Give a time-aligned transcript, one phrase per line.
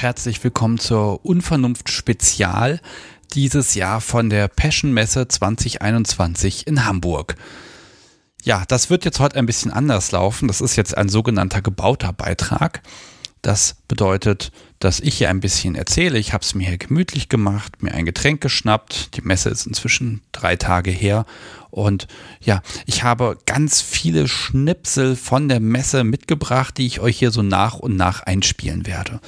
[0.00, 2.80] Herzlich willkommen zur Unvernunft Spezial
[3.34, 7.34] dieses Jahr von der Passion Messe 2021 in Hamburg.
[8.44, 10.46] Ja, das wird jetzt heute ein bisschen anders laufen.
[10.46, 12.80] Das ist jetzt ein sogenannter gebauter Beitrag.
[13.42, 16.20] Das bedeutet, dass ich hier ein bisschen erzähle.
[16.20, 19.16] Ich habe es mir hier gemütlich gemacht, mir ein Getränk geschnappt.
[19.16, 21.26] Die Messe ist inzwischen drei Tage her.
[21.70, 22.06] Und
[22.40, 27.42] ja, ich habe ganz viele Schnipsel von der Messe mitgebracht, die ich euch hier so
[27.42, 29.18] nach und nach einspielen werde.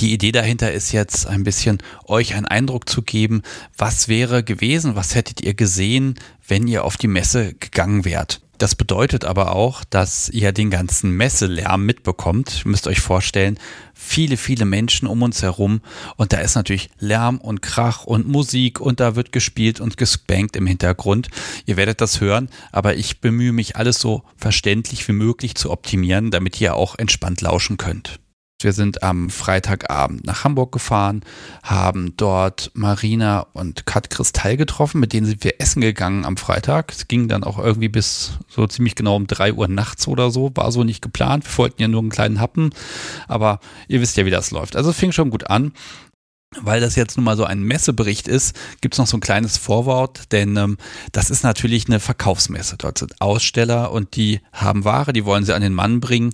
[0.00, 3.42] Die Idee dahinter ist jetzt ein bisschen euch einen Eindruck zu geben,
[3.76, 6.14] was wäre gewesen, was hättet ihr gesehen,
[6.48, 8.40] wenn ihr auf die Messe gegangen wärt.
[8.56, 12.62] Das bedeutet aber auch, dass ihr den ganzen Messelärm mitbekommt.
[12.64, 13.58] Ihr müsst euch vorstellen,
[13.92, 15.82] viele, viele Menschen um uns herum
[16.16, 20.56] und da ist natürlich Lärm und Krach und Musik und da wird gespielt und gespankt
[20.56, 21.28] im Hintergrund.
[21.66, 26.30] Ihr werdet das hören, aber ich bemühe mich alles so verständlich wie möglich zu optimieren,
[26.30, 28.19] damit ihr auch entspannt lauschen könnt.
[28.62, 31.22] Wir sind am Freitagabend nach Hamburg gefahren,
[31.62, 36.92] haben dort Marina und Kat Kristall getroffen, mit denen sind wir essen gegangen am Freitag.
[36.92, 40.50] Es ging dann auch irgendwie bis so ziemlich genau um drei Uhr nachts oder so.
[40.54, 41.44] War so nicht geplant.
[41.44, 42.70] Wir wollten ja nur einen kleinen Happen,
[43.28, 44.76] aber ihr wisst ja, wie das läuft.
[44.76, 45.72] Also es fing schon gut an.
[46.60, 49.56] Weil das jetzt nun mal so ein Messebericht ist, gibt es noch so ein kleines
[49.56, 50.78] Vorwort, denn ähm,
[51.12, 52.74] das ist natürlich eine Verkaufsmesse.
[52.76, 56.32] Dort sind Aussteller und die haben Ware, die wollen sie an den Mann bringen.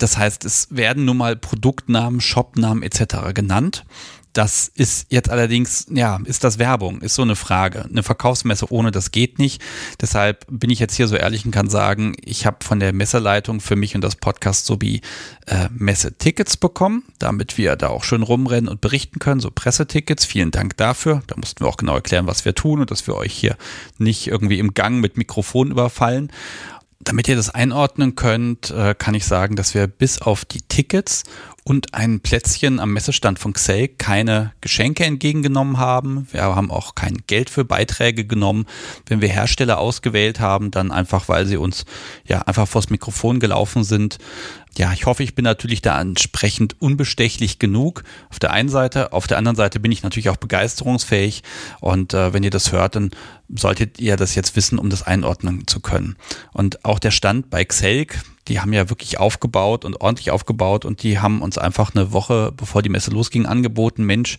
[0.00, 3.34] Das heißt, es werden nun mal Produktnamen, Shopnamen etc.
[3.34, 3.84] genannt.
[4.32, 7.00] Das ist jetzt allerdings, ja, ist das Werbung?
[7.00, 7.84] Ist so eine Frage.
[7.84, 9.60] Eine Verkaufsmesse ohne das geht nicht.
[10.00, 13.60] Deshalb bin ich jetzt hier so ehrlich und kann sagen, ich habe von der Messeleitung
[13.60, 15.00] für mich und das Podcast sowie
[15.46, 20.24] äh, Messetickets bekommen, damit wir da auch schön rumrennen und berichten können, so Pressetickets.
[20.24, 21.22] Vielen Dank dafür.
[21.26, 23.56] Da mussten wir auch genau erklären, was wir tun und dass wir euch hier
[23.98, 26.30] nicht irgendwie im Gang mit Mikrofon überfallen.
[27.02, 31.24] Damit ihr das einordnen könnt, äh, kann ich sagen, dass wir bis auf die Tickets
[31.70, 36.26] und ein Plätzchen am Messestand von Xell keine Geschenke entgegengenommen haben.
[36.32, 38.66] Wir haben auch kein Geld für Beiträge genommen.
[39.06, 41.84] Wenn wir Hersteller ausgewählt haben, dann einfach, weil sie uns
[42.26, 44.18] ja einfach vors Mikrofon gelaufen sind,
[44.76, 48.02] ja, ich hoffe, ich bin natürlich da entsprechend unbestechlich genug.
[48.30, 51.42] Auf der einen Seite, auf der anderen Seite bin ich natürlich auch begeisterungsfähig.
[51.80, 53.10] Und äh, wenn ihr das hört, dann
[53.48, 56.16] solltet ihr das jetzt wissen, um das einordnen zu können.
[56.52, 58.20] Und auch der Stand bei Xelk,
[58.50, 62.52] die haben ja wirklich aufgebaut und ordentlich aufgebaut und die haben uns einfach eine Woche,
[62.54, 64.38] bevor die Messe losging, angeboten, Mensch,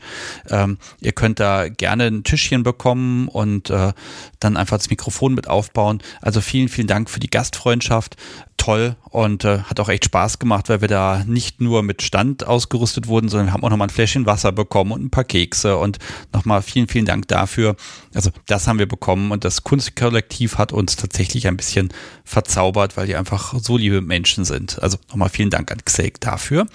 [0.49, 3.93] ähm, ihr könnt da gerne ein Tischchen bekommen und äh,
[4.39, 6.03] dann einfach das Mikrofon mit aufbauen.
[6.21, 8.17] Also vielen, vielen Dank für die Gastfreundschaft
[8.61, 12.45] toll und äh, hat auch echt Spaß gemacht, weil wir da nicht nur mit Stand
[12.45, 15.77] ausgerüstet wurden, sondern wir haben auch nochmal ein Fläschchen Wasser bekommen und ein paar Kekse
[15.77, 15.97] und
[16.31, 17.75] nochmal vielen, vielen Dank dafür.
[18.13, 21.89] Also das haben wir bekommen und das Kunstkollektiv hat uns tatsächlich ein bisschen
[22.23, 24.81] verzaubert, weil die einfach so liebe Menschen sind.
[24.81, 26.67] Also nochmal vielen Dank an Xake dafür.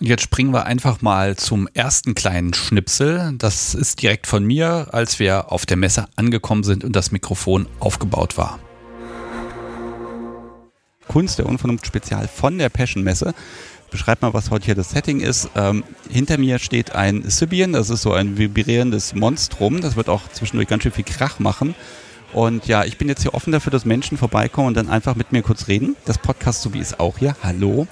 [0.00, 3.34] Und jetzt springen wir einfach mal zum ersten kleinen Schnipsel.
[3.36, 7.68] Das ist direkt von mir, als wir auf der Messe angekommen sind und das Mikrofon
[7.78, 8.58] aufgebaut war.
[11.12, 13.34] Kunst der Unvernunft Spezial von der Passion Messe.
[13.90, 15.50] Beschreib mal, was heute hier das Setting ist.
[15.54, 19.82] Ähm, hinter mir steht ein Sibian, das ist so ein vibrierendes Monstrum.
[19.82, 21.74] Das wird auch zwischendurch ganz schön viel Krach machen.
[22.32, 25.32] Und ja, ich bin jetzt hier offen dafür, dass Menschen vorbeikommen und dann einfach mit
[25.32, 25.96] mir kurz reden.
[26.06, 27.36] Das Podcast Subi ist auch hier.
[27.42, 27.86] Hallo.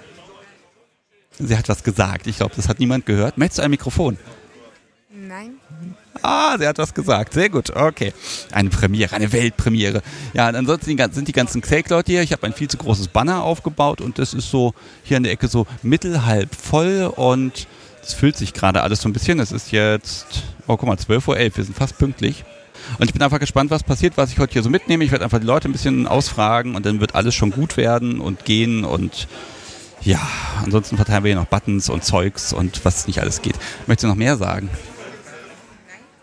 [1.39, 2.27] Sie hat was gesagt.
[2.27, 3.37] Ich glaube, das hat niemand gehört.
[3.37, 4.17] Möchtest du ein Mikrofon?
[5.11, 5.57] Nein.
[6.23, 7.35] Ah, sie hat was gesagt.
[7.35, 7.71] Sehr gut.
[7.71, 8.13] Okay.
[8.53, 10.03] Eine Premiere, eine Weltpremiere.
[10.35, 12.23] Ja, ansonsten sind die ganzen Quake-Leute hier.
[12.23, 15.33] Ich habe ein viel zu großes Banner aufgebaut und das ist so hier in der
[15.33, 17.67] Ecke so mittelhalb voll und
[18.03, 19.41] es füllt sich gerade alles so ein bisschen.
[19.41, 21.37] Es ist jetzt, oh guck mal, 12.11 Uhr.
[21.37, 22.45] Wir sind fast pünktlich.
[22.99, 25.05] Und ich bin einfach gespannt, was passiert, was ich heute hier so mitnehme.
[25.05, 28.21] Ich werde einfach die Leute ein bisschen ausfragen und dann wird alles schon gut werden
[28.21, 29.29] und gehen und
[30.03, 30.21] ja,
[30.63, 33.57] ansonsten verteilen wir hier noch Buttons und Zeugs und was nicht alles geht.
[33.87, 34.71] Möchtest du noch mehr sagen?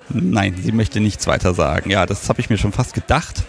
[0.10, 1.90] Nein, sie möchte nichts weiter sagen.
[1.90, 3.44] Ja, das habe ich mir schon fast gedacht.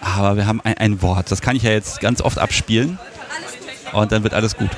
[0.00, 1.30] Aber wir haben ein, ein, Wort.
[1.30, 2.98] Das kann ich ja jetzt ganz oft abspielen.
[3.92, 4.70] Und dann wird alles gut.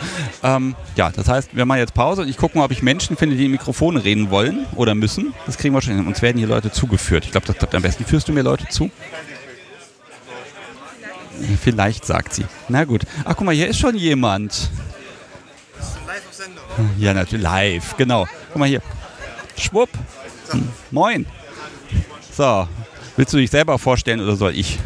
[0.43, 3.17] Ähm, ja, das heißt, wir machen jetzt Pause und ich gucke mal, ob ich Menschen
[3.17, 5.35] finde, die in Mikrofone reden wollen oder müssen.
[5.47, 6.07] Das kriegen wir schon hin.
[6.07, 7.25] Uns werden hier Leute zugeführt.
[7.27, 8.05] Ich glaube, das klappt am besten.
[8.05, 8.91] Führst du mir Leute zu?
[11.61, 12.45] Vielleicht, sagt sie.
[12.69, 13.03] Na gut.
[13.25, 14.71] Ach, guck mal, hier ist schon jemand.
[16.07, 16.85] Live auf.
[16.99, 17.43] Ja, natürlich.
[17.43, 18.27] Live, genau.
[18.49, 18.83] Guck mal hier.
[19.59, 19.91] Schwupp.
[20.91, 21.27] Moin.
[22.33, 22.67] So,
[23.17, 24.79] willst du dich selber vorstellen oder soll ich?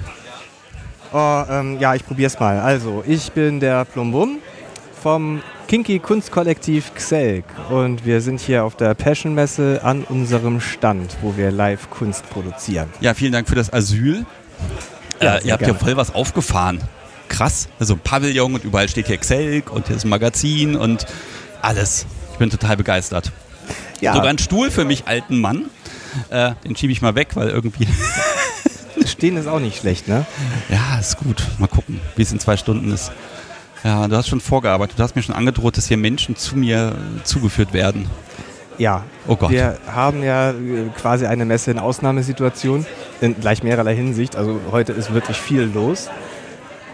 [1.12, 2.60] Oh, ähm, ja, ich probier's mal.
[2.60, 4.38] Also, ich bin der Plumbum
[5.02, 11.16] vom Kinky Kunstkollektiv Xelk und wir sind hier auf der Passion Messe an unserem Stand,
[11.22, 12.88] wo wir live Kunst produzieren.
[13.00, 14.26] Ja, vielen Dank für das Asyl.
[15.20, 16.80] Ja, äh, ihr habt ja voll was aufgefahren.
[17.28, 17.68] Krass.
[17.78, 21.06] Also ein Pavillon und überall steht hier Xelk und hier ist ein Magazin und
[21.62, 22.06] alles.
[22.32, 23.32] Ich bin total begeistert.
[24.00, 25.66] Ja, Sogar ein Stuhl für mich, alten Mann.
[26.30, 27.86] Äh, den schiebe ich mal weg, weil irgendwie.
[29.06, 30.26] stehen ist auch nicht schlecht, ne?
[30.68, 31.42] ja, ist gut.
[31.58, 33.12] Mal gucken, wie es in zwei Stunden ist.
[33.84, 34.98] Ja, du hast schon vorgearbeitet.
[34.98, 38.08] Du hast mir schon angedroht, dass hier Menschen zu mir zugeführt werden.
[38.78, 39.04] Ja.
[39.26, 39.50] Oh Gott.
[39.50, 40.54] Wir haben ja äh,
[40.96, 42.84] quasi eine Messe in Ausnahmesituation,
[43.20, 44.36] in gleich mehrerlei Hinsicht.
[44.36, 46.08] Also heute ist wirklich viel los.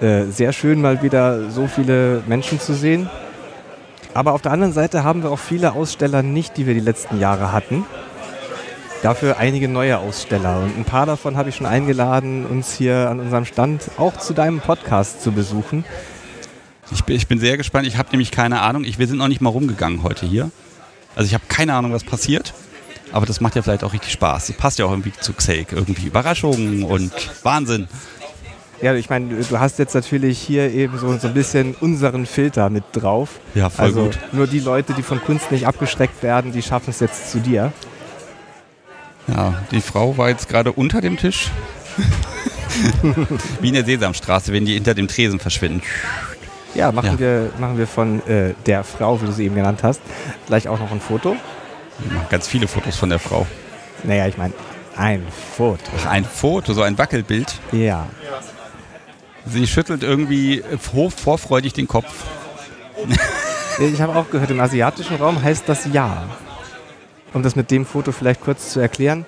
[0.00, 3.08] Äh, sehr schön, mal wieder so viele Menschen zu sehen.
[4.14, 7.18] Aber auf der anderen Seite haben wir auch viele Aussteller nicht, die wir die letzten
[7.18, 7.84] Jahre hatten.
[9.02, 10.60] Dafür einige neue Aussteller.
[10.60, 14.32] Und ein paar davon habe ich schon eingeladen, uns hier an unserem Stand auch zu
[14.32, 15.84] deinem Podcast zu besuchen.
[16.92, 17.86] Ich bin, ich bin sehr gespannt.
[17.86, 18.84] Ich habe nämlich keine Ahnung.
[18.84, 20.50] Ich, wir sind noch nicht mal rumgegangen heute hier.
[21.16, 22.52] Also ich habe keine Ahnung, was passiert.
[23.12, 24.48] Aber das macht ja vielleicht auch richtig Spaß.
[24.48, 25.72] Das passt ja auch irgendwie zu Xake.
[25.72, 27.12] Irgendwie Überraschungen und
[27.42, 27.88] Wahnsinn.
[28.82, 32.68] Ja, ich meine, du hast jetzt natürlich hier eben so, so ein bisschen unseren Filter
[32.68, 33.38] mit drauf.
[33.54, 34.18] Ja, voll also gut.
[34.32, 37.72] nur die Leute, die von Kunst nicht abgeschreckt werden, die schaffen es jetzt zu dir.
[39.28, 41.48] Ja, die Frau war jetzt gerade unter dem Tisch.
[43.60, 45.82] Wie in der Sesamstraße, wenn die hinter dem Tresen verschwinden.
[46.74, 47.18] Ja, machen, Ja.
[47.20, 50.00] Wir, machen wir von äh, der Frau, wie du sie eben genannt hast,
[50.48, 51.36] gleich auch noch ein Foto.
[51.98, 53.46] Wir machen ganz viele Fotos von der Frau.
[54.02, 54.54] Naja, ich meine,
[54.96, 55.24] ein
[55.56, 55.84] Foto.
[55.98, 57.54] Ach, ein Foto, so ein Wackelbild.
[57.70, 58.08] Ja.
[59.46, 62.12] Sie schüttelt irgendwie vorfreudig den Kopf.
[63.78, 66.24] Ich habe auch gehört, im asiatischen Raum heißt das Ja.
[67.32, 69.24] Um das mit dem Foto vielleicht kurz zu erklären.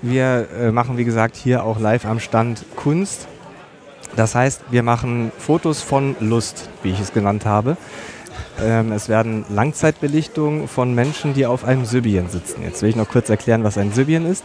[0.00, 3.28] Wir äh, machen, wie gesagt, hier auch live am Stand Kunst.
[4.16, 7.76] Das heißt, wir machen Fotos von Lust, wie ich es genannt habe.
[8.62, 12.62] Ähm, es werden Langzeitbelichtungen von Menschen, die auf einem Sybien sitzen.
[12.62, 14.44] Jetzt will ich noch kurz erklären, was ein Sybien ist.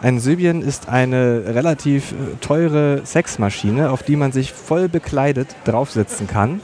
[0.00, 6.26] Ein Sybien ist eine relativ äh, teure Sexmaschine, auf die man sich voll bekleidet draufsetzen
[6.26, 6.60] kann.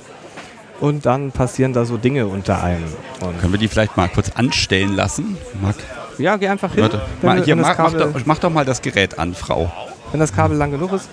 [0.81, 2.85] Und dann passieren da so Dinge unter einem.
[3.21, 5.37] Und Können wir die vielleicht mal kurz anstellen lassen?
[5.61, 5.77] Marc,
[6.19, 6.83] ja, geh einfach hin.
[6.85, 7.03] warte.
[7.21, 9.71] Mal, hier, mach, mach, doch, mach doch mal das Gerät an, Frau.
[10.13, 11.09] wenn das Kabel lang genug ist,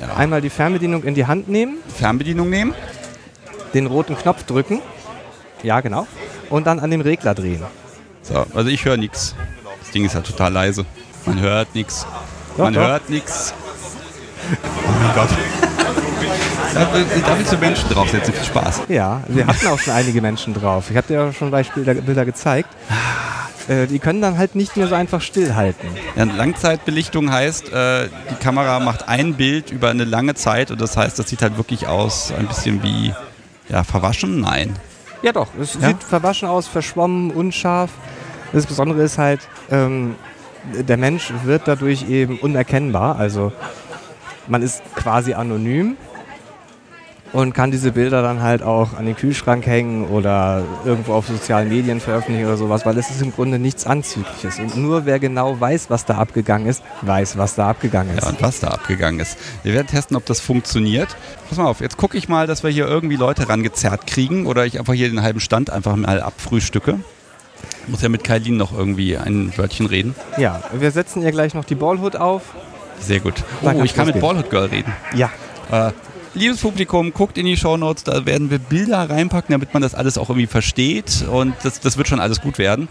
[0.00, 0.16] Ja.
[0.16, 2.74] einmal die Fernbedienung in die Hand nehmen, Fernbedienung nehmen.
[3.74, 4.80] Den roten Knopf drücken.
[5.62, 6.06] Ja, genau.
[6.50, 7.62] Und dann an dem Regler drehen.
[8.22, 9.34] So, also ich höre nichts.
[9.80, 10.84] Das Ding ist ja total leise.
[11.26, 12.06] Man hört nichts.
[12.56, 12.80] Man doch.
[12.80, 13.54] hört nichts.
[14.52, 15.28] Oh mein Gott.
[16.74, 18.34] Da, da willst du Menschen draufsetzen.
[18.34, 18.82] Viel Spaß.
[18.88, 20.90] Ja, wir hatten auch schon einige Menschen drauf.
[20.90, 22.68] Ich habe dir ja schon Beispiele Bilder gezeigt.
[23.68, 25.88] Äh, die können dann halt nicht mehr so einfach stillhalten.
[26.16, 30.96] Ja, Langzeitbelichtung heißt, äh, die Kamera macht ein Bild über eine lange Zeit und das
[30.96, 33.12] heißt, das sieht halt wirklich aus, ein bisschen wie
[33.68, 34.40] ja, verwaschen?
[34.40, 34.76] Nein.
[35.22, 35.88] Ja doch, es Ja?
[35.88, 37.90] sieht verwaschen aus, verschwommen, unscharf.
[38.52, 40.14] Das Besondere ist halt, ähm,
[40.72, 43.16] der Mensch wird dadurch eben unerkennbar.
[43.16, 43.52] Also
[44.46, 45.96] man ist quasi anonym
[47.32, 51.68] und kann diese Bilder dann halt auch an den Kühlschrank hängen oder irgendwo auf sozialen
[51.68, 54.58] Medien veröffentlichen oder sowas, weil es ist im Grunde nichts Anzügliches.
[54.58, 58.24] Und nur wer genau weiß, was da abgegangen ist, weiß, was da abgegangen ist.
[58.24, 59.36] Ja, und was da abgegangen ist.
[59.62, 61.16] Wir werden testen, ob das funktioniert.
[61.48, 64.64] Pass mal auf, jetzt gucke ich mal, dass wir hier irgendwie Leute rangezerrt kriegen oder
[64.64, 66.98] ich einfach hier den halben Stand einfach mal abfrühstücke.
[67.82, 70.14] Ich muss ja mit Kailin noch irgendwie ein Wörtchen reden.
[70.36, 72.42] Ja, wir setzen ihr gleich noch die Ballhood auf.
[73.00, 73.34] Sehr gut.
[73.62, 74.20] Oh, ich kann mit.
[74.20, 74.92] Ballhood Girl reden.
[75.14, 75.30] Ja,
[75.70, 75.92] Äh,
[76.34, 80.18] liebes Publikum, guckt in die Shownotes, da werden wir Bilder reinpacken, damit man das alles
[80.18, 82.88] auch irgendwie versteht und das, das wird schon alles gut werden.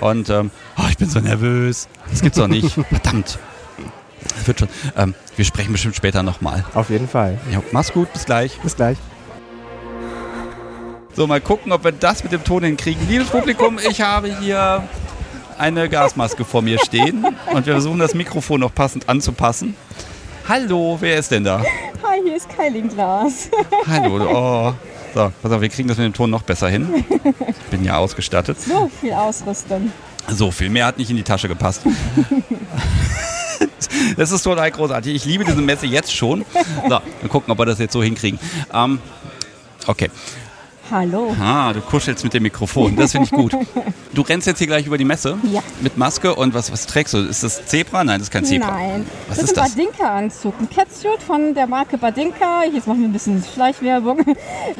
[0.00, 1.88] Und ähm, oh, ich bin so nervös.
[2.10, 2.72] Das gibt's doch nicht.
[2.88, 3.38] Verdammt.
[4.36, 4.68] Das wird schon.
[4.96, 6.64] Ähm, wir sprechen bestimmt später nochmal.
[6.74, 7.38] auf jeden Fall.
[7.52, 8.58] Ja, mach's gut, bis gleich.
[8.60, 8.98] Bis gleich.
[11.14, 13.08] So, mal gucken, ob wir das mit dem Ton hinkriegen.
[13.08, 14.88] Liebes Publikum, ich habe hier
[15.58, 19.74] eine Gasmaske vor mir stehen und wir versuchen das Mikrofon noch passend anzupassen.
[20.50, 21.62] Hallo, wer ist denn da?
[22.02, 23.48] Hi, hier ist Kylie Glas.
[23.86, 24.74] Hallo, oh.
[25.14, 27.04] So, pass auf, wir kriegen das mit dem Ton noch besser hin.
[27.46, 28.60] Ich bin ja ausgestattet.
[28.60, 29.92] So viel Ausrüstung.
[30.28, 31.82] So viel mehr hat nicht in die Tasche gepasst.
[34.16, 35.14] Das ist total großartig.
[35.14, 36.44] Ich liebe diese Messe jetzt schon.
[36.82, 38.40] So, mal gucken, ob wir das jetzt so hinkriegen.
[38.72, 38.98] Ähm,
[39.86, 40.10] okay.
[40.90, 41.34] Hallo.
[41.40, 42.96] Ah, du kuschelst mit dem Mikrofon.
[42.96, 43.54] Das finde ich gut.
[44.12, 45.62] Du rennst jetzt hier gleich über die Messe Ja.
[45.82, 47.18] mit Maske und was, was trägst du?
[47.18, 48.02] Ist das Zebra?
[48.02, 48.72] Nein, das ist kein Zebra.
[48.72, 49.70] Nein, Was das ist ist ein?
[49.70, 50.54] Badinka-Anzug.
[50.58, 52.64] Ein Catsuit von der Marke Badinka.
[52.64, 54.18] Jetzt machen wir ein bisschen Schleichwerbung.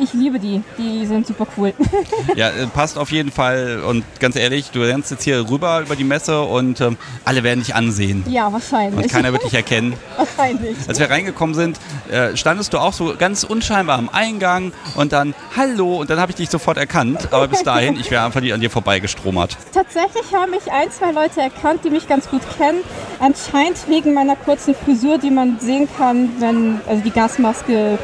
[0.03, 0.63] Ich liebe die.
[0.79, 1.73] Die sind super cool.
[2.35, 3.83] Ja, äh, passt auf jeden Fall.
[3.87, 7.61] Und ganz ehrlich, du rennst jetzt hier rüber über die Messe und ähm, alle werden
[7.61, 8.25] dich ansehen.
[8.29, 9.09] Ja, Und wahrscheinlich.
[9.13, 9.95] keiner wird dich erkennen.
[10.17, 10.77] wahrscheinlich.
[10.89, 11.79] Als wir reingekommen sind,
[12.11, 16.33] äh, standest du auch so ganz unscheinbar am Eingang und dann Hallo und dann habe
[16.33, 17.29] ich dich sofort erkannt.
[17.31, 19.57] Aber bis dahin, ich wäre einfach an dir vorbeigestromert.
[19.73, 22.81] Tatsächlich haben mich ein, zwei Leute erkannt, die mich ganz gut kennen.
[23.19, 27.99] Anscheinend wegen meiner kurzen Frisur, die man sehen kann, wenn also die Gasmaske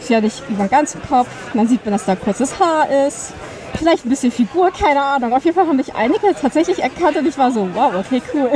[0.00, 1.28] ist ja nicht über den ganzen Kopf.
[1.54, 3.32] Dann sieht man, dass da kurzes Haar ist.
[3.76, 5.32] Vielleicht ein bisschen Figur, keine Ahnung.
[5.32, 8.50] Auf jeden Fall haben mich einige tatsächlich erkannt und ich war so, wow, okay, cool.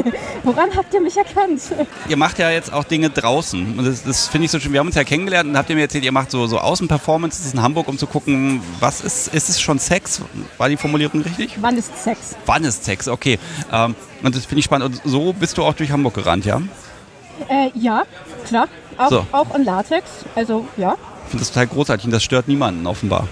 [0.44, 1.60] Woran habt ihr mich erkannt?
[2.08, 3.78] Ihr macht ja jetzt auch Dinge draußen.
[3.78, 4.72] Und das, das finde ich so schön.
[4.72, 7.52] Wir haben uns ja kennengelernt und habt ihr mir erzählt, ihr macht so, so Außenperformances
[7.52, 10.22] in Hamburg, um zu gucken, was ist, ist es schon Sex?
[10.56, 11.56] War die Formulierung richtig?
[11.60, 12.36] Wann ist Sex?
[12.46, 13.08] Wann ist Sex?
[13.08, 13.38] Okay.
[13.72, 14.86] Ähm, und das finde ich spannend.
[15.04, 16.60] Und so bist du auch durch Hamburg gerannt, ja?
[17.48, 18.04] Äh, ja,
[18.46, 18.68] klar.
[18.96, 19.26] Auch, So.
[19.32, 20.04] auch in Latex.
[20.34, 20.94] Also, ja.
[21.24, 23.28] Ich finde das total großartig und das stört niemanden offenbar.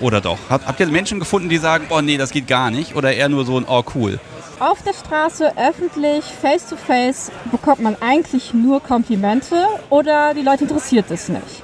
[0.00, 0.38] Oder doch?
[0.50, 2.94] Habt, habt ihr Menschen gefunden, die sagen, oh nee, das geht gar nicht?
[2.96, 4.18] Oder eher nur so ein, oh cool?
[4.58, 10.64] Auf der Straße, öffentlich, face to face, bekommt man eigentlich nur Komplimente oder die Leute
[10.64, 11.62] interessiert es nicht.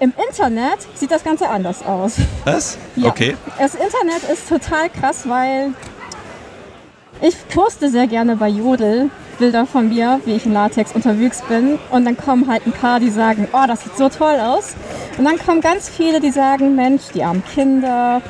[0.00, 2.16] Im Internet sieht das Ganze anders aus.
[2.44, 2.78] Was?
[2.96, 3.08] Ja.
[3.08, 3.36] Okay.
[3.58, 5.72] Das Internet ist total krass, weil
[7.20, 11.78] ich poste sehr gerne bei Jodel Bilder von mir, wie ich in Latex unterwegs bin.
[11.90, 14.74] Und dann kommen halt ein paar, die sagen, oh, das sieht so toll aus.
[15.18, 18.22] Und dann kommen ganz viele, die sagen, Mensch, die armen Kinder,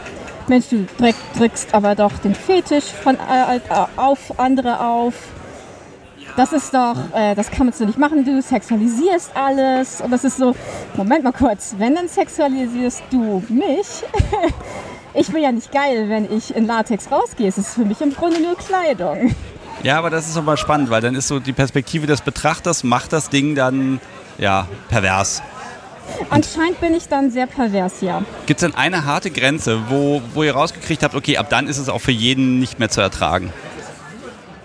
[0.47, 3.61] Mensch, du drück, drückst aber doch den Fetisch von äh, äh,
[3.97, 5.15] auf andere auf.
[6.37, 10.01] Das ist doch, äh, das kann man so nicht machen, du sexualisierst alles.
[10.01, 10.55] Und das ist so,
[10.97, 13.87] Moment mal kurz, wenn, dann sexualisierst du mich.
[15.17, 17.47] Ich bin ja nicht geil, wenn ich in Latex rausgehe.
[17.47, 19.33] Es ist für mich im Grunde nur Kleidung.
[19.85, 23.13] Ja, aber das ist aber spannend, weil dann ist so die Perspektive des Betrachters, macht
[23.13, 24.01] das Ding dann,
[24.39, 25.43] ja, pervers.
[26.31, 28.23] Anscheinend bin ich dann sehr pervers, ja.
[28.47, 31.77] Gibt es denn eine harte Grenze, wo, wo ihr rausgekriegt habt, okay, ab dann ist
[31.77, 33.53] es auch für jeden nicht mehr zu ertragen?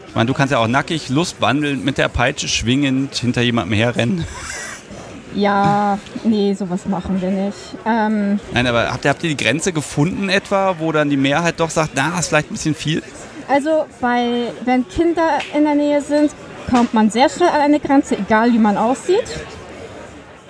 [0.07, 4.25] Ich meine, du kannst ja auch nackig, lustwandelnd, mit der Peitsche schwingend hinter jemandem herrennen.
[5.35, 7.57] Ja, nee, sowas machen wir nicht.
[7.85, 11.59] Ähm, Nein, aber habt ihr, habt ihr die Grenze gefunden etwa, wo dann die Mehrheit
[11.59, 13.03] doch sagt, na, das ist vielleicht ein bisschen viel?
[13.50, 16.32] Also bei, wenn Kinder in der Nähe sind,
[16.70, 19.25] kommt man sehr schnell an eine Grenze, egal wie man aussieht.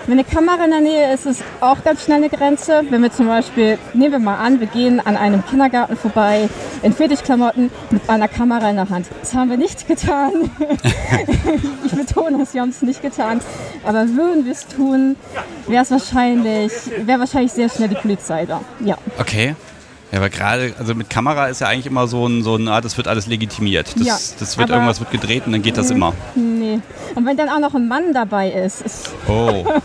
[0.06, 2.82] Wenn eine Kamera in der Nähe ist, ist auch ganz schnell eine Grenze.
[2.90, 6.50] Wenn wir zum Beispiel, nehmen wir mal an, wir gehen an einem Kindergarten vorbei
[6.82, 9.08] in Fetischklamotten mit einer Kamera in der Hand.
[9.20, 10.50] Das haben wir nicht getan.
[11.86, 13.40] ich betone es, wir haben es nicht getan.
[13.86, 15.16] Aber würden wir es tun,
[15.68, 16.74] wäre es wahrscheinlich,
[17.06, 18.62] wäre wahrscheinlich sehr schnell die Polizei da.
[18.80, 18.98] Ja.
[19.20, 19.56] Okay.
[20.12, 22.82] Ja, aber gerade, also mit Kamera ist ja eigentlich immer so ein, so ein ah,
[22.82, 23.94] das wird alles legitimiert.
[23.96, 26.14] Das, Ja, das wird irgendwas wird gedreht und dann geht das immer.
[26.34, 26.80] Nee.
[27.14, 29.66] Und wenn dann auch noch ein Mann dabei ist, ist Oh.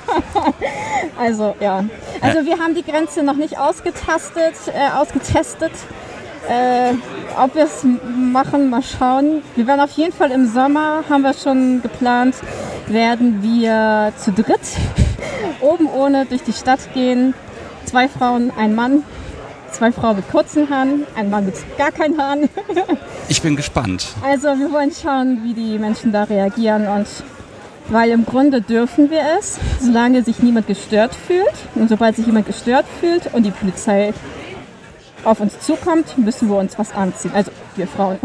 [1.18, 1.84] Also ja.
[2.20, 5.72] Also wir haben die Grenze noch nicht ausgetastet, äh, ausgetestet.
[6.48, 6.94] Äh,
[7.38, 7.84] ob wir es
[8.16, 9.42] machen, mal schauen.
[9.56, 12.34] Wir werden auf jeden Fall im Sommer, haben wir schon geplant,
[12.86, 14.60] werden wir zu dritt
[15.60, 17.34] oben ohne durch die Stadt gehen.
[17.84, 19.04] Zwei Frauen, ein Mann.
[19.74, 22.48] Zwei Frauen mit kurzen Haaren, ein Mann mit gar keinen Haaren.
[23.28, 24.08] Ich bin gespannt.
[24.22, 27.06] Also wir wollen schauen, wie die Menschen da reagieren und
[27.88, 31.54] weil im Grunde dürfen wir es, solange sich niemand gestört fühlt.
[31.74, 34.12] Und sobald sich jemand gestört fühlt und die Polizei
[35.24, 37.30] auf uns zukommt, müssen wir uns was anziehen.
[37.34, 38.18] Also wir Frauen.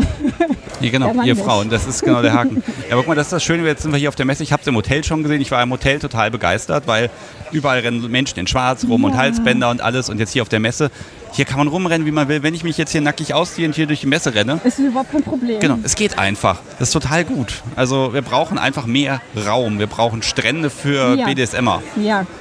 [0.81, 1.43] Ja, genau, ihr nicht.
[1.43, 2.61] Frauen, das ist genau der Haken.
[2.89, 4.43] Ja, guck mal, das ist das Schöne, jetzt sind wir hier auf der Messe.
[4.43, 5.41] Ich habe es im Hotel schon gesehen.
[5.41, 7.09] Ich war im Hotel total begeistert, weil
[7.51, 9.17] überall rennen Menschen in Schwarz rum und Ja.
[9.19, 10.09] Halsbänder und alles.
[10.09, 10.91] Und jetzt hier auf der Messe,
[11.31, 12.43] hier kann man rumrennen, wie man will.
[12.43, 15.11] Wenn ich mich jetzt hier nackig ausziehe und hier durch die Messe renne, Ist überhaupt
[15.11, 15.59] kein Problem.
[15.59, 16.59] Genau, es geht einfach.
[16.79, 17.61] Das ist total gut.
[17.75, 19.79] Also wir brauchen einfach mehr Raum.
[19.79, 21.25] Wir brauchen Strände für Ja.
[21.25, 21.81] BDSMer.
[21.95, 22.25] Ja.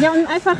[0.00, 0.56] Ja, und einfach,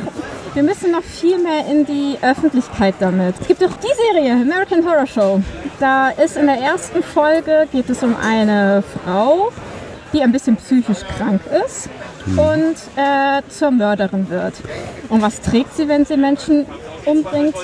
[0.55, 3.35] wir müssen noch viel mehr in die Öffentlichkeit damit.
[3.39, 5.41] Es gibt doch die Serie, American Horror Show.
[5.79, 9.51] Da ist in der ersten Folge, geht es um eine Frau,
[10.11, 11.89] die ein bisschen psychisch krank ist
[12.35, 14.53] und äh, zur Mörderin wird.
[15.09, 16.65] Und was trägt sie, wenn sie Menschen
[17.05, 17.55] umbringt?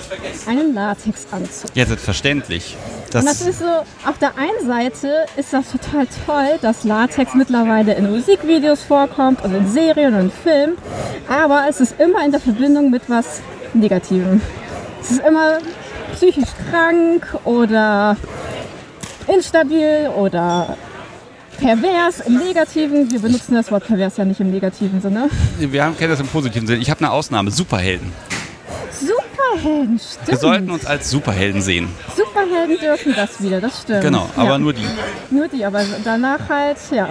[0.48, 1.72] Einen Latexanzug.
[1.76, 2.78] Ja, selbstverständlich.
[3.14, 7.94] Und das ist so, auf der einen Seite ist das total toll, dass Latex mittlerweile
[7.94, 10.78] in Musikvideos vorkommt und in Serien und in Filmen,
[11.30, 13.42] aber es ist immer in der Verbindung mit was
[13.74, 14.42] Negativem.
[15.02, 15.60] Es ist immer
[16.14, 18.18] psychisch krank oder
[19.28, 20.76] instabil oder
[21.64, 23.10] pervers im Negativen.
[23.12, 25.30] Wir benutzen das Wort pervers ja nicht im negativen Sinne.
[25.58, 26.82] wir haben, kennen das im positiven Sinn.
[26.82, 28.12] Ich habe eine Ausnahme, Superhelden.
[28.92, 30.28] Superhelden, stimmt.
[30.28, 31.88] Wir sollten uns als Superhelden sehen.
[32.34, 34.02] Superhelden dürfen das wieder, das stimmt.
[34.02, 34.58] Genau, aber ja.
[34.58, 34.86] nur die.
[35.30, 37.10] Nur die, aber danach halt, ja.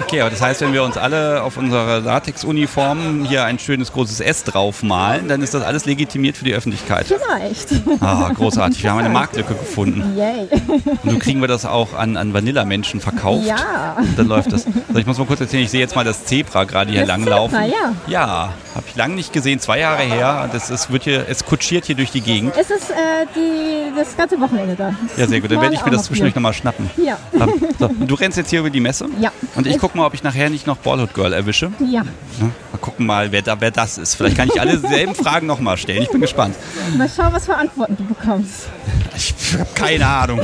[0.00, 4.20] Okay, aber das heißt, wenn wir uns alle auf unsere Latex-Uniformen hier ein schönes großes
[4.20, 7.06] S draufmalen, dann ist das alles legitimiert für die Öffentlichkeit.
[7.06, 7.68] Vielleicht.
[8.00, 8.82] Ah, großartig.
[8.82, 10.16] Wir haben eine Marktlücke gefunden.
[10.16, 10.48] Yay.
[10.86, 13.46] Und nun kriegen wir das auch an, an Vanilla-Menschen verkauft.
[13.46, 13.96] Ja.
[14.16, 14.66] Dann läuft das.
[14.88, 17.08] Also ich muss mal kurz erzählen, ich sehe jetzt mal das Zebra gerade hier Das
[17.08, 17.58] langlaufen.
[17.58, 17.92] Zebra, ja.
[18.06, 20.48] Ja, habe ich lange nicht gesehen, zwei Jahre her.
[20.52, 22.54] Das ist, wird hier, es kutschiert hier durch die Gegend.
[22.58, 22.94] Es ist äh,
[23.34, 24.94] die, das ganze Wochenende da.
[25.16, 25.50] Ja, sehr gut.
[25.50, 26.90] Dann werde ich mir das zwischendurch noch nochmal schnappen.
[26.98, 29.06] Ähm, So, du rennst jetzt hier über die Messe?
[29.20, 29.30] Ja.
[29.54, 31.72] Und ich Ich- gucke mal, ob ich nachher nicht noch Ballhood Girl erwische.
[31.80, 32.02] Ja.
[32.40, 34.14] Ja, gucken mal, wer, da, wer das ist.
[34.14, 36.02] Vielleicht kann ich alle selben Fragen nochmal stellen.
[36.02, 36.56] Ich bin gespannt.
[36.96, 38.68] Mal schauen, was für Antworten du bekommst.
[39.16, 40.40] Ich habe keine Ahnung.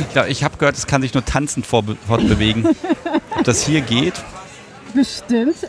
[0.00, 2.66] Ich, glaub, ich habe gehört, es kann sich nur tanzend fortbewegen.
[3.36, 4.14] Ob das hier geht?
[4.96, 5.56] Bestimmt.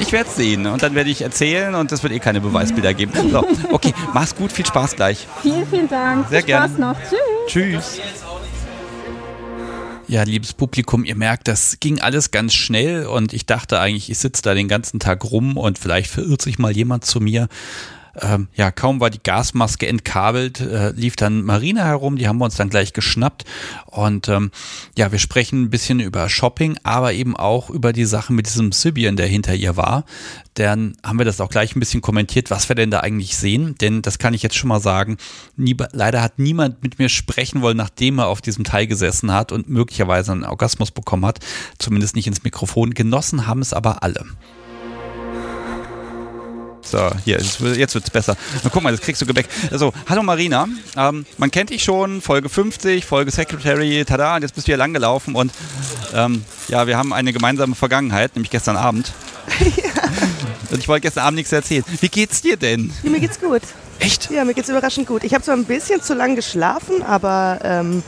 [0.00, 2.94] Ich werde es sehen und dann werde ich erzählen und es wird eh keine Beweisbilder
[2.94, 3.12] geben.
[3.30, 5.26] So, okay, mach's gut, viel Spaß gleich.
[5.40, 6.28] Vielen, vielen Dank.
[6.28, 6.92] Sehr Viel Spaß gerne.
[6.92, 6.96] noch.
[7.46, 7.46] Tschüss.
[7.46, 8.00] Tschüss.
[10.08, 14.18] Ja, liebes Publikum, ihr merkt, das ging alles ganz schnell und ich dachte eigentlich, ich
[14.18, 17.48] sitze da den ganzen Tag rum und vielleicht verirrt sich mal jemand zu mir.
[18.20, 22.44] Ähm, ja, kaum war die Gasmaske entkabelt, äh, lief dann Marina herum, die haben wir
[22.44, 23.44] uns dann gleich geschnappt
[23.86, 24.50] und ähm,
[24.96, 28.72] ja, wir sprechen ein bisschen über Shopping, aber eben auch über die Sache mit diesem
[28.72, 30.04] Sibian, der hinter ihr war.
[30.54, 33.74] Dann haben wir das auch gleich ein bisschen kommentiert, was wir denn da eigentlich sehen,
[33.80, 35.16] denn das kann ich jetzt schon mal sagen,
[35.56, 39.50] nie, leider hat niemand mit mir sprechen wollen, nachdem er auf diesem Teil gesessen hat
[39.50, 41.40] und möglicherweise einen Orgasmus bekommen hat,
[41.78, 42.94] zumindest nicht ins Mikrofon.
[42.94, 44.24] Genossen haben es aber alle.
[46.84, 48.36] So, hier, jetzt, jetzt wird's besser.
[48.62, 49.46] Na, guck mal, das kriegst du Gebäck.
[49.70, 50.68] Also, hallo Marina.
[50.96, 54.76] Ähm, man kennt dich schon, Folge 50, Folge Secretary, tada, und jetzt bist du hier
[54.76, 55.52] langgelaufen und
[56.14, 59.12] ähm, ja, wir haben eine gemeinsame Vergangenheit, nämlich gestern Abend.
[60.70, 61.84] Und ich wollte gestern Abend nichts erzählen.
[62.00, 62.92] Wie geht's dir denn?
[63.04, 63.62] Ja, mir geht's gut.
[64.00, 64.30] Echt?
[64.30, 65.22] Ja, mir geht's überraschend gut.
[65.22, 68.02] Ich habe zwar ein bisschen zu lang geschlafen, aber ähm,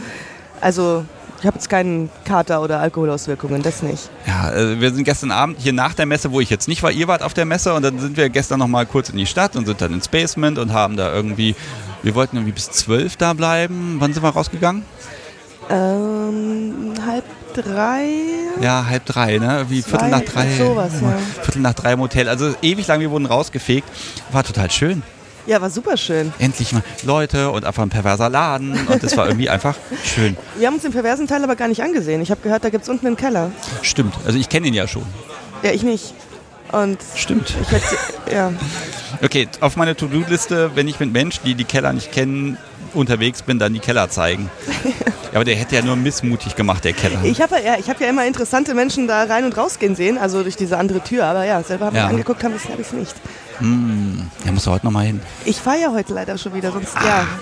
[0.61, 1.05] also
[1.41, 4.11] ich habe jetzt keinen Kater oder Alkoholauswirkungen, das nicht.
[4.27, 6.91] Ja, äh, wir sind gestern Abend hier nach der Messe, wo ich jetzt nicht war,
[6.91, 9.27] ihr wart auf der Messe und dann sind wir gestern noch mal kurz in die
[9.27, 11.55] Stadt und sind dann ins Basement und haben da irgendwie,
[12.03, 13.97] wir wollten irgendwie bis zwölf da bleiben.
[13.99, 14.83] Wann sind wir rausgegangen?
[15.69, 18.07] Ähm, halb drei.
[18.61, 19.67] Ja, halb drei, ne?
[19.69, 20.57] Wie Viertel nach drei.
[20.57, 21.19] sowas, ja.
[21.43, 22.29] Viertel nach drei im Hotel.
[22.29, 23.89] Also ewig lang, wir wurden rausgefegt.
[24.31, 25.03] War total schön.
[25.47, 26.33] Ja, war super schön.
[26.39, 28.87] Endlich mal Leute und einfach ein perverser Laden.
[28.89, 30.37] Und das war irgendwie einfach schön.
[30.59, 32.21] Wir haben uns den perversen Teil aber gar nicht angesehen.
[32.21, 33.53] Ich habe gehört, da gibt's unten einen Keller.
[33.83, 34.15] Stimmt.
[34.27, 35.05] Also ich kenne ihn ja schon.
[35.63, 36.15] Ja, ich nicht.
[36.73, 37.55] Und Stimmt.
[37.63, 37.97] ich hätte,
[38.35, 38.53] ja.
[39.23, 42.59] Okay, auf meine To-Do-Liste, wenn ich mit Menschen, die die Keller nicht kennen,
[42.93, 44.51] unterwegs bin, dann die Keller zeigen.
[45.33, 47.19] Ja, aber der hätte ja nur missmutig gemacht, der Keller.
[47.25, 50.43] Ich habe ja, ich hab ja immer interessante Menschen da rein und rausgehen sehen, also
[50.45, 51.25] durch diese andere Tür.
[51.27, 52.05] Aber ja, selber haben Ja.
[52.05, 52.63] wir angeguckt, haben ich
[53.61, 54.45] es nicht.
[54.45, 55.21] Der muss heute nochmal hin.
[55.45, 57.05] Ich fahre ja heute leider schon wieder, sonst Ah.
[57.05, 57.27] ja.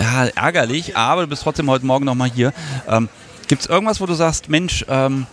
[0.00, 2.52] Ja, ärgerlich, aber du bist trotzdem heute Morgen nochmal hier.
[2.88, 3.08] Ähm,
[3.48, 5.26] Gibt es irgendwas, wo du sagst, Mensch, ähm,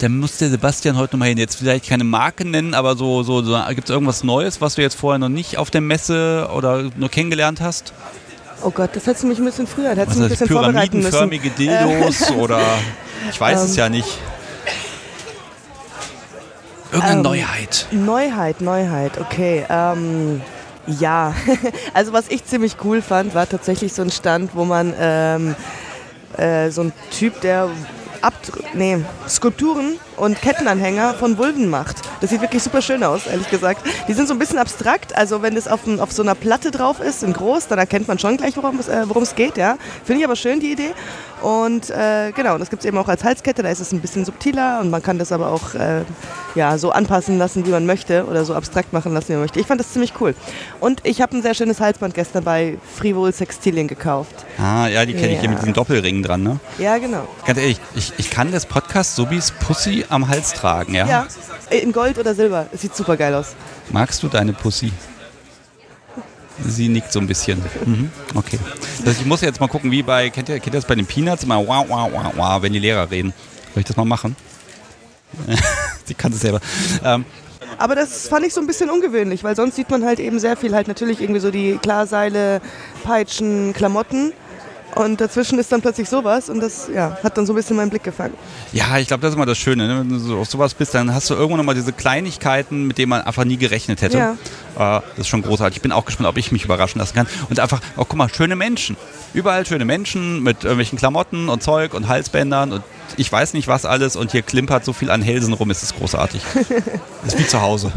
[0.00, 1.38] da muss der Sebastian heute nochmal hin.
[1.38, 4.82] Jetzt vielleicht keine Marke nennen, aber so, so, so gibt es irgendwas Neues, was du
[4.82, 7.92] jetzt vorher noch nicht auf der Messe oder nur kennengelernt hast?
[8.62, 10.48] Oh Gott, das hättest du mich ein bisschen früher, da hättest du mich ein bisschen
[10.48, 11.14] vorbereiten müssen.
[11.14, 11.30] Ähm.
[11.30, 12.60] pyramidenförmige Dildos oder
[13.30, 14.18] ich weiß es ja nicht.
[16.92, 17.86] Irgendeine Ähm, Neuheit.
[17.92, 19.64] Neuheit, Neuheit, okay.
[19.68, 20.40] Ähm,
[20.86, 21.34] ja,
[21.94, 25.54] also was ich ziemlich cool fand, war tatsächlich so ein Stand, wo man ähm,
[26.36, 27.68] äh, so ein Typ, der
[28.22, 31.96] Abdr nee, Skulpturen und Kettenanhänger von Vulven macht.
[32.20, 33.82] Das sieht wirklich super schön aus, ehrlich gesagt.
[34.08, 36.70] Die sind so ein bisschen abstrakt, also wenn das auf, ein- auf so einer Platte
[36.70, 39.56] drauf ist, in groß, dann erkennt man schon gleich, worum es, äh, geht.
[39.56, 39.76] Ja.
[40.04, 40.90] Finde ich aber schön, die Idee.
[41.40, 44.26] Und äh, genau, das gibt es eben auch als Halskette, da ist es ein bisschen
[44.26, 46.02] subtiler und man kann das aber auch äh,
[46.54, 49.58] ja, so anpassen lassen, wie man möchte oder so abstrakt machen lassen, wie man möchte.
[49.58, 50.34] Ich fand das ziemlich cool.
[50.80, 54.34] Und ich habe ein sehr schönes Halsband gestern bei Frivol Sextilien gekauft.
[54.58, 55.50] Ah, ja, die kenne ich hier Ja.
[55.50, 56.60] mit diesen Doppelringen dran, ne?
[56.78, 57.26] Ja, genau.
[57.46, 61.06] Ganz ehrlich, ich, ich kann das Podcast Subis Pussy am Hals tragen, ja?
[61.06, 61.26] Ja,
[61.70, 62.66] in Gold oder Silber.
[62.72, 63.54] Es sieht super geil aus.
[63.90, 64.92] Magst du deine Pussy?
[66.66, 67.62] Sie nickt so ein bisschen.
[67.86, 68.10] Mhm.
[68.34, 68.58] Okay.
[69.04, 71.06] Das, ich muss jetzt mal gucken, wie bei, kennt ihr, kennt ihr das bei den
[71.06, 71.44] Peanuts?
[71.44, 73.32] Immer wow, wow, wow, wow, wenn die Lehrer reden.
[73.72, 74.36] Soll ich das mal machen?
[76.04, 76.60] Sie kann es selber.
[77.04, 77.24] Ähm,
[77.78, 80.56] Aber das fand ich so ein bisschen ungewöhnlich, weil sonst sieht man halt eben sehr
[80.56, 82.60] viel, halt natürlich irgendwie so die Klarseile,
[83.04, 84.32] Peitschen, Klamotten.
[84.94, 87.90] Und dazwischen ist dann plötzlich sowas und das ja, hat dann so ein bisschen meinen
[87.90, 88.34] Blick gefangen.
[88.72, 89.86] ja, ich glaube, das ist immer das Schöne.
[89.86, 90.00] Ne?
[90.00, 93.10] Wenn du so auf sowas bist, dann hast du irgendwann nochmal diese Kleinigkeiten, mit denen
[93.10, 94.18] man einfach nie gerechnet hätte.
[94.18, 94.32] Ja.
[94.76, 95.76] Äh, das ist schon großartig.
[95.76, 97.26] Ich bin auch gespannt, ob ich mich überraschen lassen kann.
[97.48, 98.96] Und einfach, oh, guck mal, schöne Menschen.
[99.32, 102.82] Überall schöne Menschen mit irgendwelchen Klamotten und Zeug und Halsbändern und
[103.16, 104.16] ich weiß nicht was alles.
[104.16, 106.42] Und hier klimpert so viel an Hälsen rum, es ist großartig.
[107.26, 107.92] ist wie zu Hause.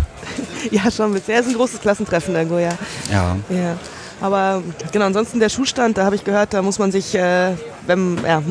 [0.72, 2.78] Ja, schon bisher ist ein großes Klassentreffen irgendwo, ja.
[3.12, 3.36] Ja.
[3.50, 3.78] ja.
[4.24, 7.56] Aber genau, ansonsten der Schuhstand, da habe ich gehört, da muss man sich, äh,
[7.88, 8.42] wenn, ja,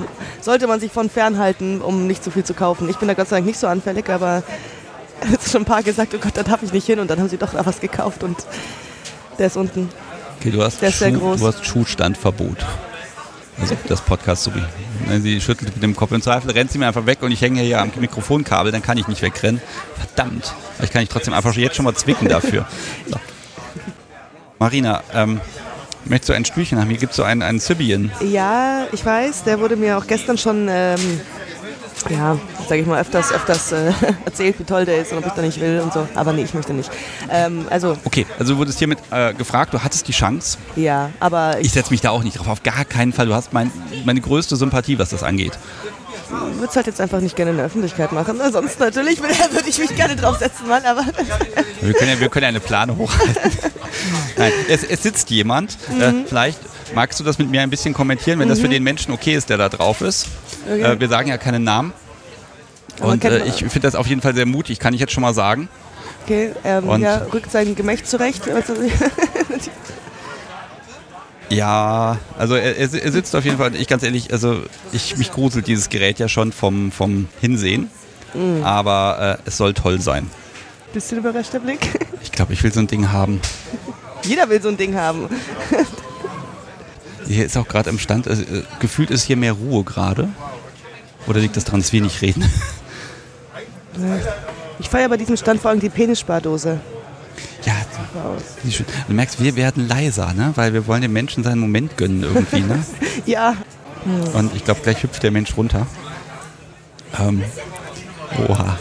[0.43, 2.91] sollte man sich von fernhalten, um nicht zu viel zu kaufen.
[2.91, 4.43] Ich bin da Gott sei Dank nicht so anfällig, aber
[5.43, 7.31] es schon ein paar gesagt, oh Gott, da darf ich nicht hin und dann haben
[7.31, 8.37] sie doch da was gekauft und
[9.39, 9.89] der ist unten.
[10.39, 11.41] Okay, du hast, Der ist sehr Schuh, groß.
[11.41, 12.67] du hast Schuhstandverbot.
[13.59, 15.21] Also das Podcast so wie.
[15.21, 16.13] Sie schüttelt mit dem Kopf.
[16.13, 18.99] Im Zweifel rennt sie mir einfach weg und ich hänge hier am Mikrofonkabel, dann kann
[18.99, 19.63] ich nicht wegrennen.
[19.97, 20.53] Verdammt.
[20.83, 22.67] Ich kann dich trotzdem einfach jetzt schon mal zwicken dafür.
[23.09, 23.17] So.
[24.63, 25.41] Marina, ähm,
[26.05, 26.89] möchtest du ein Stühlchen haben?
[26.89, 28.13] Hier gibt es so einen, einen Sibian.
[28.21, 31.21] Ja, ich weiß, der wurde mir auch gestern schon ähm,
[32.09, 33.93] ja, sage ich mal, öfters, öfters äh,
[34.25, 36.07] erzählt, wie toll der ist und ob ich da nicht will und so.
[36.15, 36.93] Aber nee, ich möchte nicht.
[37.29, 40.59] Ähm, also, Okay, also du wurdest hiermit äh, gefragt, du hattest die Chance.
[40.77, 43.27] ja, aber Ich ich setze mich da auch nicht drauf, auf gar keinen Fall.
[43.27, 43.73] Du hast mein,
[44.05, 45.59] meine größte Sympathie, was das angeht.
[46.33, 48.41] Würde es halt jetzt einfach nicht gerne in der Öffentlichkeit machen.
[48.51, 51.05] Sonst natürlich würde würd ich mich gerne draufsetzen, Mann, aber
[51.81, 53.35] Wir können ja, wir können ja eine Plane hochhalten.
[54.37, 55.77] Nein, es, es sitzt jemand.
[55.99, 56.59] Äh, vielleicht
[56.95, 59.51] magst du das mit mir ein bisschen kommentieren, wenn das für den Menschen okay ist,
[59.51, 60.27] der da drauf ist.
[60.67, 60.83] Okay.
[60.83, 61.93] Äh, wir sagen ja keinen Namen.
[63.01, 65.23] Aber Und äh, ich finde das auf jeden Fall sehr mutig, kann ich jetzt schon
[65.23, 65.69] mal sagen.
[66.25, 68.43] okay, ähm, ja, rückt sein Gemächt zurecht.
[71.55, 74.63] Ja, also er, er sitzt auf jeden Fall, ich ganz ehrlich, also
[74.93, 77.91] ich, mich gruselt dieses Gerät ja schon vom, vom Hinsehen.
[78.65, 80.31] Aber äh, es soll toll sein.
[80.95, 81.81] bisschen überraschter Blick.
[82.23, 83.41] Ich glaube, ich will so ein Ding haben.
[84.23, 85.29] Jeder will so ein Ding haben.
[87.27, 90.29] Hier ist auch gerade im Stand, also, äh, gefühlt ist hier mehr Ruhe gerade.
[91.27, 92.51] Oder liegt das daran, dass wir nicht reden?
[94.79, 96.81] Ich feiere bei diesem Stand vor allem die Penisspardose.
[98.63, 98.87] Wie schön.
[99.09, 100.53] Du merkst, wir werden leiser, ne?
[100.55, 102.61] weil wir wollen dem Menschen seinen Moment gönnen irgendwie.
[102.61, 102.83] Ne?
[103.27, 103.55] Ja,
[104.35, 105.87] Und ich glaube, gleich hüpft der Mensch runter.
[107.21, 107.43] Ähm,
[108.49, 108.79] oha.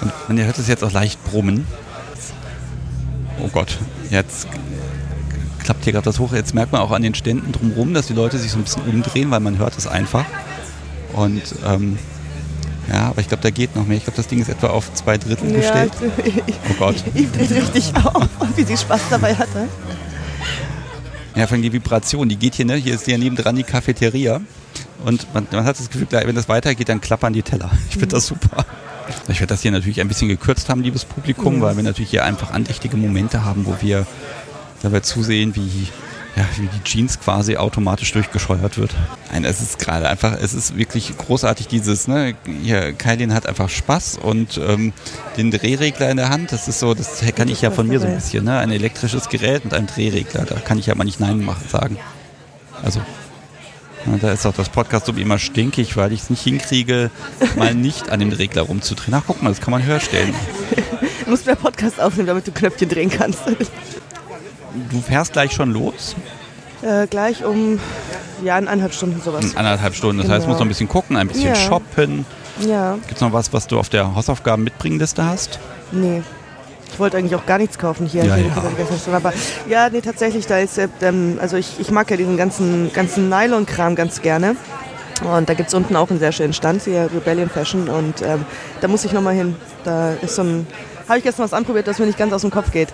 [0.00, 1.66] Und man hört es jetzt auch leicht brummen.
[3.40, 3.78] Oh Gott,
[4.10, 4.48] jetzt
[5.62, 6.32] klappt hier gerade das hoch.
[6.32, 8.82] Jetzt merkt man auch an den Ständen drumherum, dass die Leute sich so ein bisschen
[8.82, 10.24] umdrehen, weil man hört es einfach.
[11.12, 11.98] Und ähm,
[12.88, 13.98] ja, aber ich glaube, da geht noch mehr.
[13.98, 15.92] Ich glaube, das Ding ist etwa auf zwei Drittel ja gestellt.
[16.70, 16.96] Oh Gott.
[17.14, 19.68] ich drehe richtig auf, wie sie Spaß dabei hatte.
[21.34, 22.74] Ja, vor allem die Vibration, die geht hier, ne?
[22.76, 24.40] Hier ist ja nebendran die Cafeteria.
[25.04, 27.70] Und man, man hat das Gefühl, wenn das weitergeht, dann klappern die Teller.
[27.88, 28.64] Ich finde das super.
[29.28, 32.24] Ich werde das hier natürlich ein bisschen gekürzt haben, liebes Publikum, weil wir natürlich hier
[32.24, 34.06] einfach andächtige Momente haben, wo wir
[34.82, 35.88] dabei zusehen, wie,
[36.38, 38.94] ja, wie die Jeans quasi automatisch durchgescheuert wird.
[39.32, 43.68] Nein, es ist gerade einfach, es ist wirklich großartig dieses, ne, hier, Kailin hat einfach
[43.68, 44.92] Spaß und ähm,
[45.36, 48.06] den Drehregler in der Hand, das ist so, das kann ich ja von mir so
[48.06, 51.18] ein bisschen, ne, ein elektrisches Gerät mit einem Drehregler, da kann ich ja mal nicht
[51.18, 51.98] Nein machen, sagen.
[52.84, 53.00] Also,
[54.06, 57.10] ja, da ist auch das Podcast so wie immer stinkig, weil ich es nicht hinkriege,
[57.56, 59.14] mal nicht an dem Regler rumzudrehen.
[59.14, 60.34] Ach, guck mal, das kann man höher stellen.
[61.24, 63.40] Du musst mehr Podcast aufnehmen, damit du Knöpfchen drehen kannst.
[64.90, 66.14] Du fährst gleich schon los,
[66.82, 67.78] äh, gleich um
[68.44, 69.44] ja, in eineinhalb Stunden sowas.
[69.44, 70.22] in anderthalb Stunden.
[70.22, 71.54] Das heißt, du musst noch ein bisschen gucken, ein bisschen Ja.
[71.56, 72.24] shoppen.
[72.60, 75.58] Ja, Gibt es noch was, was du auf der Hausaufgaben mitbringenliste hast?
[75.92, 76.22] nee.
[76.90, 78.24] Ich wollte eigentlich auch gar nichts kaufen hier.
[78.24, 79.14] Ja, Ich ja.
[79.14, 79.32] Aber
[79.68, 83.28] ja, nee, tatsächlich, da ist, äh, ähm, also ich, ich mag ja diesen ganzen, ganzen
[83.28, 84.56] Nylon-Kram ganz gerne.
[85.22, 87.90] Und da gibt es unten auch einen sehr schönen Stand, hier Rebellion Fashion.
[87.90, 88.46] Und ähm,
[88.80, 89.54] da muss ich nochmal hin.
[89.84, 90.66] Da ist so ein,
[91.08, 92.88] habe ich gestern was anprobiert, das mir nicht ganz aus dem Kopf geht.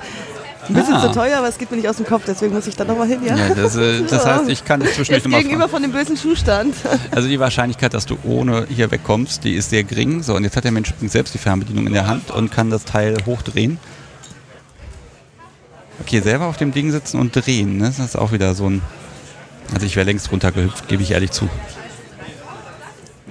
[0.68, 1.03] Ein bisschen Ah.
[1.03, 3.07] zu teuer, aber es geht mir nicht aus dem Kopf, deswegen muss ich da nochmal
[3.09, 3.37] hin, ja.
[3.37, 5.70] Ja, das, äh, das heißt, ich kann dich zwischendurch nochmal gegenüber fragen.
[5.72, 6.74] von dem bösen Schuhstand.
[7.11, 10.22] Also die Wahrscheinlichkeit, dass du ohne hier wegkommst, die ist sehr gering.
[10.22, 12.85] So, und jetzt hat der Mensch selbst die Fernbedienung in der Hand und kann das
[12.85, 13.79] Teil hochdrehen.
[16.00, 17.87] Okay, selber auf dem Ding sitzen und drehen, ne?
[17.96, 18.83] das ist auch wieder so ein...
[19.72, 21.48] Also ich wäre längst runtergehüpft, gebe ich ehrlich zu.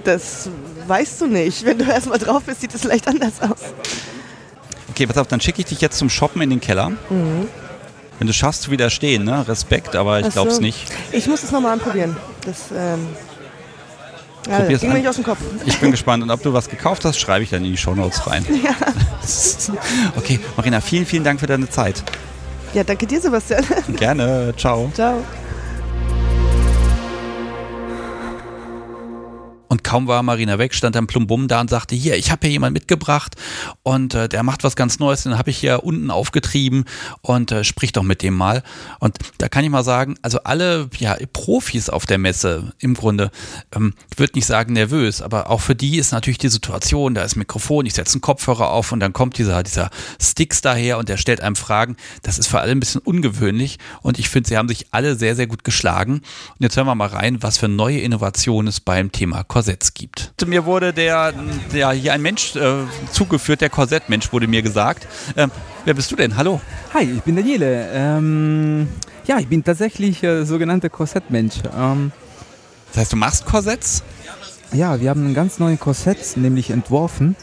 [0.04, 0.48] Das
[0.86, 1.64] weißt du nicht.
[1.64, 3.60] Wenn du erstmal drauf bist, sieht es vielleicht anders aus.
[4.94, 6.92] Okay, pass auf, dann schicke ich dich jetzt zum Shoppen in den Keller.
[7.10, 9.46] Wenn du schaffst zu widerstehen, ne?
[9.48, 10.30] Respekt, aber ich Mhm.
[10.30, 10.62] Glaube es so.
[10.62, 10.86] nicht.
[11.10, 12.16] Ich muss es nochmal anprobieren.
[12.46, 13.08] Das ähm,
[14.48, 15.38] ja, Probier's ging mir nicht aus dem Kopf.
[15.66, 18.24] Ich bin gespannt und ob du was gekauft hast, schreibe ich dann in die Shownotes
[18.28, 18.46] rein.
[18.64, 18.70] Ja.
[20.16, 22.02] Okay, Marina, vielen, vielen Dank für deine Zeit.
[22.72, 23.64] Ja, danke dir, Sebastian.
[23.96, 24.90] Gerne, ciao.
[24.94, 25.24] Ciao.
[29.74, 32.52] Und kaum war Marina weg, stand dann Plumbum da und sagte, hier, ich habe hier
[32.52, 33.34] jemand mitgebracht
[33.82, 36.84] und äh, der macht was ganz Neues, den habe ich hier unten aufgetrieben
[37.22, 38.62] und äh, sprich doch mit dem mal.
[39.00, 43.32] Und da kann ich mal sagen, also alle ja, Profis auf der Messe im Grunde,
[43.74, 47.24] ähm, ich würde nicht sagen nervös, aber auch für die ist natürlich die Situation, da
[47.24, 49.90] ist Mikrofon, ich setze einen Kopfhörer auf und dann kommt dieser, dieser
[50.22, 51.96] Sticks daher und der stellt einem Fragen.
[52.22, 55.34] Das ist für alle ein bisschen ungewöhnlich und ich finde, sie haben sich alle sehr,
[55.34, 56.12] sehr gut geschlagen.
[56.12, 60.34] Und jetzt hören wir mal rein, was für neue Innovationen es beim Thema Korsetts gibt.
[60.46, 61.32] Mir wurde der,
[61.72, 65.06] der hier ein Mensch äh, zugeführt, der Korsettmensch wurde mir gesagt.
[65.38, 65.50] Ähm,
[65.86, 66.36] wer bist du denn?
[66.36, 66.60] Hallo.
[66.92, 67.88] Hi, ich bin Daniele.
[67.94, 68.88] Ähm,
[69.26, 71.54] ja, ich bin tatsächlich äh, sogenannter Korsettmensch.
[71.74, 72.12] Ähm,
[72.92, 74.02] Das heißt, du machst Korsetts?
[74.72, 77.34] ja, wir haben einen ganz neuen Korsett, nämlich entworfen.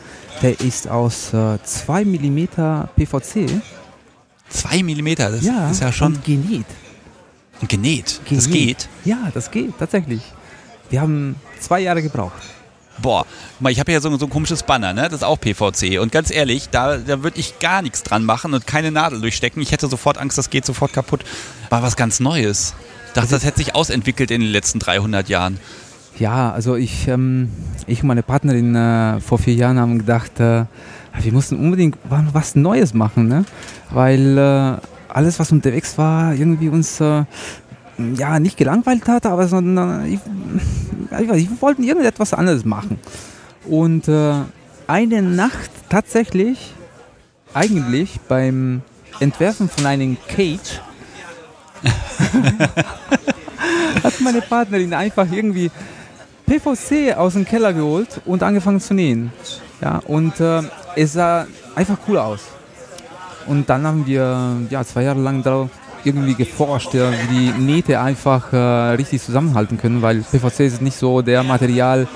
[0.44, 2.48] Der ist aus äh, 2 mm
[2.98, 3.50] PVC.
[4.50, 6.66] Zwei Millimeter, das ja, ist ja schon und genäht.
[7.68, 8.22] genäht.
[8.30, 8.52] Das Genäht.
[8.52, 8.90] geht.
[9.06, 10.22] Ja, das geht, tatsächlich.
[10.92, 12.42] Wir haben zwei Jahre gebraucht.
[13.02, 13.26] Boah,
[13.70, 15.04] ich habe ja so, so ein komisches Banner, ne?
[15.04, 16.00] Das ist auch PVC.
[16.00, 19.62] Und ganz ehrlich, da, da würde ich gar nichts dran machen und keine Nadel durchstecken.
[19.62, 21.24] Ich hätte sofort Angst, das geht sofort kaputt.
[21.70, 22.76] War was ganz Neues.
[23.08, 25.60] Ich dachte, das hätte sich ausentwickelt in den letzten 300 Jahren.
[26.20, 27.50] Ja, also ich, ähm,
[27.88, 30.66] ich und meine Partnerin äh, vor vier Jahren haben gedacht, äh,
[31.20, 33.46] wir mussten unbedingt was Neues machen, ne?
[33.90, 37.24] weil äh, alles, was unterwegs war, irgendwie uns äh,
[38.16, 40.20] ja nicht gelangweilt hat, aber sondern
[41.20, 43.00] ich, ich, wir wollten irgendetwas anderes machen.
[43.66, 44.34] Und äh,
[44.88, 46.74] eine Nacht tatsächlich,
[47.54, 48.82] eigentlich beim
[49.20, 50.82] Entwerfen von einem Cage,
[54.04, 55.72] hat meine Partnerin einfach irgendwie
[56.46, 59.32] PVC aus dem Keller geholt und angefangen zu nähen.
[59.82, 60.62] Ja, und äh,
[60.96, 62.42] es sah einfach cool aus.
[63.48, 65.70] Und dann haben wir ja, zwei Jahre lang darauf
[66.06, 70.98] irgendwie geforscht, ja, wie die Nähte einfach äh, richtig zusammenhalten können, weil PVC ist nicht
[70.98, 72.08] so der Material,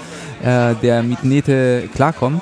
[0.43, 2.41] äh, der mit Nähte klarkommt.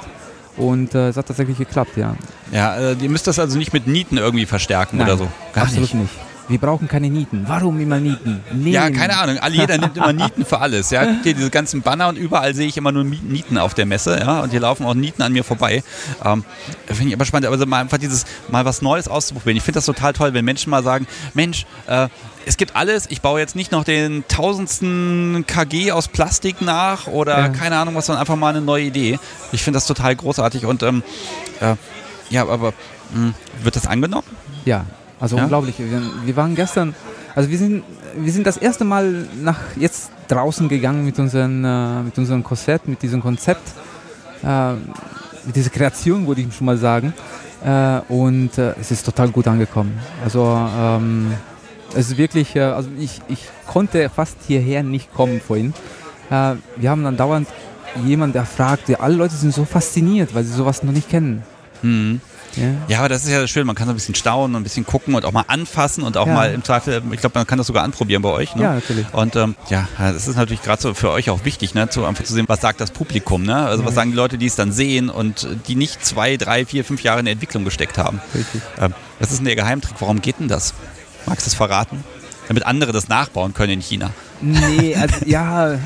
[0.55, 2.15] Und äh, es hat tatsächlich geklappt, ja.
[2.51, 5.27] Ja, äh, ihr müsst das also nicht mit Nieten irgendwie verstärken Nein, oder so.
[5.53, 6.13] Gar absolut nicht.
[6.13, 6.32] nicht.
[6.49, 7.45] Wir brauchen keine Nieten.
[7.47, 8.43] Warum immer Nieten?
[8.51, 8.73] Nähen.
[8.73, 9.39] Ja, keine Ahnung.
[9.51, 10.89] Jeder nimmt immer Nieten für alles.
[10.91, 14.19] Ja, hier diese ganzen Banner und überall sehe ich immer nur Nieten auf der Messe.
[14.19, 15.83] Ja, und hier laufen auch Nieten an mir vorbei.
[16.23, 16.43] Ähm,
[16.87, 17.45] Finde ich aber spannend.
[17.45, 19.57] Aber also mal einfach dieses mal was Neues auszuprobieren.
[19.57, 22.09] Ich finde das total toll, wenn Menschen mal sagen, Mensch, äh,
[22.45, 23.05] es gibt alles.
[23.09, 27.49] Ich baue jetzt nicht noch den tausendsten KG aus Plastik nach oder ja.
[27.49, 29.17] keine Ahnung was, sondern einfach mal eine neue Idee.
[29.53, 31.03] Ich finde das total großartig und ähm,
[31.61, 31.75] äh,
[32.29, 32.73] ja, aber
[33.13, 34.27] mh, hm, wird das angenommen?
[34.65, 34.85] Ja,
[35.23, 35.43] also ja?
[35.43, 35.79] unglaublich.
[35.79, 36.93] Wir, wir, waren gestern,
[37.33, 37.83] also wir sind,
[38.17, 42.89] wir sind das erste Mal nach jetzt draußen gegangen mit, unseren, äh, mit unserem Korsett,
[42.89, 43.65] mit diesem Konzept,
[44.43, 44.73] äh,
[45.45, 47.13] mit dieser Kreation, würde ich schon mal sagen.
[47.63, 49.97] Äh, und äh, es ist total gut angekommen.
[50.25, 51.31] Also ähm,
[51.95, 55.73] es ist wirklich, äh, also ich, ich konnte fast hierher nicht kommen vorhin.
[56.31, 57.47] Äh, wir haben dann dauernd
[58.05, 61.43] jemanden, der fragt, alle Leute sind so fasziniert, weil sie sowas noch nicht kennen.
[61.81, 62.19] Mhm.
[62.55, 62.63] Ja.
[62.87, 64.85] ja, aber das ist ja schön, man kann so ein bisschen staunen und ein bisschen
[64.85, 66.33] gucken und auch mal anfassen und auch ja.
[66.33, 68.55] mal im Zweifel, ich glaube, man kann das sogar anprobieren bei euch.
[68.55, 68.63] Ne?
[68.63, 69.05] Ja, natürlich.
[69.13, 71.89] Und ähm, ja, das ist natürlich gerade so für euch auch wichtig, ne?
[71.89, 73.55] zu, einfach zu sehen, was sagt das Publikum, ne?
[73.55, 73.87] Also ja.
[73.87, 77.01] was sagen die Leute, die es dann sehen und die nicht zwei, drei, vier, fünf
[77.03, 78.21] Jahre in der Entwicklung gesteckt haben.
[78.33, 78.61] Richtig.
[78.79, 79.95] Ähm, das ist der Geheimtrick.
[79.99, 80.73] Warum geht denn das?
[81.25, 82.03] Magst du das verraten?
[82.47, 84.11] Damit andere das nachbauen können in China.
[84.41, 85.79] Nee, also ja,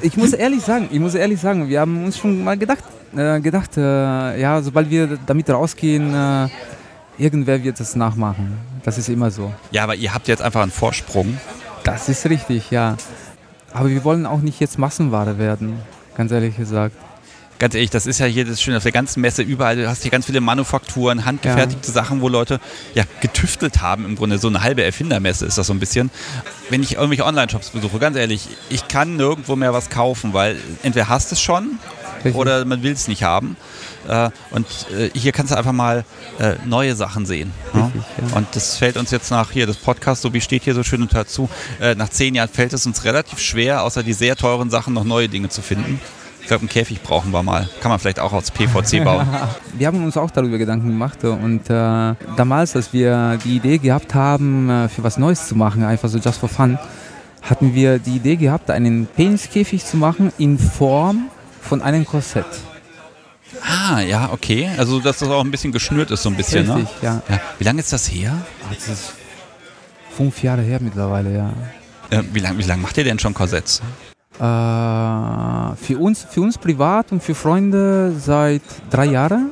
[0.00, 2.82] ich muss ehrlich sagen, ich muss ehrlich sagen, wir haben uns schon mal gedacht,
[3.18, 6.48] äh, gedacht, äh, ja, sobald wir damit rausgehen, äh,
[7.18, 8.58] irgendwer wird es nachmachen.
[8.84, 9.52] Das ist immer so.
[9.70, 11.38] Ja, aber ihr habt jetzt einfach einen Vorsprung.
[11.84, 12.96] Das ist richtig, ja.
[13.72, 15.80] Aber wir wollen auch nicht jetzt Massenware werden,
[16.16, 16.96] ganz ehrlich gesagt
[17.58, 19.76] ganz ehrlich, das ist ja hier das Schöne auf der ganzen Messe überall.
[19.76, 21.92] Du hast hier ganz viele Manufakturen, handgefertigte ja.
[21.92, 22.60] Sachen, wo Leute
[22.94, 24.04] ja getüftelt haben.
[24.04, 26.10] Im Grunde so eine halbe Erfindermesse ist das so ein bisschen.
[26.70, 31.08] Wenn ich irgendwelche Online-Shops besuche, ganz ehrlich, ich kann nirgendwo mehr was kaufen, weil entweder
[31.08, 31.78] hast es schon
[32.26, 32.40] Richtig.
[32.40, 33.56] oder man will es nicht haben.
[34.08, 36.04] Äh, und äh, hier kannst du einfach mal
[36.38, 37.52] äh, neue Sachen sehen.
[37.72, 37.90] Ne?
[37.94, 38.36] Richtig, ja.
[38.36, 41.02] Und das fällt uns jetzt nach hier, das Podcast, so wie steht hier so schön
[41.02, 41.48] und dazu,
[41.96, 45.28] nach zehn Jahren fällt es uns relativ schwer, außer die sehr teuren Sachen noch neue
[45.28, 46.00] Dinge zu finden.
[46.46, 47.68] Ich glaube, einen Käfig brauchen wir mal.
[47.80, 49.26] Kann man vielleicht auch aus PVC bauen.
[49.76, 54.14] wir haben uns auch darüber Gedanken gemacht und äh, damals, als wir die Idee gehabt
[54.14, 56.78] haben, äh, für was Neues zu machen, einfach so just for fun,
[57.42, 61.30] hatten wir die Idee gehabt, einen Peniskäfig zu machen in Form
[61.66, 62.46] von einem Korsett.
[63.62, 64.68] Ah, ja, okay.
[64.76, 66.76] Also, dass das auch ein bisschen geschnürt ist, so ein bisschen, ne?
[66.76, 67.08] Richtig, ne?
[67.08, 67.22] Ja.
[67.28, 67.40] ja.
[67.58, 68.36] Wie lange ist das her?
[68.70, 69.12] Das ist
[70.16, 71.52] fünf Jahre her mittlerweile, ja.
[72.10, 73.82] Äh, wie lange wie lang macht ihr denn schon Korsetts?
[74.34, 79.50] Äh, für, uns, für uns privat und für Freunde seit drei Jahren.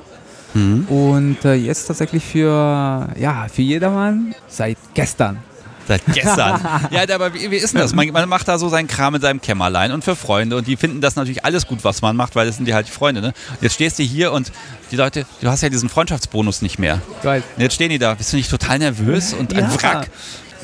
[0.54, 0.84] Mhm.
[0.88, 5.38] Und äh, jetzt tatsächlich für, ja, für jedermann seit gestern.
[5.86, 6.60] Seit gestern.
[6.90, 7.94] ja, aber wie, wie ist denn das?
[7.94, 10.76] Man, man, macht da so seinen Kram in seinem Kämmerlein und für Freunde und die
[10.76, 13.20] finden das natürlich alles gut, was man macht, weil das sind die halt die Freunde.
[13.20, 13.32] Ne?
[13.60, 14.50] Jetzt stehst du hier und
[14.90, 17.00] die Leute, du hast ja diesen Freundschaftsbonus nicht mehr.
[17.22, 17.42] Geil.
[17.56, 18.14] Und jetzt stehen die da.
[18.14, 20.10] Bist du nicht total nervös und ein Wrack?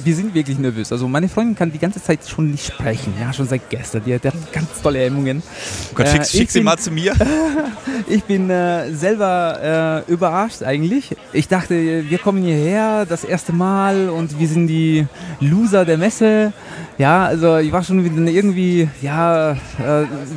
[0.05, 0.93] Wir sind wirklich nervös.
[0.93, 4.03] Also meine Freundin kann die ganze Zeit schon nicht sprechen, ja, schon seit gestern.
[4.05, 5.43] Die, die hat ganz tolle Hemmungen.
[5.91, 7.15] Oh Gott, schick, äh, schick sie bin, mal zu mir.
[8.09, 11.17] ich bin äh, selber äh, überrascht eigentlich.
[11.33, 15.07] Ich dachte, wir kommen hierher das erste Mal und wir sind die
[15.41, 16.53] Loser der Messe.
[16.99, 19.57] Ja, also ich war schon irgendwie, ja, äh,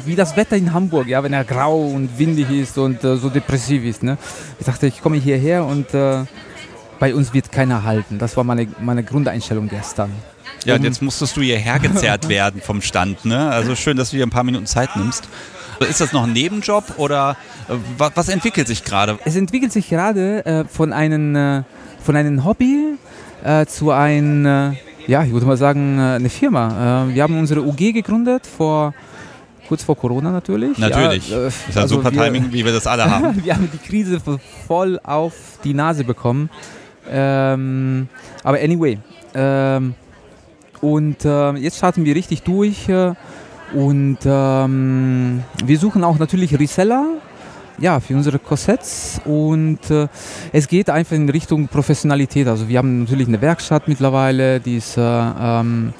[0.05, 3.29] wie das Wetter in Hamburg, ja, wenn er grau und windig ist und äh, so
[3.29, 4.03] depressiv ist.
[4.03, 4.17] Ne?
[4.59, 6.23] Ich dachte, ich komme hierher und äh,
[6.99, 8.19] bei uns wird keiner halten.
[8.19, 10.11] Das war meine, meine Grundeinstellung gestern.
[10.65, 13.25] Ja, und jetzt musstest du hierher gezerrt werden vom Stand.
[13.25, 13.49] Ne?
[13.49, 15.27] Also schön, dass du dir ein paar Minuten Zeit nimmst.
[15.79, 17.35] Ist das noch ein Nebenjob oder
[17.67, 19.17] äh, was, was entwickelt sich gerade?
[19.25, 21.63] Es entwickelt sich gerade äh, von, einem, äh,
[22.01, 22.95] von einem Hobby
[23.43, 24.71] äh, zu einem, äh,
[25.07, 27.07] ja, ich würde mal sagen, äh, eine Firma.
[27.09, 28.93] wir haben unsere UG gegründet vor
[29.67, 30.77] kurz vor Corona natürlich.
[30.77, 31.29] Natürlich.
[31.29, 33.39] Ja, äh, ist ein also super wir, Timing, wie wir das alle haben.
[33.43, 34.21] wir haben die Krise
[34.67, 36.49] voll auf die Nase bekommen.
[37.09, 38.07] Ähm,
[38.43, 38.97] aber anyway.
[39.33, 39.95] Ähm,
[40.81, 42.89] und äh, jetzt starten wir richtig durch.
[42.89, 43.13] Äh,
[43.73, 47.05] Und ähm, wir suchen auch natürlich Reseller
[47.79, 50.07] ja, für unsere Korsetts und äh,
[50.51, 52.47] es geht einfach in Richtung Professionalität.
[52.47, 55.93] Also wir haben natürlich eine Werkstatt mittlerweile, die ist äh, ähm,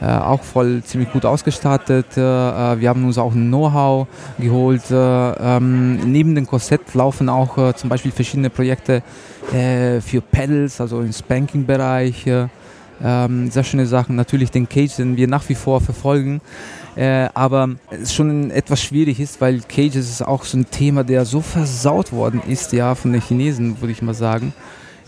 [0.00, 2.16] äh, auch voll ziemlich gut ausgestattet.
[2.16, 4.06] Äh, äh, wir haben uns auch ein Know-how
[4.38, 4.88] geholt.
[4.90, 9.02] Äh, ähm, neben dem Korsett laufen auch zum Beispiel verschiedene Projekte
[9.50, 12.26] für Pedals, also im Spanking-Bereich.
[13.02, 14.16] Ähm, sehr schöne Sachen.
[14.16, 16.40] Natürlich den Cage, den wir nach wie vor verfolgen.
[16.96, 21.26] Äh, aber es schon etwas schwierig ist, weil Cages ist auch so ein Thema, der
[21.26, 24.54] so versaut worden ist, ja, von den Chinesen, würde ich mal sagen.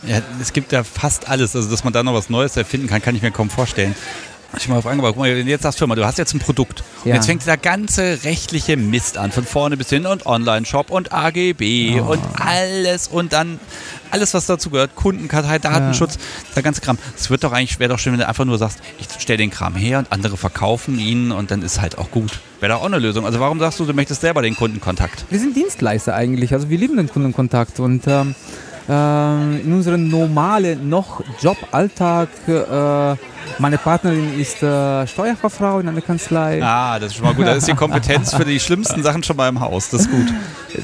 [0.06, 3.00] Ja, es gibt ja fast alles, also dass man da noch was Neues erfinden kann,
[3.00, 3.94] kann ich mir kaum vorstellen.
[4.56, 6.82] Ich mal fragen, aber guck mal, jetzt sagst du mal, du hast jetzt ein Produkt.
[7.04, 11.12] Und jetzt fängt dieser ganze rechtliche Mist an, von vorne bis hin und Online-Shop und
[11.12, 12.12] AGB oh.
[12.12, 13.60] und alles und dann
[14.10, 16.20] alles, was dazu gehört, Kundenkartei, Datenschutz, ja.
[16.56, 16.98] der ganze Kram.
[17.16, 19.50] Es wird doch eigentlich, wäre doch schön, wenn du einfach nur sagst, ich stelle den
[19.50, 22.40] Kram her und andere verkaufen ihn und dann ist halt auch gut.
[22.60, 23.24] Wäre doch auch eine Lösung.
[23.24, 25.24] Also warum sagst du, du möchtest selber den Kundenkontakt?
[25.30, 28.34] Wir sind Dienstleister eigentlich, also wir lieben den Kundenkontakt und ähm,
[28.88, 33.16] äh, in unserem normalen noch Joballtag äh,
[33.58, 36.62] meine Partnerin ist äh, Steuerfachfrau in einer Kanzlei.
[36.62, 37.46] Ah, das ist schon mal gut.
[37.46, 39.90] Da ist die Kompetenz für die schlimmsten Sachen schon mal im Haus.
[39.90, 40.26] Das ist gut.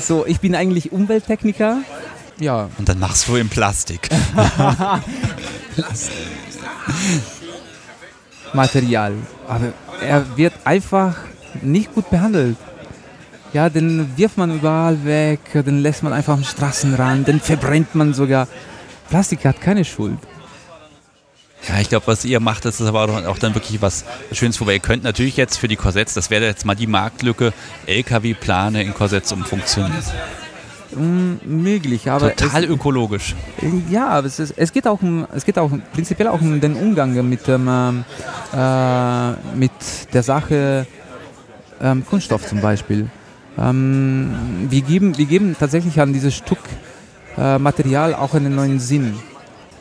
[0.00, 1.78] So, ich bin eigentlich Umwelttechniker.
[2.38, 2.68] Ja.
[2.78, 4.08] Und dann machst du in Plastik.
[5.74, 6.14] Plastik.
[8.52, 9.14] Material.
[9.48, 11.16] Aber er wird einfach
[11.62, 12.56] nicht gut behandelt.
[13.52, 18.12] Ja, den wirft man überall weg, den lässt man einfach am Straßenrand, den verbrennt man
[18.12, 18.48] sogar.
[19.08, 20.18] Plastik hat keine Schuld.
[21.68, 24.74] Ja, ich glaube, was ihr macht, das ist aber auch dann wirklich was Schönes, wobei
[24.74, 27.52] ihr könnt natürlich jetzt für die Korsetts, das wäre jetzt mal die Marktlücke,
[27.86, 30.02] LKW-Plane in Korsetts umfunktionieren.
[30.96, 33.34] Mm, möglich, aber total es, ökologisch.
[33.90, 36.74] Ja, aber es, ist, es geht auch um, es geht auch prinzipiell auch um den
[36.74, 38.04] Umgang mit ähm,
[38.54, 39.72] äh, mit
[40.12, 40.86] der Sache
[41.80, 43.08] ähm, Kunststoff zum Beispiel.
[43.58, 46.58] Ähm, wir geben, wir geben tatsächlich an dieses Stück
[47.36, 49.14] äh, Material auch einen neuen Sinn.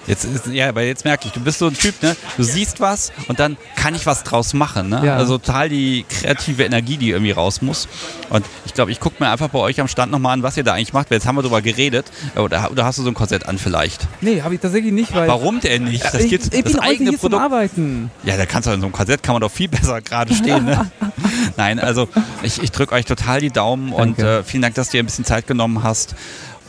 [0.07, 2.15] Jetzt ist, ja, aber jetzt merke ich, du bist so ein Typ, ne?
[2.37, 5.01] Du siehst was und dann kann ich was draus machen, ne?
[5.05, 5.15] Ja.
[5.17, 7.87] Also total die kreative Energie, die irgendwie raus muss.
[8.29, 10.63] Und ich glaube, ich gucke mir einfach bei euch am Stand nochmal an, was ihr
[10.63, 12.05] da eigentlich macht, weil jetzt haben wir darüber geredet.
[12.35, 14.07] Oder, oder hast du so ein Korsett an vielleicht?
[14.21, 15.27] Nee, habe ich tatsächlich nicht, weil.
[15.27, 16.03] Warum denn nicht?
[16.03, 17.41] Das ich, geht, ich das bin eigene hier Produkt.
[17.41, 18.11] Arbeiten.
[18.23, 20.65] Ja, da kannst du in so einem Korsett kann man doch viel besser gerade stehen,
[20.65, 20.91] ne?
[21.57, 22.09] Nein, also
[22.41, 24.01] ich, ich drücke euch total die Daumen Danke.
[24.01, 26.15] und äh, vielen Dank, dass du dir ein bisschen Zeit genommen hast.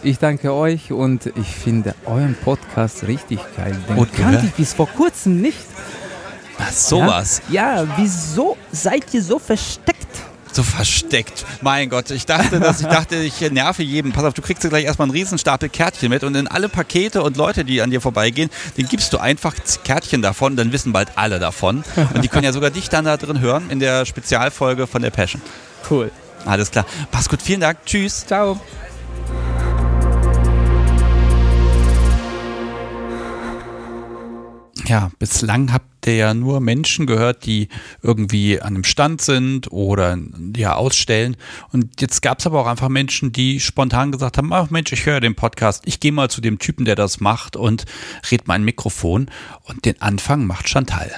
[0.05, 3.75] Ich danke euch und ich finde euren Podcast richtig geil.
[3.89, 5.57] Den und kannte ich bis vor kurzem nicht.
[6.59, 7.41] Was, sowas?
[7.49, 7.83] Ja?
[7.83, 9.97] ja, wieso seid ihr so versteckt?
[10.53, 11.47] So versteckt.
[11.63, 14.13] Mein Gott, ich dachte, dass ich dachte, ich nerve jeden.
[14.13, 17.39] Pass auf, du kriegst gleich erstmal einen Riesenstapel Kärtchen mit und in alle Pakete und
[17.39, 21.39] Leute, die an dir vorbeigehen, den gibst du einfach Kärtchen davon, dann wissen bald alle
[21.39, 21.83] davon.
[22.13, 25.11] Und die können ja sogar dich dann da drin hören in der Spezialfolge von der
[25.11, 25.41] Passion.
[25.89, 26.13] Cool.
[26.45, 26.85] Alles klar.
[27.11, 27.79] Pass gut, vielen Dank.
[27.87, 28.27] Tschüss.
[28.27, 28.61] Ciao.
[34.87, 37.69] Ja, bislang habt ihr ja nur Menschen gehört, die
[38.03, 40.19] irgendwie an einem Stand sind oder
[40.57, 41.37] ja ausstellen.
[41.73, 45.07] Und jetzt gab es aber auch einfach Menschen, die spontan gesagt haben, ach Mensch, ich
[45.07, 47.85] höre den Podcast, ich gehe mal zu dem Typen, der das macht und
[48.31, 49.31] red mal ein Mikrofon.
[49.63, 51.11] Und den Anfang macht Chantal.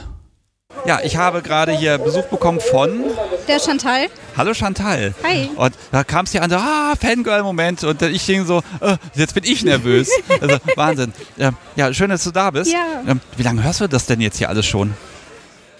[0.84, 3.04] Ja, ich habe gerade hier Besuch bekommen von
[3.48, 4.08] der Chantal.
[4.36, 5.14] Hallo Chantal.
[5.24, 5.50] Hi.
[5.56, 7.82] Und da kam es hier an, so, ah, Fangirl-Moment.
[7.84, 10.10] Und ich ging so, äh, jetzt bin ich nervös.
[10.40, 11.12] Also Wahnsinn.
[11.36, 12.72] Ja, ja, schön, dass du da bist.
[12.72, 13.02] Ja.
[13.06, 14.94] Ähm, wie lange hörst du das denn jetzt hier alles schon?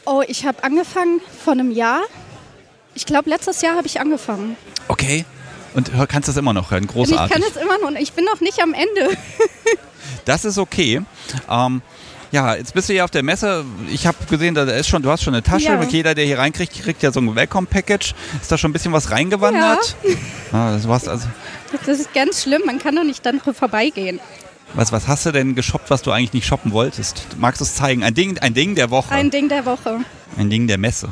[0.07, 2.01] Oh, ich habe angefangen vor einem Jahr.
[2.95, 4.57] Ich glaube, letztes Jahr habe ich angefangen.
[4.89, 5.25] Okay.
[5.75, 6.87] Und kannst du das immer noch hören?
[6.87, 7.37] Großartig.
[7.37, 8.01] Ich kann es immer noch.
[8.01, 9.15] Ich bin noch nicht am Ende.
[10.25, 11.03] das ist okay.
[11.51, 11.83] Ähm,
[12.37, 13.65] ja, jetzt bist du hier auf der Messe.
[13.89, 15.69] Ich habe gesehen, da ist schon, du hast schon eine Tasche.
[15.69, 15.83] Ja.
[15.83, 18.15] Jeder, der hier reinkriegt, kriegt ja so ein Welcome-Package.
[18.43, 19.97] Ist da schon ein bisschen was reingewandert?
[20.03, 20.17] Ja.
[20.53, 21.27] Ah, das, war's also.
[21.87, 22.61] das ist ganz schlimm.
[22.67, 24.21] Man kann doch nicht dann vorbeigehen.
[24.75, 27.27] Was, was hast du denn geshoppt, was du eigentlich nicht shoppen wolltest?
[27.39, 28.05] Magst du es zeigen?
[28.05, 29.15] Ein Ding, ein Ding der Woche.
[29.15, 30.01] Ein Ding der Woche.
[30.37, 31.09] Ein Ding der Messe.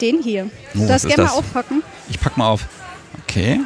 [0.00, 0.50] Den hier.
[0.74, 1.82] Oh, du darfst gerne mal aufpacken.
[2.08, 2.66] Ich pack mal auf.
[3.26, 3.58] Okay.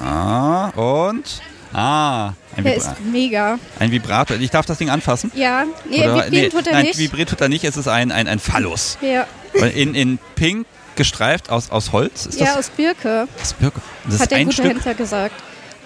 [0.00, 1.42] Ah, und
[1.72, 3.58] Ah, ein Der ist mega.
[3.78, 4.36] Ein Vibrator.
[4.38, 5.30] Ich darf das Ding anfassen?
[5.34, 6.98] Ja, nee, Oder, vibrieren nee, tut er nein, nicht.
[6.98, 8.98] vibriert tut er nicht, es ist ein, ein, ein Phallus.
[9.00, 9.26] Ja.
[9.68, 10.66] In, in pink
[10.96, 12.26] gestreift aus, aus Holz?
[12.26, 12.56] Ist ja, das?
[12.56, 13.28] aus Birke.
[13.40, 13.80] Aus Birke.
[14.08, 14.66] Das Hat der gute Stück?
[14.66, 15.34] Händler gesagt.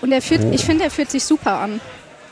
[0.01, 0.51] Und er fühlt, oh.
[0.53, 1.81] ich finde, er fühlt sich super an.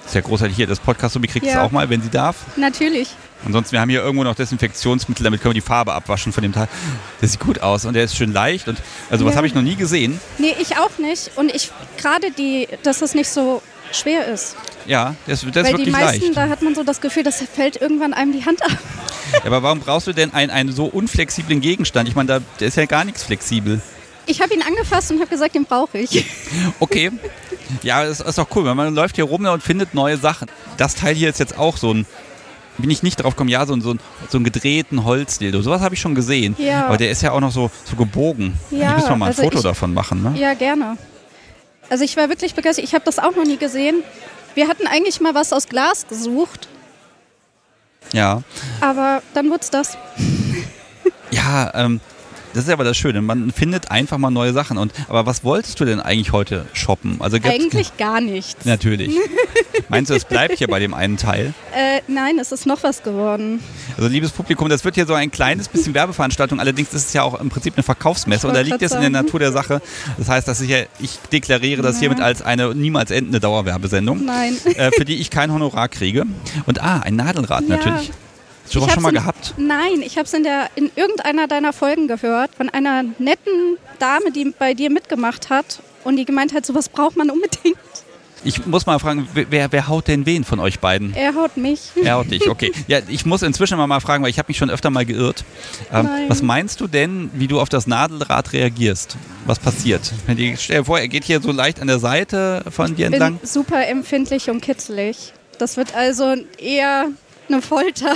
[0.07, 0.57] Sehr großartig.
[0.57, 1.65] Hier, das Podcast, Sobi kriegt es ja.
[1.65, 2.37] auch mal, wenn sie darf.
[2.57, 3.09] Natürlich.
[3.45, 6.53] Ansonsten, wir haben hier irgendwo noch Desinfektionsmittel, damit können wir die Farbe abwaschen von dem
[6.53, 6.69] Teil.
[7.21, 8.69] Das sieht gut aus und der ist schön leicht.
[8.69, 8.81] Und,
[9.11, 9.31] also, ja.
[9.31, 10.21] was habe ich noch nie gesehen.
[10.39, 11.33] Nee, ich auch nicht.
[11.37, 14.57] Und ich, gerade die, dass es nicht so schwer ist.
[14.87, 16.37] Ja, das, das ist Weil wirklich die meisten, leicht.
[16.37, 18.79] da hat man so das Gefühl, das fällt irgendwann einem die Hand ab.
[19.45, 22.09] Aber warum brauchst du denn einen, einen so unflexiblen Gegenstand?
[22.09, 23.81] Ich meine, da, da ist ja gar nichts flexibel.
[24.27, 26.25] Ich habe ihn angefasst und habe gesagt, den brauche ich.
[26.81, 27.11] Okay.
[27.83, 28.65] Ja, das ist doch cool.
[28.65, 30.49] weil Man läuft hier rum und findet neue Sachen.
[30.77, 32.07] Das Teil hier ist jetzt auch so ein.
[32.79, 34.01] Bin ich nicht drauf gekommen, ja, so, ein- so, ein,
[34.31, 35.61] so einen gedrehten Holzdildo.
[35.63, 36.55] Sowas habe ich schon gesehen.
[36.59, 36.87] Ja.
[36.87, 38.55] Aber der ist ja auch noch so, so gebogen.
[38.71, 40.35] Ja, Hier müssen wir mal ein also Foto ich- davon machen, ne?
[40.39, 40.97] Ja, gerne.
[41.91, 42.85] Also ich war wirklich begeistert.
[42.85, 44.03] Ich habe das auch noch nie gesehen.
[44.55, 46.69] Wir hatten eigentlich mal was aus Glas gesucht,
[48.13, 48.43] Ja.
[48.81, 49.97] aber dann wurde es das.
[51.31, 52.01] Ja, ähm,
[52.55, 53.23] das ist aber das Schöne.
[53.23, 54.79] Man findet einfach mal neue Sachen.
[54.79, 57.17] Und, aber was wolltest du denn eigentlich heute shoppen?
[57.21, 58.65] Also Eigentlich gar nichts.
[58.65, 59.15] Natürlich.
[59.89, 61.55] Meinst du, es bleibt hier bei dem einen Teil?
[61.75, 63.61] Äh, nein, es ist noch was geworden.
[63.97, 66.61] Also liebes Publikum, das wird hier so ein kleines bisschen Werbeveranstaltung.
[66.61, 69.13] Allerdings ist es ja auch im Prinzip eine Verkaufsmesse und da liegt es in der.
[69.13, 69.83] Natur der Sache.
[70.17, 74.57] Das heißt, dass ich, ja, ich deklariere das hiermit als eine niemals endende Dauerwerbesendung, Nein.
[74.65, 76.25] äh, für die ich kein Honorar kriege.
[76.67, 77.77] Und ah, ein Nadelrad Ja.
[77.77, 78.11] natürlich.
[78.73, 79.55] Hast du Ich was schon mal in- gehabt?
[79.59, 84.31] Nein, ich habe es in, der- in irgendeiner deiner Folgen gehört von einer netten Dame,
[84.33, 87.77] die bei dir mitgemacht hat und die gemeint hat, sowas braucht man unbedingt.
[88.45, 91.15] Ich muss mal fragen, wer, wer haut denn wen von euch beiden?
[91.15, 91.93] Er haut mich.
[92.03, 92.73] Er haut dich, okay.
[92.89, 95.45] Ja, ich muss inzwischen mal, mal fragen, weil ich habe mich schon öfter mal geirrt.
[95.93, 99.17] Ähm, was meinst du denn, wie du auf das Nadelrad reagierst?
[99.47, 100.13] Was passiert?
[100.27, 103.13] Die, stell dir vor, er geht hier so leicht an der Seite von dir bin
[103.23, 103.39] entlang.
[103.45, 105.33] super empfindlich und kitzlig.
[105.59, 107.07] Das wird also eher
[107.49, 108.15] eine Folter.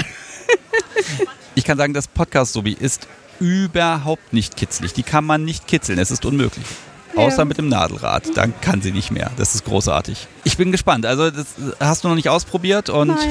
[1.55, 3.09] Ich kann sagen, das Podcast-Sobi ist
[3.41, 4.93] überhaupt nicht kitzlig.
[4.93, 6.67] Die kann man nicht kitzeln, es ist unmöglich.
[7.15, 7.23] Ja.
[7.23, 8.37] Außer mit dem Nadelrad.
[8.37, 9.31] Dann kann sie nicht mehr.
[9.37, 10.29] Das ist großartig.
[10.45, 11.07] Ich bin gespannt.
[11.07, 11.47] Also, das
[11.81, 13.31] hast du noch nicht ausprobiert und Nein.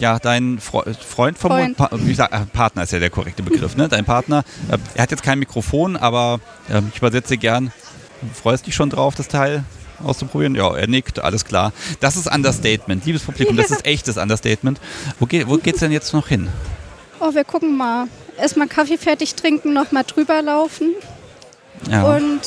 [0.00, 1.76] ja, dein Fre Freund vom Freund.
[1.76, 3.88] Pa sag, äh, Partner ist ja der korrekte Begriff, ne?
[3.88, 7.72] Dein Partner, äh, er hat jetzt kein Mikrofon, aber äh, ich übersetze gern.
[8.34, 9.64] Freust dich schon drauf, das Teil
[10.04, 10.54] auszuprobieren?
[10.54, 11.72] Ja, er nickt, alles klar.
[12.00, 13.04] Das ist Understatement.
[13.04, 14.80] Liebes Publikum, das ist echtes Understatement.
[15.18, 16.48] Wo, geht, wo geht's denn jetzt noch hin?
[17.20, 18.06] Oh, wir gucken mal.
[18.38, 20.94] Erstmal Kaffee fertig trinken, nochmal drüber laufen.
[21.90, 22.04] Ja.
[22.14, 22.40] Und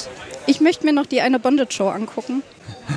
[0.48, 2.44] ich möchte mir noch die eine Bondage-Show angucken.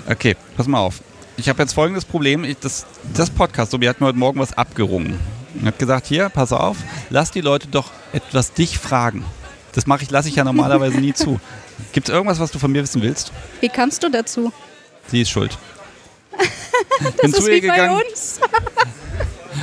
[0.09, 1.01] Okay, pass mal auf.
[1.37, 2.45] Ich habe jetzt folgendes Problem.
[2.45, 5.19] Ich, das, das Podcast, so, wir hatten heute Morgen was abgerungen.
[5.61, 6.77] Er hat gesagt, hier, pass auf,
[7.11, 9.25] lass die Leute doch etwas dich fragen.
[9.73, 11.39] Das mache ich, lasse ich ja normalerweise nie zu.
[11.93, 13.33] Gibt es irgendwas, was du von mir wissen willst?
[13.61, 14.53] Wie kamst du dazu?
[15.09, 15.57] Sie ist schuld.
[16.41, 18.03] Bin Das zu ist ihr wie bei gegangen.
[18.13, 18.41] uns.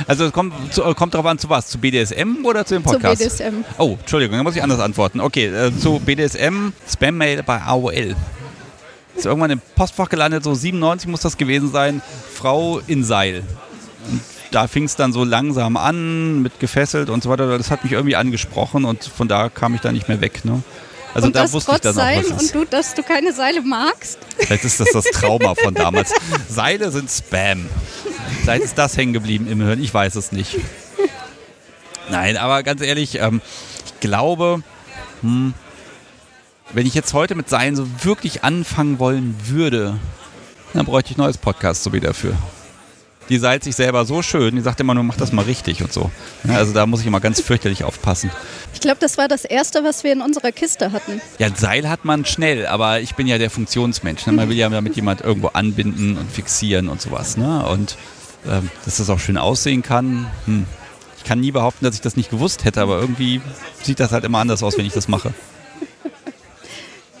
[0.08, 1.68] Also es kommt, zu, äh, kommt darauf an, zu was?
[1.68, 3.22] Zu BDSM oder zu dem Zu Podcast?
[3.22, 3.64] BDSM.
[3.78, 5.20] Oh, Entschuldigung, da muss ich anders antworten.
[5.20, 8.16] Okay, äh, zu BDSM, Spam-Mail bei AOL.
[9.16, 12.02] Ist irgendwann im Postfach gelandet, so 97 muss das gewesen sein.
[12.34, 13.44] Frau in Seil.
[14.10, 17.56] Und da fing es dann so langsam an, mit gefesselt und so weiter.
[17.56, 20.44] Das hat mich irgendwie angesprochen und von da kam ich da nicht mehr weg.
[20.44, 20.62] Ne?
[21.14, 22.32] Also und da das wusste ich trotz dann auch, Seilen ist.
[22.32, 24.18] und du, dass du keine Seile magst.
[24.36, 26.12] Vielleicht ist das das Trauma von damals.
[26.48, 27.68] Seile sind Spam.
[28.42, 29.82] Vielleicht ist das hängen geblieben im Hirn.
[29.82, 30.56] Ich weiß es nicht.
[32.10, 33.40] Nein, aber ganz ehrlich, ähm,
[33.86, 34.62] ich glaube,
[35.22, 35.54] hm,
[36.72, 39.96] wenn ich jetzt heute mit Seilen so wirklich anfangen wollen würde,
[40.72, 42.36] dann bräuchte ich ein neues Podcast so wie dafür.
[43.28, 45.92] Die seilt sich selber so schön, die sagt immer nur, mach das mal richtig und
[45.92, 46.10] so.
[46.44, 48.30] Ja, also da muss ich immer ganz fürchterlich aufpassen.
[48.74, 51.20] Ich glaube, das war das Erste, was wir in unserer Kiste hatten.
[51.38, 54.26] Ja, Seil hat man schnell, aber ich bin ja der Funktionsmensch.
[54.26, 54.32] Ne?
[54.32, 57.36] Man will ja damit jemand irgendwo anbinden und fixieren und sowas.
[57.36, 57.64] Ne?
[57.66, 57.96] Und
[58.46, 60.30] ähm, dass das auch schön aussehen kann.
[60.44, 60.66] Hm.
[61.16, 63.40] Ich kann nie behaupten, dass ich das nicht gewusst hätte, aber irgendwie
[63.82, 65.32] sieht das halt immer anders aus, wenn ich das mache.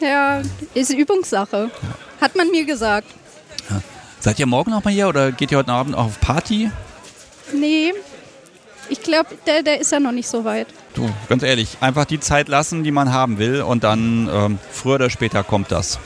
[0.00, 0.42] Ja,
[0.74, 1.70] ist Übungssache.
[2.20, 3.08] Hat man mir gesagt.
[4.24, 6.70] Seid ihr morgen noch mal hier oder geht ihr heute Abend auch auf Party?
[7.52, 7.92] Nee,
[8.88, 10.66] ich glaube, der, der ist ja noch nicht so weit.
[10.94, 14.94] Du, ganz ehrlich, einfach die Zeit lassen, die man haben will und dann ähm, früher
[14.94, 15.98] oder später kommt das.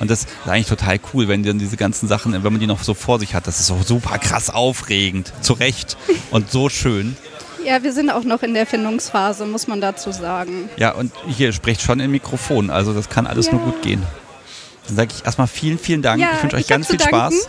[0.00, 2.82] Und das ist eigentlich total cool, wenn dann diese ganzen Sachen, wenn man die noch
[2.82, 5.96] so vor sich hat, das ist so super krass aufregend, zu Recht
[6.32, 7.16] und so schön.
[7.64, 10.68] Ja, wir sind auch noch in der Findungsphase, muss man dazu sagen.
[10.78, 13.66] Ja, und hier spricht schon im Mikrofon, also das kann alles nur Ja.
[13.66, 14.02] gut gehen.
[14.86, 16.20] Dann sage ich erstmal vielen, vielen Dank.
[16.20, 17.00] Ja, ich wünsche euch ich ganz viel.
[17.00, 17.48] Spaß.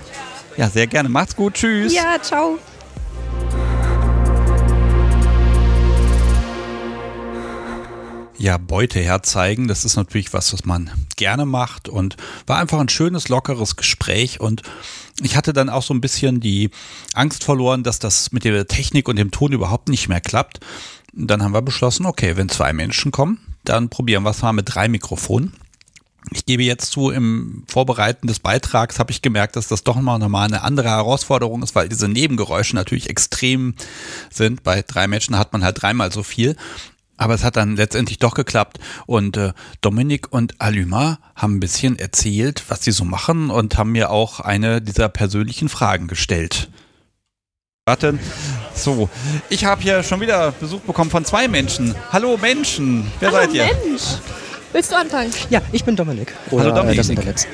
[0.58, 1.10] Ja, sehr gerne.
[1.10, 1.54] Macht's gut.
[1.56, 1.94] Tschüss.
[1.94, 2.58] Ja, ciao.
[8.40, 12.90] ja, Beute herzeigen, das ist natürlich was, was man gerne macht und war einfach ein
[12.90, 14.62] schönes, lockeres Gespräch und
[15.22, 16.70] ich hatte dann auch so ein bisschen die
[17.14, 20.60] Angst verloren, dass das mit der Technik und dem Ton überhaupt nicht mehr klappt.
[21.14, 24.74] Dann haben wir beschlossen, okay, wenn zwei Menschen kommen, dann probieren wir es mal mit
[24.74, 25.54] drei Mikrofonen.
[26.32, 30.20] Ich gebe jetzt zu, im Vorbereiten des Beitrags habe ich gemerkt, dass das doch mal
[30.20, 33.76] nochmal eine andere Herausforderung ist, weil diese Nebengeräusche natürlich extrem
[34.30, 34.64] sind.
[34.64, 36.56] Bei drei Menschen hat man halt dreimal so viel.
[37.20, 41.98] Aber es hat dann letztendlich doch geklappt und äh, Dominik und Alüma haben ein bisschen
[41.98, 46.70] erzählt, was sie so machen und haben mir auch eine dieser persönlichen Fragen gestellt.
[47.88, 48.20] Warte,
[48.76, 49.10] So,
[49.50, 51.96] ich habe hier schon wieder Besuch bekommen von zwei Menschen.
[52.12, 53.66] Hallo Menschen, wer seid ihr?
[53.66, 54.04] Mensch.
[54.74, 55.32] Willst du anfangen?
[55.50, 56.34] Ja, ich bin Dominik.
[56.52, 56.98] Oder Hallo Dominik.
[56.98, 57.48] Das Internet.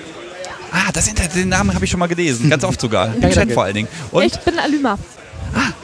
[0.71, 3.13] Ah, das Internet, den Namen habe ich schon mal gelesen, ganz oft sogar.
[3.21, 3.87] Im Chat vor allen Dingen.
[4.11, 4.97] Und Ich bin Alüma.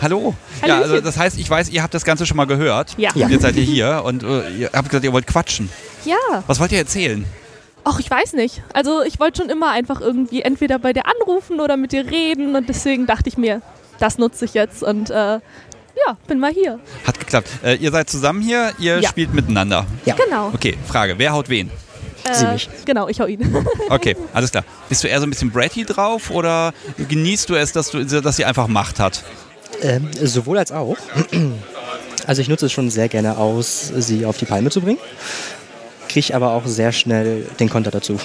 [0.02, 0.34] hallo.
[0.62, 0.84] Ja, Hallöchen.
[0.92, 2.96] also das heißt, ich weiß, ihr habt das Ganze schon mal gehört.
[2.98, 3.12] Ja.
[3.14, 5.70] Und jetzt seid ihr hier und äh, ihr habt gesagt, ihr wollt quatschen.
[6.06, 6.16] Ja.
[6.48, 7.26] Was wollt ihr erzählen?
[7.84, 8.64] Ach, ich weiß nicht.
[8.74, 12.56] Also ich wollte schon immer einfach irgendwie entweder bei dir anrufen oder mit dir reden
[12.56, 13.62] und deswegen dachte ich mir,
[14.00, 15.40] das nutze ich jetzt und äh,
[16.08, 16.80] ja, bin mal hier.
[17.06, 17.50] Hat geklappt.
[17.64, 19.10] Äh, ihr seid zusammen hier, ihr Ja.
[19.10, 19.86] spielt miteinander.
[20.06, 20.50] Ja, Genau.
[20.54, 21.70] Okay, Frage, wer haut wen?
[22.34, 22.70] Sie Äh, mich.
[22.86, 23.56] Genau, ich hau ihn.
[23.90, 24.64] Okay, alles klar.
[24.90, 28.36] Bist du eher so ein bisschen bratty drauf oder genießt du es, dass, du, dass
[28.36, 29.24] sie einfach Macht hat?
[29.82, 30.98] Ähm, sowohl als auch.
[32.28, 35.00] Also ich nutze es schon sehr gerne aus, sie auf die Palme zu bringen.
[36.10, 38.20] Kriege aber auch sehr schnell den Konter dazu.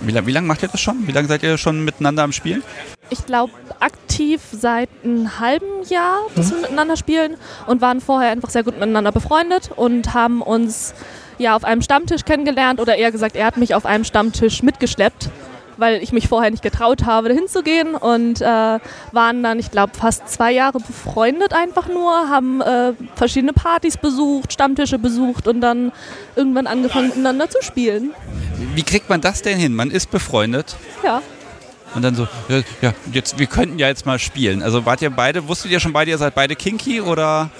[0.00, 1.06] Wie, lang- wie lange macht ihr das schon?
[1.06, 2.62] Wie lange seid ihr schon miteinander am Spielen?
[3.10, 7.36] Ich glaube, aktiv seit einem halben Jahr, dass wir miteinander spielen
[7.66, 10.94] und waren vorher einfach sehr gut miteinander befreundet und haben uns
[11.38, 15.30] ja auf einem Stammtisch kennengelernt oder eher gesagt, er hat mich auf einem Stammtisch mitgeschleppt,
[15.78, 18.44] weil ich mich vorher nicht getraut habe, dahin zu gehen und äh,
[19.12, 24.52] waren dann, ich glaube, fast zwei Jahre befreundet einfach nur, haben äh, verschiedene Partys besucht,
[24.52, 25.92] Stammtische besucht und dann
[26.36, 28.12] irgendwann angefangen miteinander zu spielen.
[28.74, 29.74] Wie kriegt man das denn hin?
[29.74, 31.22] Man ist befreundet Ja.
[31.94, 34.62] Und dann so, ja, ja jetzt, wir könnten ja jetzt mal spielen.
[34.62, 37.50] Also wart ihr beide, wusstet ihr schon beide, ihr seid beide kinky oder?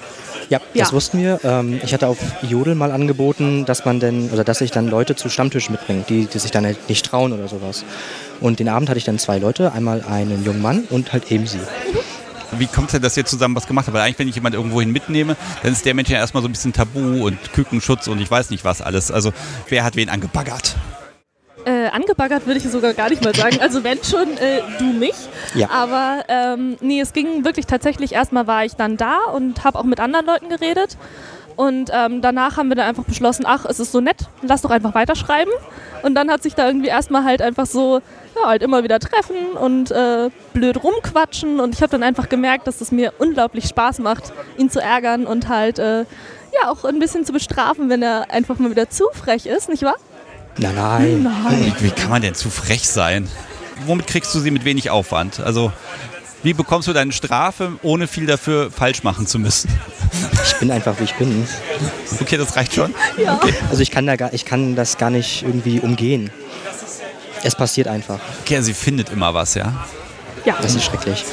[0.51, 0.93] Ja, das Ja.
[0.93, 1.41] wussten wir.
[1.45, 5.15] Ähm, ich hatte auf Jodel mal angeboten, dass man denn, oder dass ich dann Leute
[5.15, 7.85] zu Stammtisch mitbringt, die, die sich dann halt nicht trauen oder sowas.
[8.41, 11.47] Und den Abend hatte ich dann zwei Leute, einmal einen jungen Mann und halt eben
[11.47, 11.61] sie.
[12.53, 13.95] Wie kommt es denn, dass ihr zusammen was gemacht habt?
[13.95, 16.53] Weil eigentlich, wenn ich jemanden irgendwohin mitnehme, dann ist der Mensch ja erstmal so ein
[16.53, 19.11] bisschen Tabu und Kükenschutz und ich weiß nicht was alles.
[19.11, 19.33] Also
[19.69, 20.77] wer hat wen angebaggert?
[21.69, 23.59] Äh, angebaggert würde ich sogar gar nicht mal sagen.
[23.61, 25.13] Also wenn schon, äh, du mich.
[25.55, 25.69] Ja.
[25.69, 29.85] Aber ähm, nee, es ging wirklich tatsächlich, erstmal war ich dann da und habe auch
[29.85, 30.97] mit anderen Leuten geredet.
[31.57, 34.71] Und ähm, danach haben wir dann einfach beschlossen, ach, es ist so nett, lass doch
[34.71, 35.53] einfach weiterschreiben.
[36.03, 38.01] Und dann hat sich da irgendwie erstmal halt einfach so,
[38.35, 41.61] ja, halt immer wieder treffen und äh, blöd rumquatschen.
[41.61, 45.27] Und ich habe dann einfach gemerkt, dass es mir unglaublich Spaß macht, ihn zu ärgern
[45.27, 46.07] und halt, äh,
[46.63, 49.83] ja, auch ein bisschen zu bestrafen, wenn er einfach mal wieder zu frech ist, nicht
[49.83, 49.97] wahr?
[50.59, 51.73] Nein, nein.
[51.79, 53.29] Wie, wie kann man denn zu frech sein?
[53.87, 55.41] Womit kriegst du sie mit wenig Aufwand?
[55.41, 55.73] Also
[56.43, 59.71] wie bekommst du deine Strafe, ohne viel dafür falsch machen zu müssen?
[60.45, 61.47] Ich bin einfach, wie ich bin.
[62.21, 62.95] Okay, das reicht schon.
[63.71, 66.31] Also ich kann, da gar, ich kann das gar nicht irgendwie umgehen.
[67.43, 68.19] Es passiert einfach.
[68.43, 69.87] Okay, also sie findet immer was, ja?
[70.49, 70.57] Ja.
[70.63, 71.27] Das ist schrecklich.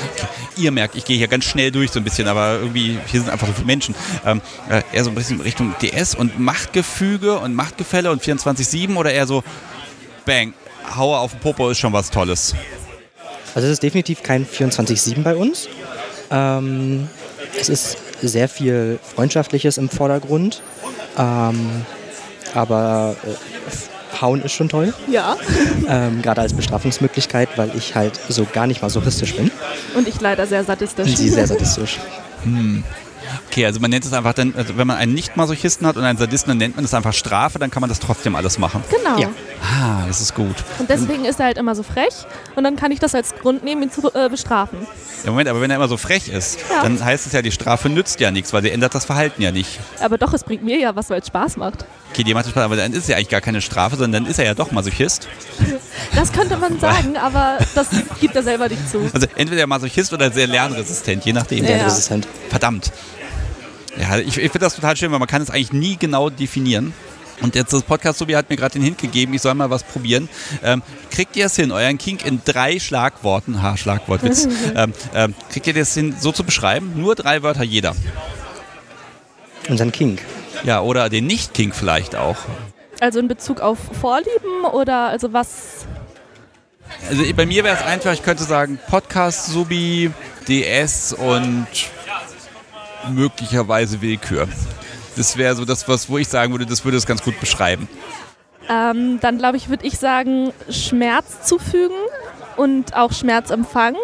[0.57, 3.29] Ihr merkt, ich gehe hier ganz schnell durch so ein bisschen, aber irgendwie, hier sind
[3.29, 3.95] einfach so viele Menschen.
[4.25, 9.13] Ähm, äh, eher so ein bisschen Richtung DS und Machtgefüge und Machtgefälle und 24-7 oder
[9.13, 9.41] eher so,
[10.25, 10.53] bang,
[10.97, 12.55] Haue auf den Popo ist schon was Tolles.
[13.55, 15.69] Also es ist definitiv kein 24-7 bei uns.
[16.29, 17.07] Ähm,
[17.57, 20.61] es ist sehr viel Freundschaftliches im Vordergrund.
[21.17, 21.85] Ähm,
[22.53, 23.54] aber äh,
[24.21, 24.93] Hauen ist schon toll.
[25.07, 25.35] Ja.
[25.87, 29.51] Ähm, Gerade als Bestrafungsmöglichkeit, weil ich halt so gar nicht masochistisch bin.
[29.95, 31.07] Und ich leider sehr sadistisch.
[31.07, 31.99] Und sie sehr sadistisch.
[33.55, 36.17] Okay, also man nennt es einfach dann, also wenn man einen Nicht-Masochisten hat und einen
[36.17, 38.83] Sadisten, dann nennt man es einfach Strafe, dann kann man das trotzdem alles machen.
[38.89, 39.17] Genau.
[39.17, 39.29] Ja.
[39.63, 40.57] Ah, das ist gut.
[40.77, 42.13] Und deswegen ist er halt immer so frech
[42.57, 44.79] und dann kann ich das als Grund nehmen, ihn zu äh, bestrafen.
[45.23, 46.83] Ja, Moment, aber wenn er immer so frech ist, Ja.
[46.83, 49.53] dann heißt es ja, die Strafe nützt ja nichts, weil sie ändert das Verhalten ja
[49.53, 49.79] nicht.
[50.01, 51.85] Aber doch, es bringt mir ja was, weil es Spaß macht.
[52.11, 54.31] Okay, die macht Spaß, aber dann ist es ja eigentlich gar keine Strafe, sondern dann
[54.31, 55.29] ist er ja doch Masochist.
[56.13, 57.87] Das könnte man sagen, aber das
[58.19, 59.09] gibt er selber nicht zu.
[59.13, 61.63] Also entweder Masochist oder sehr lernresistent, je nachdem.
[61.63, 61.85] Ja.
[61.85, 62.27] Resistent.
[62.49, 62.91] Verdammt.
[63.99, 66.93] Ja, ich, ich finde das total schön, weil man kann es eigentlich nie genau definieren.
[67.41, 69.83] Und jetzt das Podcast Sobi hat mir gerade den Hint gegeben, ich soll mal was
[69.83, 70.29] probieren.
[70.63, 70.81] Ähm,
[71.11, 75.73] kriegt ihr es hin, euren Kink in drei Schlagworten, ha, Schlagwortwitz, ähm, ähm, kriegt ihr
[75.73, 76.93] das hin, so zu beschreiben?
[76.95, 77.93] Nur drei Wörter jeder.
[79.67, 80.19] Unseren King.
[80.63, 82.37] Ja, oder den Nicht-Kink vielleicht auch.
[83.01, 85.85] Also in Bezug auf Vorlieben oder also was.
[87.09, 90.11] Also bei mir wäre es einfach, ich könnte sagen Podcast, Subi,
[90.47, 91.67] DS und
[93.09, 94.47] möglicherweise Willkür.
[95.15, 97.87] Das wäre so das, was, wo ich sagen würde, das würde es ganz gut beschreiben.
[98.69, 101.95] Ähm, dann glaube ich, würde ich sagen, Schmerz zufügen
[102.57, 103.99] und auch Schmerz empfangen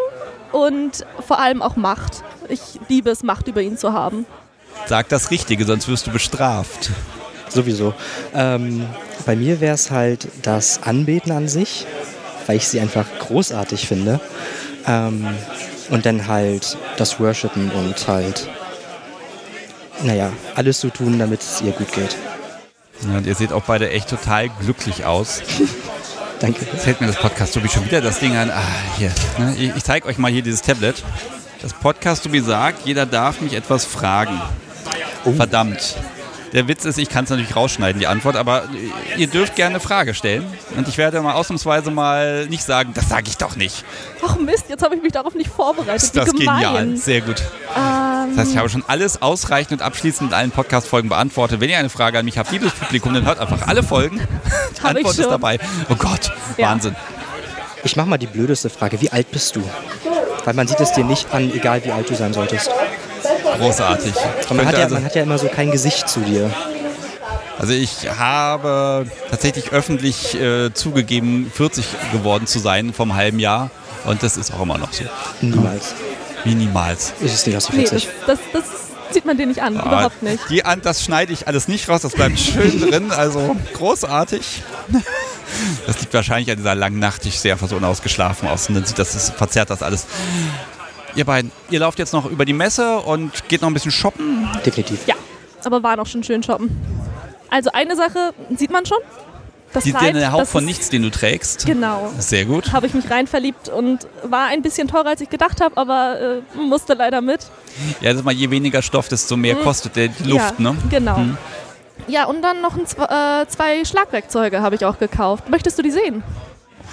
[0.52, 2.24] und vor allem auch Macht.
[2.48, 4.26] Ich liebe es, Macht über ihn zu haben.
[4.86, 6.92] Sag das Richtige, sonst wirst du bestraft.
[7.50, 7.94] Sowieso.
[8.34, 8.86] Ähm,
[9.26, 11.86] bei mir wäre es halt das Anbeten an sich,
[12.48, 14.20] weil ich sie einfach großartig finde.
[14.88, 15.28] Ähm,
[15.90, 18.50] und dann halt das Worshipen und halt,
[20.04, 22.16] naja, alles zu tun, damit es ihr gut geht.
[23.08, 25.42] Ja, und ihr seht auch beide echt total glücklich aus.
[26.40, 26.66] Danke.
[26.72, 28.50] Jetzt hält mir das Podcast Sobi schon wieder das Ding an.
[28.50, 28.64] Ah,
[28.98, 29.12] hier.
[29.38, 29.56] Ne?
[29.58, 31.04] Ich, ich zeige euch mal hier dieses Tablet.
[31.62, 34.42] Das Podcast, wie sagt, jeder darf mich etwas fragen.
[35.36, 35.96] Verdammt.
[36.54, 38.64] Der Witz ist, ich kann es natürlich rausschneiden, die Antwort, aber
[39.18, 40.46] ihr dürft gerne eine Frage stellen.
[40.76, 43.86] Und ich werde mal ausnahmsweise mal nicht sagen, das sage ich doch nicht.
[44.26, 46.04] Ach Mist, jetzt habe ich mich darauf nicht vorbereitet.
[46.04, 46.62] Ist das gemein.
[46.62, 46.98] genial.
[46.98, 47.42] Sehr gut.
[47.76, 51.62] Ähm, Das heißt, ich habe schon alles ausreichend und abschließend in allen Podcast-Folgen beantwortet.
[51.62, 54.18] Wenn ihr eine Frage an mich habt, liebes Publikum, dann hört einfach alle Folgen.
[54.78, 55.60] Die Hab ich Antwort ist dabei.
[55.90, 56.70] Oh Gott, Ja.
[56.70, 56.96] Wahnsinn.
[57.84, 59.02] Ich mache mal die blödeste Frage.
[59.02, 59.64] Wie alt bist du?
[60.46, 62.70] Weil man sieht es dir nicht an, egal wie alt du sein solltest.
[63.58, 64.14] Großartig.
[64.50, 66.50] Man hat, ja, also, man hat ja immer so kein Gesicht zu dir.
[67.60, 73.72] also ich habe tatsächlich öffentlich äh, zugegeben, 40 geworden zu sein vom halben Jahr.
[74.06, 75.04] Und das ist auch immer noch so.
[75.42, 75.94] Niemals.
[76.44, 77.14] Minimals.
[77.22, 78.08] Ist es nicht aus nee, 40.
[78.26, 80.50] das, das, das sieht man dir nicht an, überhaupt nicht.
[80.50, 84.64] Die an, das schneide ich alles nicht raus, das bleibt schön drin, also großartig.
[85.86, 87.26] Das liegt wahrscheinlich an dieser langen Nacht.
[87.26, 90.08] Ich sehe einfach so unausgeschlafen aus und dann sieht das, das verzerrt das alles.
[91.16, 94.48] Ihr beiden, ihr lauft jetzt noch über die Messe und geht noch ein bisschen shoppen.
[94.66, 95.06] Definitiv.
[95.08, 95.16] Ja,
[95.64, 96.70] aber war noch schon schön shoppen.
[97.50, 98.98] Also eine Sache sieht man schon.
[99.74, 101.66] Das Die, Kleid, Hauch das von nichts, den du trägst.
[101.66, 102.12] Genau.
[102.20, 102.74] Sehr gut.
[102.74, 106.42] Habe ich mich rein verliebt und war ein bisschen teurer, als ich gedacht habe, aber
[106.56, 107.40] äh, musste leider mit.
[108.02, 110.78] Ja, das ist mal, je weniger Stoff, desto mehr kostet der die Luft, ja, ne?
[110.90, 111.18] Genau.
[112.08, 115.50] Ja, und dann noch ein, äh, zwei Schlagwerkzeuge habe ich auch gekauft.
[115.50, 116.22] Möchtest du die sehen?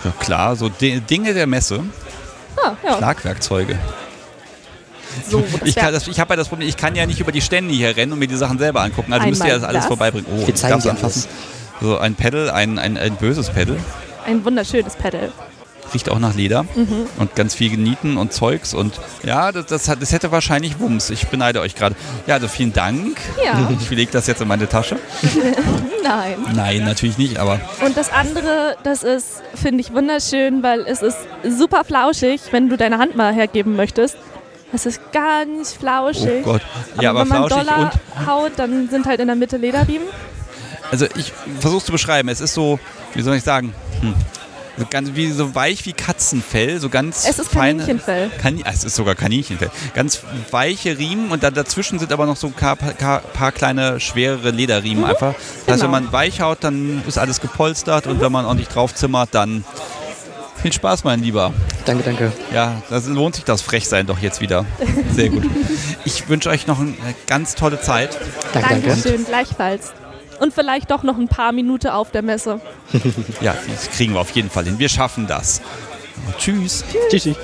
[0.04, 1.82] Ja, klar, so Di- Dinge der Messe,
[2.62, 2.96] Ah, ja.
[2.96, 3.76] Schlagwerkzeuge.
[5.28, 7.40] So, Ich, kann das- ich habe ja das Problem, ich kann ja nicht über die
[7.40, 9.12] Stände hier rennen und mir die Sachen selber angucken.
[9.12, 9.86] Also müsst ihr das alles das.
[9.86, 10.26] vorbeibringen.
[10.32, 11.24] Oh, Wir ich zeigen darf's dir anfassen.
[11.80, 13.76] So ein Pedal, ein, ein, ein böses Pedal.
[14.26, 15.30] ein wunderschönes Pedal.
[15.94, 17.06] Riecht auch nach Leder Mhm.
[17.18, 18.74] und ganz viel Nieten und Zeugs.
[18.74, 21.08] Und ja, das, das, hat, das hätte wahrscheinlich Wumms.
[21.08, 21.94] Ich beneide euch gerade.
[22.26, 23.16] Ja, also vielen Dank.
[23.42, 24.96] Ja, Ich lege das jetzt in meine Tasche.
[26.02, 26.36] nein.
[26.54, 31.16] Nein, natürlich nicht, aber Und das andere, das ist, finde ich, wunderschön, weil es ist
[31.48, 34.16] super flauschig, wenn du deine Hand mal hergeben möchtest.
[34.72, 36.42] Es ist ganz flauschig.
[36.42, 36.62] oh Gott.
[37.00, 40.08] Ja, aber, wenn man flauschig Dollar und haut, dann sind halt in der Mitte Lederriemen.
[40.90, 42.28] Also ich versuche zu beschreiben.
[42.28, 42.78] Es ist so,
[43.14, 44.14] wie soll ich sagen, hm,
[44.78, 47.80] so ganz wie so weich wie Katzenfell, so ganz Es ist feine.
[47.80, 48.30] Kaninchenfell.
[48.40, 49.70] Kani ah, es ist sogar Kaninchenfell.
[49.94, 54.50] Ganz weiche Riemen und dann dazwischen sind aber noch so ein paar, paar, kleine schwerere
[54.50, 55.34] Lederriemen einfach.
[55.66, 55.90] Das heißt, wenn genau.
[55.90, 59.64] man weich haut, dann ist alles gepolstert und wenn man ordentlich draufzimmert, dann
[60.62, 61.52] viel Spaß, mein Lieber.
[61.84, 62.32] Danke, danke.
[62.52, 64.64] Ja, das lohnt sich das Frechsein doch jetzt wieder.
[65.12, 65.44] Sehr gut.
[66.04, 66.94] Ich wünsche euch noch eine
[67.26, 68.18] ganz tolle Zeit.
[68.52, 68.88] Danke, danke.
[68.88, 69.92] Dankeschön, gleichfalls.
[70.40, 72.60] Und vielleicht doch noch ein paar Minuten auf der Messe.
[73.40, 74.78] Ja, das kriegen wir auf jeden Fall hin.
[74.78, 75.60] Wir schaffen das.
[76.38, 76.84] Tschüss.
[77.10, 77.36] Tschüssi.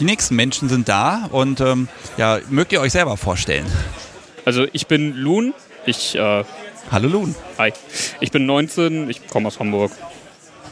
[0.00, 3.66] Die nächsten Menschen sind da und ähm, ja, mögt ihr euch selber vorstellen?
[4.44, 5.54] Also ich bin Loon.
[5.86, 6.44] Ich, äh,
[6.90, 7.34] Hallo Lun.
[7.58, 7.72] hi.
[8.20, 9.92] Ich bin 19, ich komme aus Hamburg.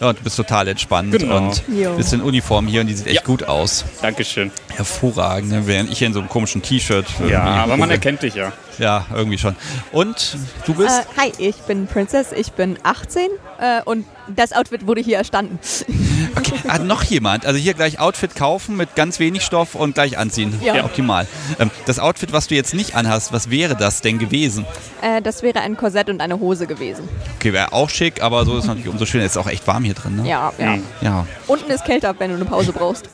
[0.01, 1.37] Ja, und du bist total entspannt Genau.
[1.49, 1.95] und Jo.
[1.97, 3.23] bist in Uniform hier und die sieht echt Ja.
[3.23, 3.85] gut aus.
[4.03, 4.51] Dankeschön.
[4.75, 5.67] Hervorragend, ne?
[5.67, 7.07] während ich hier in so einem komischen T-Shirt.
[7.19, 8.53] irgendwie Ja, aber man erkennt dich ja.
[8.79, 9.57] Ja, irgendwie schon.
[9.93, 10.91] Und du bist?
[11.16, 15.59] Äh, hi, ich bin Princess, ich bin 18 äh, und das Outfit wurde hier erstanden.
[16.37, 17.45] Okay, hat noch jemand?
[17.47, 20.59] Also hier gleich Outfit kaufen mit ganz wenig Stoff und gleich anziehen.
[20.62, 20.85] Ja.
[20.85, 21.27] Optimal.
[21.59, 24.64] Ähm, das Outfit, was du jetzt nicht anhast, was wäre das denn gewesen?
[25.03, 27.09] Äh, das wäre ein Korsett und eine Hose gewesen.
[27.37, 29.25] Okay, wäre auch schick, aber so ist natürlich umso schöner.
[29.25, 30.29] Es ist auch echt warm hier drin, ne?
[30.29, 30.79] Ja, ja.
[31.01, 31.27] Ja.
[31.49, 33.11] Unten ist kälter, wenn du eine Pause brauchst.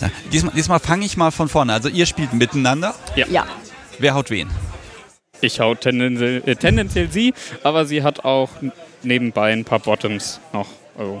[0.00, 0.08] ja.
[0.32, 1.74] Diesmal, diesmal fange ich mal von vorne.
[1.74, 2.94] Also ihr spielt miteinander.
[3.14, 3.44] Ja.
[3.98, 4.48] Wer haut wen?
[5.42, 8.48] Ich hau tendenziell, äh, tendenziell sie, aber sie hat auch
[9.02, 10.68] nebenbei ein paar Bottoms noch.
[10.96, 11.20] Also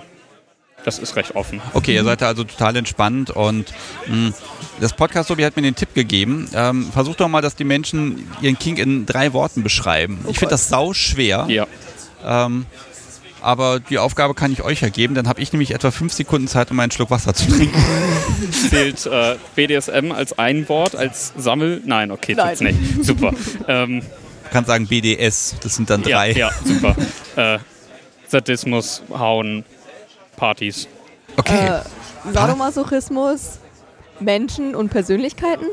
[0.84, 1.60] das ist recht offen.
[1.74, 3.72] Okay, ihr seid da also total entspannt und
[4.06, 4.32] mh,
[4.80, 6.48] das Podcast Sobi hat mir den Tipp gegeben.
[6.54, 10.24] Ähm, versucht doch mal, dass die Menschen ihren King in drei Worten beschreiben.
[10.28, 11.46] ich finde das sau schwer.
[11.48, 11.66] Ja.
[12.24, 12.66] Ähm,
[13.42, 15.14] aber die Aufgabe kann ich euch ja geben.
[15.14, 17.82] Dann habe ich nämlich etwa fünf Sekunden Zeit, um einen Schluck Wasser zu trinken.
[18.70, 21.82] Zählt äh, BDSM als ein Wort, als Sammel?
[21.84, 22.48] Nein, okay, Nein.
[22.50, 23.04] tut's nicht.
[23.04, 23.32] Super.
[23.68, 26.32] ähm, Du kannst sagen BDS, das sind dann ja, drei.
[26.32, 26.94] ja, super.
[27.36, 27.58] äh,
[28.28, 29.64] Sadismus, Hauen,
[30.36, 30.88] Partys.
[31.36, 31.80] Okay, Äh,
[32.32, 33.58] Sadomasochismus,
[34.20, 35.64] Menschen und Persönlichkeiten.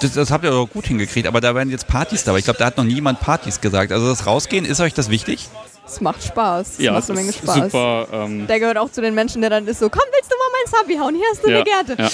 [0.00, 2.38] das, das habt ihr doch gut hingekriegt, aber da werden jetzt Partys dabei.
[2.38, 3.92] Ich glaube, da hat noch niemand Partys gesagt.
[3.92, 5.48] Also das Rausgehen, ist euch das wichtig?
[5.92, 6.68] Es macht Spaß.
[6.72, 7.54] Es Ja, macht es eine Menge Spaß.
[7.54, 8.06] super.
[8.12, 10.48] Ähm, Der gehört auch zu den Menschen, der dann ist so, komm, willst du mal
[10.52, 11.14] mein Subby hauen?
[11.14, 11.96] Hier hast du ja, eine Gerte.
[12.02, 12.08] Ja.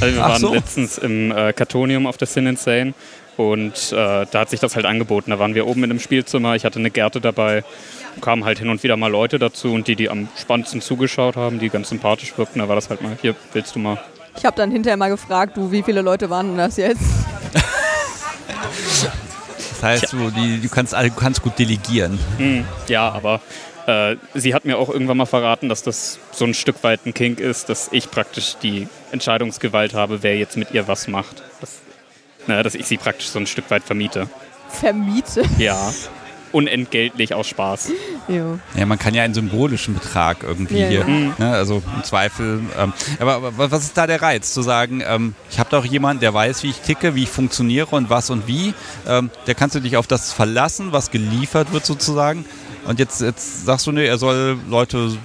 [0.00, 0.54] Also wir Ach waren so.
[0.54, 2.94] letztens im äh, Cartonium auf der Sin Insane
[3.36, 5.30] und äh, da hat sich das halt angeboten.
[5.30, 7.64] Da waren wir oben in einem Spielzimmer, ich hatte eine Gerte dabei,
[8.20, 11.58] kamen halt hin und wieder mal Leute dazu und die, die am spannendsten zugeschaut haben,
[11.58, 13.98] die ganz sympathisch wirkten, da war das halt mal, hier willst du mal.
[14.36, 17.02] Ich habe dann hinterher mal gefragt, du, wie viele Leute waren denn das jetzt?
[19.80, 22.18] Das heißt, du, die, du, kannst, alle- du kannst gut delegieren.
[22.38, 23.40] Hm, ja, aber
[23.86, 27.14] äh, sie hat mir auch irgendwann mal verraten, dass das so ein Stück weit ein
[27.14, 31.42] Kink ist, dass ich praktisch die Entscheidungsgewalt habe, wer jetzt mit ihr was macht.
[31.60, 31.76] Das,
[32.46, 34.28] na, dass ich sie praktisch so ein Stück weit vermiete.
[34.68, 35.42] Vermiete.
[35.58, 35.92] Ja.
[36.52, 37.90] Unentgeltlich aus Spaß.
[38.28, 38.58] Jo.
[38.76, 41.34] Ja, man kann ja einen symbolischen Betrag irgendwie Ja, hier, genau.
[41.38, 42.60] ne, also im Zweifel.
[42.78, 44.52] Ähm, aber, aber was ist da der Reiz?
[44.54, 47.94] Zu sagen, ähm, ich habe doch jemanden, der weiß, wie ich ticke, wie ich funktioniere
[47.94, 48.74] und was und wie.
[49.06, 52.44] Ähm, der kannst du dich auf das verlassen, was geliefert wird sozusagen.
[52.86, 55.16] Und jetzt, jetzt sagst du, ne, er soll Leute,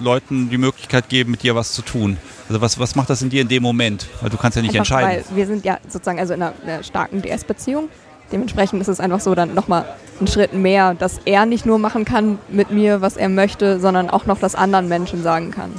[0.00, 2.16] Leuten die Möglichkeit geben, mit dir was zu tun.
[2.48, 4.08] Also was, was macht das in dir in dem Moment?
[4.20, 5.24] Weil du kannst ja nicht Einfach, entscheiden.
[5.28, 7.88] Weil wir sind ja sozusagen also in einer, einer starken DS-Beziehung.
[8.32, 9.84] Dementsprechend ist es einfach so dann nochmal
[10.20, 14.10] ein Schritt mehr, dass er nicht nur machen kann mit mir, was er möchte, sondern
[14.10, 15.72] auch noch das anderen Menschen sagen kann.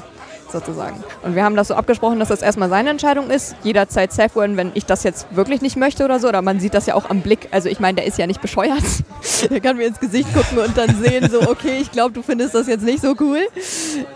[0.51, 1.03] Sozusagen.
[1.23, 3.55] Und wir haben das so abgesprochen, dass das erstmal seine Entscheidung ist.
[3.63, 6.27] Jederzeit safe werden, wenn ich das jetzt wirklich nicht möchte oder so.
[6.27, 7.47] Oder man sieht das ja auch am Blick.
[7.51, 8.83] Also ich meine, der ist ja nicht bescheuert.
[9.49, 12.53] der kann mir ins Gesicht gucken und dann sehen, so, okay, ich glaube, du findest
[12.55, 13.39] das jetzt nicht so cool.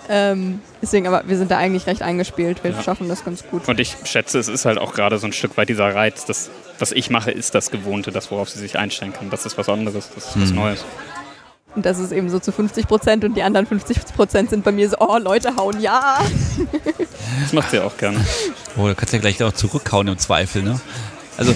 [0.10, 2.64] Ähm, deswegen, aber wir sind da eigentlich recht eingespielt.
[2.64, 2.82] Wir Ja.
[2.84, 3.68] schaffen das ganz gut.
[3.68, 6.50] Und ich schätze, es ist halt auch gerade so ein Stück weit dieser Reiz, dass
[6.80, 9.30] was ich mache, ist das Gewohnte, das, worauf sie sich einstellen kann.
[9.30, 10.56] Das ist was anderes, das ist was Hm.
[10.56, 10.84] Neues.
[11.76, 14.72] Und das ist eben so zu 50 Prozent und die anderen 50 Prozent sind bei
[14.72, 16.20] mir so, oh, Leute hauen ja.
[17.42, 18.24] Das macht sie auch gerne.
[18.78, 20.80] Oh, da kannst du ja gleich auch zurückhauen im Zweifel, ne?
[21.38, 21.54] Also,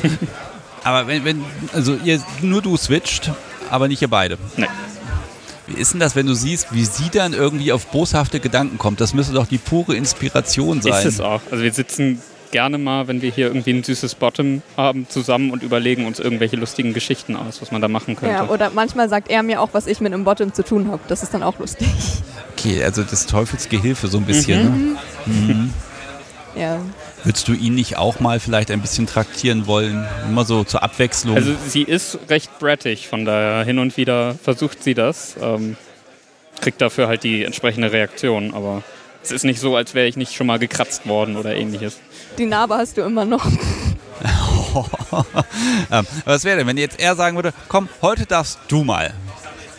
[0.83, 3.31] aber wenn, wenn, also ihr, nur du switcht,
[3.69, 4.37] aber nicht ihr beide.
[4.57, 4.67] Nee.
[5.67, 8.99] Wie ist denn das, wenn du siehst, wie sie dann irgendwie auf boshafte Gedanken kommt?
[8.99, 10.93] Das müsste doch die pure Inspiration sein.
[10.93, 11.41] Ist es auch.
[11.51, 15.63] Also wir sitzen gerne mal, wenn wir hier irgendwie ein süßes Bottom haben, zusammen und
[15.63, 18.35] überlegen uns irgendwelche lustigen Geschichten aus, was man da machen könnte.
[18.35, 18.47] ja.
[18.47, 21.01] Oder manchmal sagt er mir auch, was ich mit einem Bottom zu tun habe.
[21.07, 21.87] Das ist dann auch lustig.
[22.57, 24.63] Okay, also des Teufels Gehilfe so ein bisschen.
[24.63, 24.97] Ne?
[25.25, 25.73] Mhm.
[26.55, 26.79] Ja.
[27.23, 30.05] Würdest du ihn nicht auch mal vielleicht ein bisschen traktieren wollen?
[30.27, 31.35] Immer so zur Abwechslung.
[31.35, 35.35] Also sie ist recht brattig, von daher hin und wieder versucht sie das.
[35.41, 35.75] Ähm,
[36.61, 38.83] kriegt dafür halt die entsprechende Reaktion, aber
[39.23, 41.97] es ist nicht so, als wäre ich nicht schon mal gekratzt worden oder ähnliches.
[42.37, 43.45] Die Narbe hast du immer noch.
[45.91, 49.13] ähm, was wäre denn, wenn jetzt er sagen würde, komm, heute darfst du mal.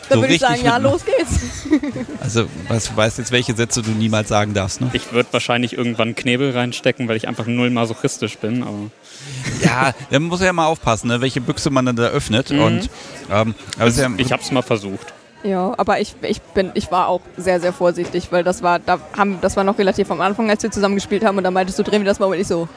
[0.09, 1.39] Dann So würde ich sagen, ja, los geht's.
[2.19, 4.89] Also, weißt, du weißt jetzt, welche Sätze du niemals sagen darfst, ne?
[4.93, 8.91] Ich würde wahrscheinlich irgendwann Knebel reinstecken, weil ich einfach null masochistisch bin, aber
[9.63, 12.51] Ja, da muss er ja mal aufpassen, ne, welche Büchse man dann da öffnet.
[12.51, 12.59] Mhm.
[12.59, 12.89] Und,
[13.31, 15.13] ähm, ist ja, ich habe es mal versucht.
[15.43, 18.99] Ja, aber ich, ich, bin, ich war auch sehr, sehr vorsichtig, weil das war, da
[19.17, 21.79] haben, das war noch relativ am Anfang, als wir zusammen gespielt haben und da meintest
[21.79, 22.67] du, drehen wir das mal und ich so,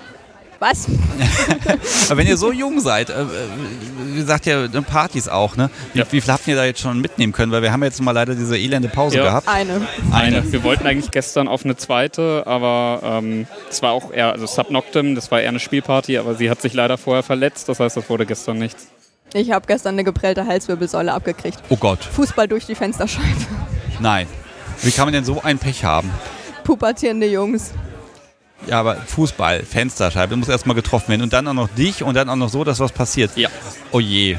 [0.61, 0.87] was?
[2.09, 3.27] aber wenn ihr so jung seid, äh, äh,
[4.07, 5.69] wie gesagt ja, ne, Partys auch, ne?
[5.93, 6.07] Wie, Ja.
[6.11, 7.53] wie viel habt ihr da jetzt schon mitnehmen können?
[7.53, 9.25] Weil wir haben jetzt mal leider diese elende Pause Ja.
[9.25, 9.49] gehabt.
[9.49, 9.87] Eine.
[10.13, 10.51] Eine.
[10.53, 15.15] Wir wollten eigentlich gestern auf eine zweite, aber ähm, es war auch eher, also Subnoctem,
[15.17, 18.09] das war eher eine Spielparty, aber sie hat sich leider vorher verletzt, das heißt, das
[18.09, 18.87] wurde gestern nichts.
[19.35, 21.59] Ich habe gestern eine geprellte Halswirbelsäule abgekriegt.
[21.69, 23.27] Oh Gott, Fußball durch die Fensterscheibe.
[24.01, 24.27] nein.
[24.83, 26.11] Wie kann man denn so ein Pech haben?
[26.63, 27.73] Pubertierende Jungs.
[28.67, 31.23] Ja, aber Fußball, Fensterscheibe, das muss erstmal getroffen werden.
[31.23, 33.31] Und dann auch noch dich und dann auch noch so, dass was passiert.
[33.37, 33.49] Ja.
[33.93, 34.37] Oh je.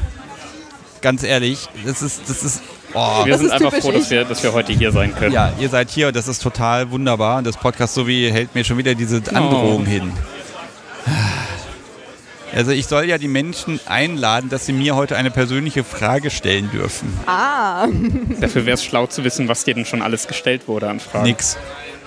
[1.02, 2.62] Ganz ehrlich, das ist, das ist,
[2.94, 3.26] oh.
[3.26, 5.34] Wir Das sind ist einfach froh, dass wir, dass wir heute hier sein können.
[5.34, 7.42] Ja, ihr seid hier und das ist total wunderbar.
[7.44, 9.86] Das Podcast sowie hält mir schon wieder diese Androhung Oh.
[9.90, 10.12] hin.
[12.56, 16.72] Also ich soll ja die Menschen einladen, dass sie mir heute eine persönliche Frage stellen
[16.72, 17.14] dürfen.
[17.26, 17.88] Ah.
[18.40, 21.26] Dafür wäre es schlau zu wissen, was dir denn schon alles gestellt wurde an Fragen.
[21.26, 21.58] Nix.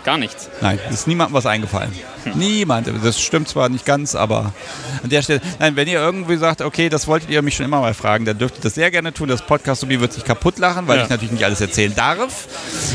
[0.08, 0.48] Gar nichts.
[0.62, 1.92] Nein, ist niemandem was eingefallen.
[2.34, 2.88] Niemand.
[3.04, 4.54] Das stimmt zwar nicht ganz, aber
[5.02, 5.42] an der Stelle.
[5.58, 8.38] Nein, wenn ihr irgendwie sagt, okay, das wolltet ihr mich schon immer mal fragen, dann
[8.38, 9.28] dürft ihr das sehr gerne tun.
[9.28, 11.04] Das Podcast Sobi wird sich kaputt lachen, weil Ja.
[11.04, 12.46] ich natürlich nicht alles erzählen darf.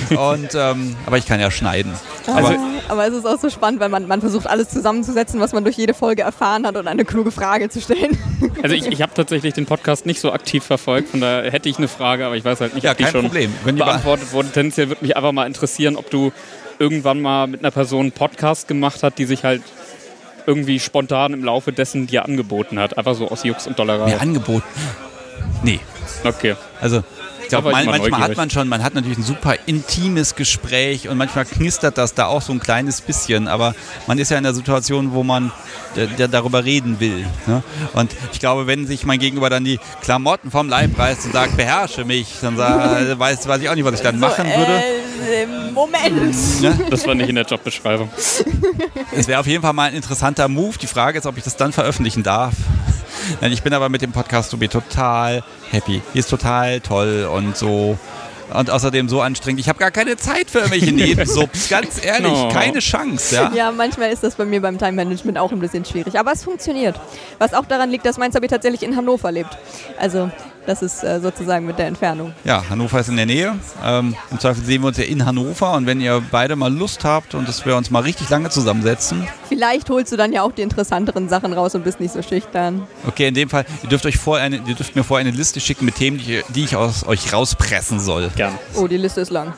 [0.09, 1.93] Und, ähm, aber ich kann ja schneiden.
[2.25, 2.57] Aber, Aber
[2.89, 5.77] aber es ist auch so spannend, weil man, man versucht alles zusammenzusetzen, was man durch
[5.77, 8.17] jede Folge erfahren hat und eine kluge Frage zu stellen.
[8.63, 11.77] Also ich, ich habe tatsächlich den Podcast nicht so aktiv verfolgt, von daher hätte ich
[11.77, 13.53] eine Frage, aber ich weiß halt nicht, Ja, ob die kein schon Problem.
[13.65, 14.49] Wenn die beantwortet wurde.
[14.51, 16.31] Tendenziell würde mich einfach mal interessieren, ob du
[16.83, 19.61] irgendwann mal mit einer Person einen Podcast gemacht hat, die sich halt
[20.45, 22.97] irgendwie spontan im Laufe dessen dir angeboten hat.
[22.97, 24.07] Einfach so aus Jux und Dollerei.
[24.07, 24.67] mir angeboten.
[25.63, 25.79] Nee.
[26.25, 26.55] Okay.
[26.81, 27.03] Also,
[27.61, 31.17] glaube, man, mal manchmal hat man schon, man hat natürlich ein super intimes Gespräch und
[31.17, 33.75] manchmal knistert das da auch so ein kleines bisschen, aber
[34.07, 35.51] man ist ja in der Situation, wo man
[35.95, 37.25] äh, der darüber reden will.
[37.47, 37.63] Ne?
[37.93, 41.57] Und ich glaube, wenn sich mein Gegenüber dann die Klamotten vom Leib reißt und sagt,
[41.57, 44.83] beherrsche mich, dann sag, weiß, weiß ich auch nicht, was ich dann machen würde.
[45.31, 46.61] Äh, Moment.
[46.61, 46.79] Ne?
[46.89, 48.09] Das war nicht in der Jobbeschreibung.
[49.11, 50.77] Es wäre auf jeden Fall mal ein interessanter Move.
[50.77, 52.53] Die Frage ist, ob ich das dann veröffentlichen darf.
[53.41, 56.01] Nein, ich bin aber mit dem Podcast Tobi total happy.
[56.13, 57.97] Die ist total toll und so.
[58.53, 59.61] Und außerdem so anstrengend.
[59.61, 61.69] Ich habe gar keine Zeit für irgendwelche Nebensubs.
[61.69, 62.49] Ganz ehrlich, No.
[62.49, 63.33] keine Chance.
[63.35, 63.51] Ja?
[63.55, 66.19] Ja, manchmal ist das bei mir beim Time Management auch ein bisschen schwierig.
[66.19, 66.99] Aber es funktioniert.
[67.39, 69.57] Was auch daran liegt, dass mein Zabi tatsächlich in Hannover lebt.
[69.97, 70.29] Also
[70.65, 72.33] Das ist äh, sozusagen mit der Entfernung.
[72.43, 73.55] Ja, Hannover ist in der Nähe.
[73.83, 77.03] Ähm, Im Zweifel sehen wir uns ja in Hannover und wenn ihr beide mal Lust
[77.03, 79.27] habt und dass wir uns mal richtig lange zusammensetzen.
[79.49, 82.87] Vielleicht holst du dann ja auch die interessanteren Sachen raus und bist nicht so schüchtern.
[83.07, 85.59] Okay, in dem Fall, ihr dürft, euch vor eine, ihr dürft mir vorher eine Liste
[85.59, 88.29] schicken mit Themen, die, die ich aus euch rauspressen soll.
[88.35, 88.57] Gern.
[88.75, 89.53] Oh, die Liste ist lang.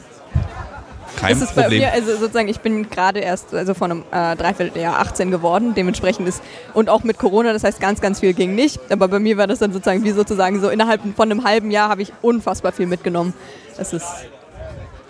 [1.16, 1.82] Kein ist es bei Problem.
[1.82, 6.28] mir, also sozusagen, ich bin gerade erst also vor einem äh, Dreivierteljahr 18 geworden, dementsprechend
[6.28, 6.42] ist,
[6.74, 9.48] und auch mit Corona, das heißt ganz, ganz viel ging nicht, aber bei mir war
[9.48, 12.88] das dann sozusagen wie sozusagen so innerhalb von einem halben Jahr habe ich unfassbar viel
[12.88, 13.34] mitgenommen.
[13.78, 14.06] Das ist,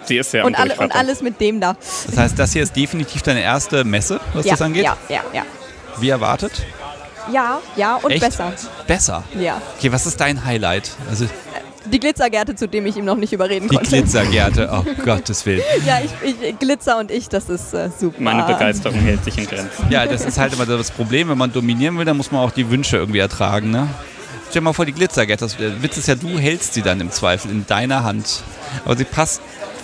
[0.06, 1.76] Sie ist sehr und, alle, und alles mit dem da.
[2.08, 4.84] Das heißt, das hier ist definitiv deine erste Messe, was ja, das angeht?
[4.84, 5.44] Ja, ja, ja.
[5.98, 6.66] Wie erwartet?
[7.32, 8.22] Ja, ja und Echt?
[8.22, 8.54] besser.
[8.86, 9.24] Besser.
[9.40, 9.62] Ja.
[9.78, 10.92] Okay, was ist dein Highlight?
[11.10, 11.26] Also
[11.92, 13.90] Die Glitzergärte, zu dem ich ihm noch nicht überreden die konnte.
[13.92, 15.62] Glitzergärte, oh Gottes Willen.
[15.86, 18.22] Ja, ich, ich, Glitzer und ich, das ist äh, super.
[18.22, 19.86] Meine Begeisterung hält sich in Grenzen.
[19.90, 22.52] Ja, das ist halt immer das Problem, wenn man dominieren will, dann muss man auch
[22.52, 23.88] die Wünsche irgendwie ertragen, ne?
[24.50, 27.02] Stell dir mal vor, die Glitzergärte, das- der Witz ist ja, du hältst sie dann
[27.02, 28.44] im Zweifel in deiner Hand.
[28.86, 29.42] Aber sie passt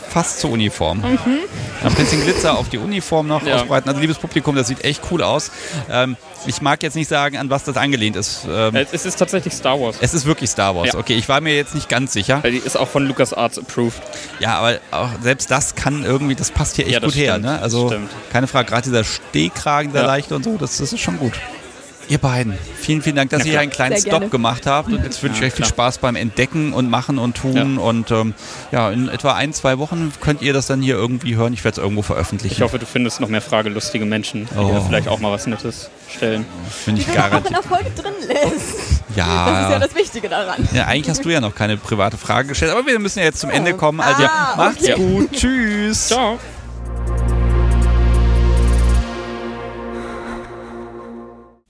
[0.10, 1.04] fast zur Uniform.
[1.04, 3.56] Ein bisschen Glitzer auf die Uniform noch Ja.
[3.56, 3.88] ausbreiten.
[3.90, 5.52] Also liebes Publikum, das sieht echt cool aus.
[5.90, 8.46] Ähm, ich mag jetzt nicht sagen, an was das angelehnt ist.
[8.50, 9.98] Ähm, Äh, Es ist tatsächlich Star Wars.
[10.02, 10.88] es ist wirklich Star Wars.
[10.94, 11.00] Ja.
[11.00, 12.40] Okay, ich war mir jetzt nicht ganz sicher.
[12.44, 14.02] Weil Die ist auch von LucasArts approved.
[14.40, 17.34] Ja, aber auch selbst das kann irgendwie, das passt hier echt Ja, gut her.
[17.34, 17.60] stimmt, Ne?
[17.62, 17.94] Also
[18.32, 20.08] keine Frage, gerade dieser Stehkragen, der Ja.
[20.08, 21.34] leichte und so, das, das ist schon gut.
[22.12, 24.30] Ihr beiden, vielen, vielen Dank, dass ihr einen kleinen Sehr Stop gerne.
[24.30, 24.92] gemacht habt.
[24.92, 25.66] Und jetzt wünsche ich euch viel.
[25.66, 27.78] Spaß beim Entdecken und Machen und Tun.
[27.78, 28.34] Und ähm,
[28.74, 31.54] ja, in etwa ein, zwei Wochen könnt ihr das dann hier irgendwie hören.
[31.54, 32.54] Ich werde es irgendwo veröffentlichen.
[32.54, 34.74] Ich hoffe, du findest noch mehr fragelustige Menschen, die Oh.
[34.74, 36.46] dir vielleicht auch mal was Nettes stellen.
[36.84, 37.56] Finde ich Auch in garantiert.
[37.56, 38.76] der Folge drin lässt.
[39.16, 40.70] Ja, Das ist ja das Wichtige daran.
[40.74, 43.42] ja, eigentlich hast du ja noch keine private Frage gestellt, aber wir müssen ja jetzt
[43.42, 44.00] zum Ende kommen.
[44.00, 44.94] Also Ah, macht's okay.
[44.96, 45.32] gut.
[45.34, 46.08] Tschüss.
[46.08, 46.40] Ciao.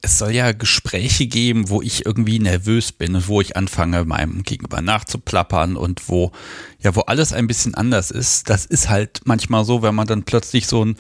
[0.02, 4.44] Es soll ja Gespräche geben, wo ich irgendwie nervös bin und wo ich anfange, meinem
[4.44, 6.32] Gegenüber nachzuplappern und wo,
[6.80, 8.50] ja, wo alles ein bisschen anders ist.
[8.50, 10.98] Das ist halt manchmal so, wenn man dann plötzlich so ein,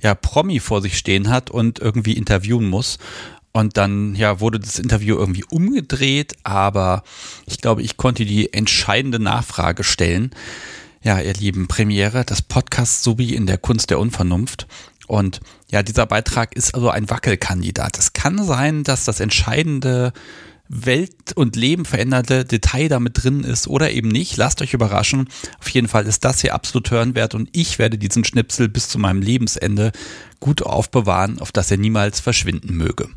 [0.00, 2.98] ja, Promi vor sich stehen hat und irgendwie interviewen muss.
[3.52, 7.04] Und dann, ja, wurde das Interview irgendwie umgedreht, aber
[7.46, 10.30] ich glaube, ich konnte die entscheidende Nachfrage stellen.
[11.02, 14.66] Ja, ihr lieben Premiere, das Podcast sowie in der Kunst der Unvernunft.
[15.06, 15.40] Und
[15.70, 17.98] ja, dieser Beitrag ist also ein Wackelkandidat.
[17.98, 20.12] Es kann sein, dass das entscheidende
[20.68, 24.36] Welt und Leben veränderte Detail damit drin ist oder eben nicht.
[24.36, 25.28] Lasst euch überraschen.
[25.60, 28.98] Auf jeden Fall ist das hier absolut hörenswert und ich werde diesen Schnipsel bis zu
[28.98, 29.92] meinem Lebensende
[30.40, 33.08] gut aufbewahren, auf dass er niemals verschwinden möge.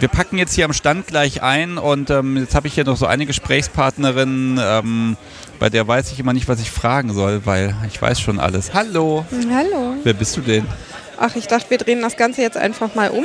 [0.00, 2.96] Wir packen jetzt hier am Stand gleich ein und ähm, jetzt habe ich hier noch
[2.96, 5.16] so eine Gesprächspartnerin, ähm,
[5.60, 8.74] bei der weiß ich immer nicht, was ich fragen soll, weil ich weiß schon alles.
[8.74, 9.94] Hallo, Hallo.
[10.02, 10.66] wer bist du denn?
[11.18, 13.24] Ach, ich dachte, wir drehen das Ganze jetzt einfach mal um.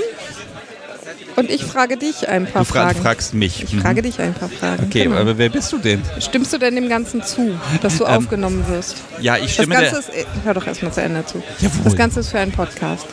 [1.35, 3.01] Und ich frage dich ein paar Du fra Fragen.
[3.01, 3.63] fragst mich.
[3.63, 3.81] Ich Mhm.
[3.81, 4.85] frage dich ein paar Fragen.
[4.87, 5.17] Okay, Genau.
[5.17, 6.01] aber wer bist du denn?
[6.19, 8.97] Stimmst du denn dem Ganzen zu, dass du Ähm, aufgenommen wirst?
[9.21, 9.99] Ja, ich Das stimme Ganze der.
[9.99, 11.41] ist, äh, hör doch erstmal zu Ende zu.
[11.59, 11.81] Jawohl.
[11.85, 13.05] Das Ganze ist für einen Podcast.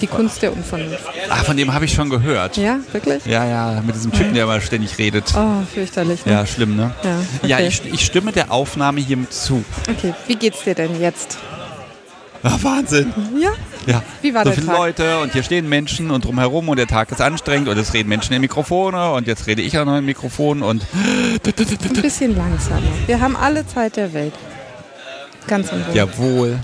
[0.00, 1.04] Die Kunst der Unvernunft.
[1.28, 2.56] Ah, von dem habe ich schon gehört.
[2.56, 3.24] Ja, wirklich?
[3.26, 5.26] Ja, ja, mit diesem Typen, der immer ständig redet.
[5.36, 6.24] Oh, fürchterlich.
[6.24, 6.32] Ne?
[6.32, 6.92] Ja, schlimm, ne?
[7.04, 7.66] Ja, Ja, okay.
[7.68, 9.62] ich, ich stimme der Aufnahme hiermit zu.
[9.88, 11.36] Okay, wie geht's dir denn jetzt?
[12.42, 13.12] Ah, Wahnsinn.
[13.38, 13.50] Ja?
[13.86, 14.02] Ja.
[14.22, 14.76] Wie war so der viele Tag?
[14.78, 18.08] Leute und hier stehen Menschen und drumherum und der Tag ist anstrengend und es reden
[18.08, 20.86] Menschen in Mikrofone und jetzt rede ich auch noch in Mikrofon und
[21.44, 22.80] Ein bisschen langsamer.
[23.06, 24.32] Wir haben alle Zeit der Welt.
[25.48, 25.94] Ganz in Ruhe.
[25.94, 26.58] jawohl.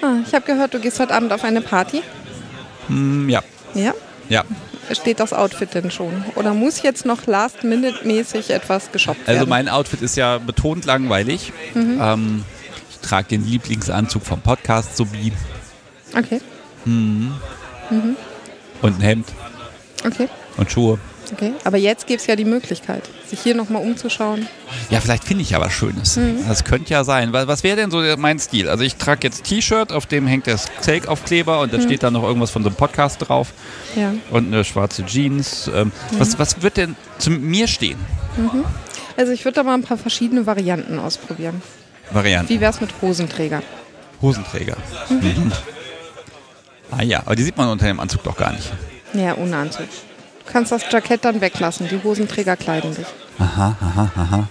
[0.00, 2.02] Ah, ich habe gehört, du gehst heute Abend auf eine Party.
[2.86, 3.42] Hm, ja,
[3.74, 3.92] Ja?
[4.28, 4.44] ja.
[4.92, 6.24] Steht das Outfit denn schon?
[6.34, 9.38] Oder muss jetzt noch last-minute-mäßig etwas geshoppt werden?
[9.38, 11.52] Also mein Outfit ist ja betont langweilig.
[11.74, 11.98] Mhm.
[12.00, 12.44] Ähm,
[13.02, 15.32] trage den Lieblingsanzug vom Podcast sowie
[16.16, 16.40] Okay,
[16.84, 17.32] hm,
[17.90, 18.16] mhm.
[18.82, 19.28] und ein Hemd
[20.06, 20.98] okay, und Schuhe.
[21.32, 21.52] okay.
[21.64, 24.46] Aber jetzt gibt es ja die Möglichkeit, sich hier nochmal umzuschauen.
[24.90, 26.16] Ja, vielleicht finde ich ja was Schönes.
[26.16, 26.46] Mhm.
[26.48, 27.32] Das könnte ja sein.
[27.34, 28.68] Was, wäre denn so mein Stil?
[28.70, 31.82] Also ich trage jetzt T-Shirt, auf dem hängt der Steak-Aufkleber und da Mhm.
[31.82, 33.52] steht da noch irgendwas von so einem Podcast drauf
[33.96, 34.14] Ja.
[34.30, 35.68] und eine schwarze Jeans.
[35.74, 36.20] Ähm, Mhm.
[36.20, 37.98] was, was wird denn zu mir stehen?
[38.38, 38.64] Mhm.
[39.18, 41.60] Also ich würde da mal ein paar verschiedene Varianten ausprobieren.
[42.10, 42.48] Varianten.
[42.48, 43.62] Wie wär's mit Hosenträger?
[44.22, 44.76] Hosenträger.
[45.08, 45.16] Mhm.
[45.16, 45.52] Mhm.
[46.90, 48.70] Ah ja, aber die sieht man unter dem Anzug doch gar nicht.
[49.12, 49.86] Ja, ohne Anzug.
[50.46, 51.88] Du kannst das Jackett dann weglassen.
[51.88, 53.06] Die Hosenträger kleiden dich.
[53.38, 54.48] Aha, aha, aha.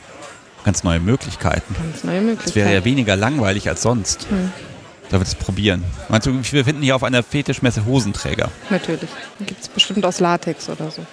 [0.63, 1.73] Ganz neue Möglichkeiten.
[1.75, 2.55] Ganz neue Das Möglichkeiten.
[2.55, 4.27] wäre ja weniger langweilig als sonst.
[4.29, 4.51] Hm.
[5.09, 5.83] Da wird es probieren.
[6.09, 8.49] Meinst du, wir finden hier auf einer Fetischmesse Hosenträger?
[8.69, 9.09] Natürlich.
[9.45, 11.05] Gibt es bestimmt aus Latex oder so.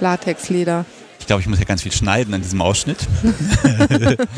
[0.00, 0.84] Latex, Leder.
[1.18, 2.98] Ich glaube, ich muss ja ganz viel schneiden an diesem Ausschnitt.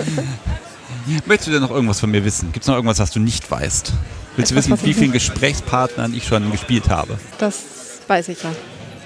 [1.26, 2.52] Möchtest du denn noch irgendwas von mir wissen?
[2.52, 3.92] Gibt es noch irgendwas, was du nicht weißt?
[4.36, 7.18] Willst du Etwas, wissen, was mit wie vielen Gesprächspartnern ich schon gespielt habe?
[7.38, 7.64] Das
[8.06, 8.50] weiß ich ja.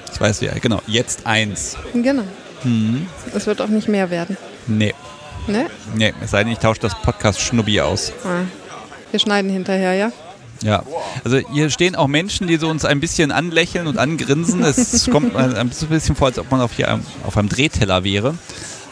[0.07, 0.83] Das weißt du ja, genau.
[0.87, 1.77] Jetzt eins.
[1.95, 2.25] Genau.
[2.63, 3.07] Hm.
[3.35, 4.37] Es wird auch nicht mehr werden.
[4.67, 4.95] Nee.
[5.47, 5.67] Ne?
[5.95, 8.13] Nee, es sei denn, ich tausche das Podcast Schnubbi aus.
[8.25, 8.43] Ah.
[9.11, 10.13] Wir schneiden hinterher, ja?
[10.63, 10.83] Ja,
[11.25, 14.63] also hier stehen auch Menschen, die so uns ein bisschen anlächeln und angrinsen.
[14.63, 18.35] Es kommt ein bisschen vor, als ob man auf, hier einem, auf einem Drehteller wäre.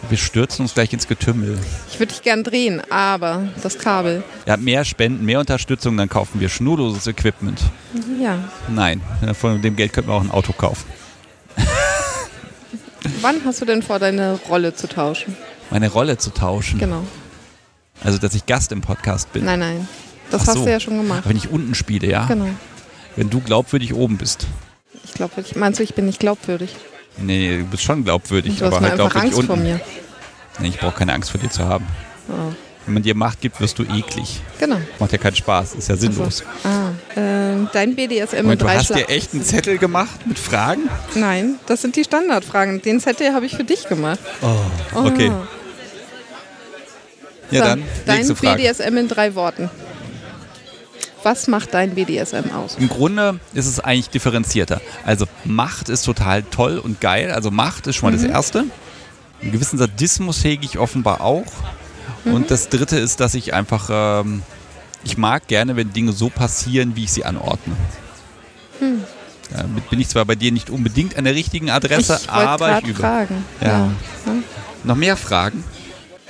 [0.09, 1.59] Wir stürzen uns gleich ins Getümmel.
[1.91, 4.23] Ich würde dich gern drehen, aber das Kabel.
[4.47, 7.61] Ja, mehr Spenden, mehr Unterstützung, dann kaufen wir schnurloses Equipment.
[8.21, 8.39] Ja.
[8.69, 9.03] Nein,
[9.35, 10.89] von dem Geld könnten wir auch ein Auto kaufen.
[13.21, 15.37] Wann hast du denn vor, deine Rolle zu tauschen?
[15.71, 16.79] Meine Rolle zu tauschen.
[16.79, 17.03] Genau.
[18.03, 19.45] Also, dass ich Gast im Podcast bin.
[19.45, 19.89] Nein, nein.
[20.31, 20.65] Das Ach hast so.
[20.65, 21.25] du ja schon gemacht.
[21.27, 22.27] Wenn ich unten spiele, ja?
[22.27, 22.49] Genau.
[23.17, 24.47] Wenn du glaubwürdig oben bist.
[25.05, 25.57] Ich glaubwürdig.
[25.57, 26.71] Meinst du, ich bin nicht glaubwürdig?
[27.21, 29.47] Nee, du bist schon glaubwürdig, Du hast aber halt glaubwürdig Angst unten.
[29.49, 29.81] vor mir.
[30.61, 31.87] Nee, ich brauche keine Angst vor dir zu haben.
[32.29, 32.53] Oh.
[32.87, 34.41] Wenn man dir Macht gibt, wirst du eklig.
[34.59, 34.77] Genau.
[34.99, 36.43] Macht ja keinen Spaß, ist ja sinnlos.
[36.65, 40.89] Ah, ähm, dein BDSM mit du hast dir echt einen Zettel gemacht mit Fragen?
[41.15, 42.81] Nein, das sind die Standardfragen.
[42.81, 44.21] Den Zettel habe ich für dich gemacht.
[44.41, 44.57] Oh,
[45.07, 45.31] okay.
[47.51, 48.27] Ja, So, dann, Dein.
[48.35, 49.71] BDSM in drei Worten.
[51.25, 52.77] Was macht dein BDSM aus?
[52.79, 54.81] Im Grunde ist es eigentlich differenzierter.
[55.05, 57.33] Also Macht ist total toll und geil.
[57.33, 58.23] Also Macht ist schon mal Mhm.
[58.23, 58.65] das Erste.
[59.43, 61.45] Einen gewissen Sadismus hege ich offenbar auch.
[62.25, 62.35] Mhm.
[62.35, 64.43] Und das Dritte ist, dass ich einfach, ähm,
[65.05, 67.75] ich mag gerne, wenn Dinge so passieren, wie ich sie anordne.
[68.81, 69.03] Hm.
[69.57, 72.73] Damit bin ich zwar bei dir nicht unbedingt an der richtigen Adresse, Ich aber ich
[72.75, 73.01] grad übe.
[73.01, 73.45] fragen.
[73.61, 73.69] Ja.
[73.69, 73.89] Ja.
[74.85, 75.65] Noch mehr Fragen,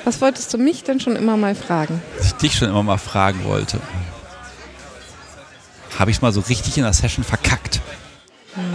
[0.05, 2.01] Was wolltest du mich denn schon immer mal fragen?
[2.20, 3.80] die ich dich schon immer mal fragen wollte.
[5.99, 7.80] Habe ich mal so richtig in der Session verkackt?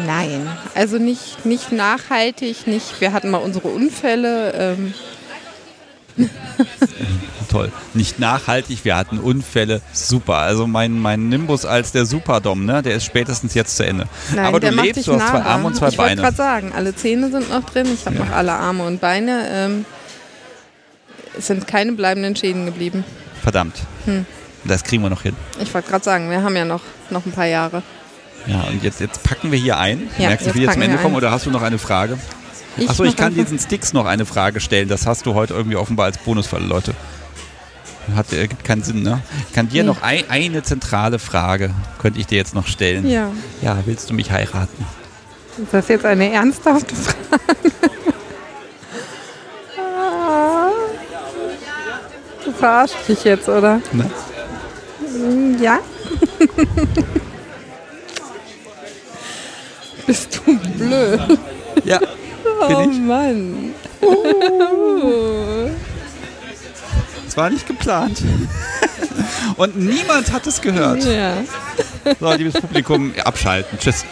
[0.05, 2.99] Nein, also nicht, nicht nachhaltig, nicht.
[3.01, 4.51] Wir hatten mal unsere Unfälle.
[4.53, 4.93] Ähm,
[7.49, 7.71] Toll.
[7.93, 9.81] Nicht nachhaltig, wir hatten Unfälle.
[9.91, 10.35] Super.
[10.37, 14.05] Also mein, mein Nimbus als der Superdom, ne, der ist spätestens jetzt zu Ende.
[14.33, 15.41] nein, Aber du lebst, du hast zwei.
[15.41, 16.21] Arme und zwei ich wollte Beine.
[16.21, 17.87] gerade sagen, alle Zähne sind noch drin.
[17.93, 18.25] Ich habe Ja.
[18.25, 19.47] noch alle Arme und Beine.
[19.49, 19.85] Ähm,
[21.37, 23.03] es sind keine bleibenden Schäden geblieben.
[23.41, 23.75] Verdammt.
[24.05, 24.25] Hm.
[24.65, 25.35] Das kriegen wir noch hin.
[25.59, 27.83] Ich wollte gerade sagen, wir haben ja noch, noch ein paar Jahre.
[28.47, 30.09] Ja, und jetzt, jetzt packen wir hier ein.
[30.17, 31.77] Ja, Merkst du, jetzt wie wir zum packen Ende kommen oder hast du noch eine
[31.77, 32.17] Frage?
[32.77, 34.87] Ich Achso, ich kann diesen Sticks noch eine Frage stellen.
[34.89, 36.93] Das hast du heute irgendwie offenbar als Bonus für alle Leute.
[38.15, 39.21] Hat, äh, gibt keinen Sinn, ne?
[39.47, 39.87] Ich kann dir Nee.
[39.87, 43.07] noch ein, eine zentrale Frage, könnte ich dir jetzt noch stellen.
[43.07, 43.29] Ja.
[43.61, 44.85] Ja, willst du mich heiraten?
[45.61, 47.43] Ist das jetzt eine ernsthafte Frage?
[49.77, 50.69] Ah.
[52.45, 53.79] du verarschst mich jetzt, oder?
[53.91, 54.09] Ne?
[55.13, 55.79] Mm, Ja.
[60.05, 61.39] Bist du blöd?
[61.85, 61.99] Ja.
[62.61, 62.85] Oh?
[62.87, 63.73] Mann.
[67.27, 68.21] Es war nicht geplant.
[69.55, 71.03] Und niemand hat es gehört.
[71.05, 71.37] Ja.
[72.19, 73.79] So, liebes Publikum, abschalten.
[73.79, 74.03] Tschüss.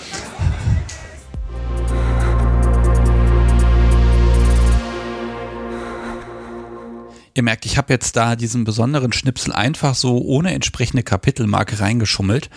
[7.34, 12.50] Ihr merkt, ich habe jetzt da diesen besonderen Schnipsel einfach so ohne entsprechende Kapitelmarke reingeschummelt.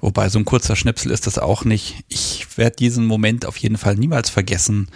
[0.00, 2.04] Wobei so ein kurzer Schnipsel ist das auch nicht.
[2.08, 4.88] Ich werde diesen Moment auf jeden Fall niemals vergessen.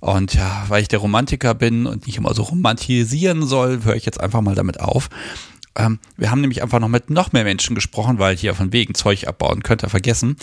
[0.00, 4.06] Und ja, weil ich der Romantiker bin und nicht immer so romantisieren soll, höre ich
[4.06, 5.10] jetzt einfach mal damit auf.
[5.76, 8.94] Ähm, wir haben nämlich einfach noch mit noch mehr Menschen gesprochen, weil hier von wegen
[8.94, 10.36] Zeug abbauen könnt ihr vergessen.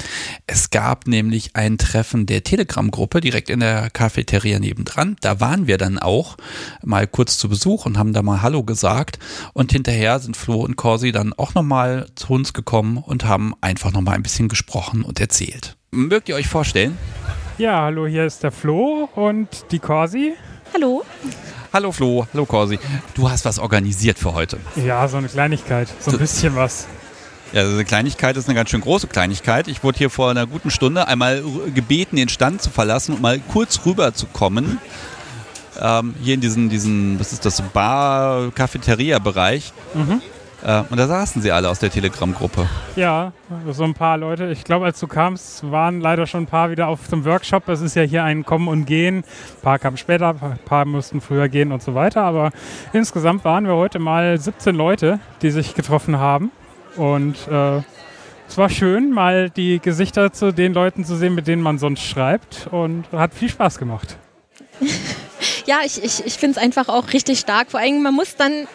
[0.48, 5.18] Es gab nämlich ein Treffen der Telegram-Gruppe direkt in der Cafeteria nebendran.
[5.22, 6.38] Da waren wir dann auch
[6.84, 9.20] mal kurz zu Besuch und haben da mal Hallo gesagt.
[9.54, 13.92] Und hinterher sind Flo und Corsi dann auch nochmal zu uns gekommen und haben einfach
[13.92, 15.78] nochmal ein bisschen gesprochen und erzählt.
[15.92, 16.98] Mögt ihr euch vorstellen?
[17.58, 20.34] Ja, hallo, hier ist der Flo und die Corsi.
[20.74, 21.04] Hallo.
[21.78, 22.80] Hallo Flo, hallo Corsi.
[23.14, 24.58] Du hast was organisiert für heute.
[24.84, 26.88] Ja, so eine Kleinigkeit, so ein bisschen was.
[27.54, 29.68] Ja, also eine Kleinigkeit ist eine ganz schön große Kleinigkeit.
[29.68, 31.44] Ich wurde hier vor einer guten Stunde einmal
[31.76, 34.80] gebeten, den Stand zu verlassen und mal kurz rüber zu kommen.
[35.80, 39.72] Ähm, hier in diesen, diesen, was ist das, Bar-Cafeteria-Bereich.
[39.94, 40.24] Mhm.
[40.64, 42.68] Äh, und da saßen sie alle aus der Telegram-Gruppe.
[42.96, 43.32] Ja,
[43.72, 44.48] so ein paar Leute.
[44.48, 47.68] Ich glaube, als du kamst, waren leider schon ein paar wieder auf dem Workshop.
[47.70, 49.18] Es ist ja hier ein Kommen und Gehen.
[49.18, 52.24] Ein paar kamen später, ein paar mussten früher gehen und so weiter.
[52.24, 52.52] Aber
[52.94, 56.52] insgesamt waren wir heute mal 17 Leute, die sich getroffen haben.
[56.96, 57.82] Und äh,
[58.48, 62.02] es war schön, mal die Gesichter zu den Leuten zu sehen, mit denen man sonst
[62.02, 62.68] schreibt.
[62.72, 64.18] Und hat viel Spaß gemacht.
[65.68, 67.72] Ja, ich, ich, ich finde es einfach auch richtig stark.
[67.72, 68.68] Vor allem, man muss dann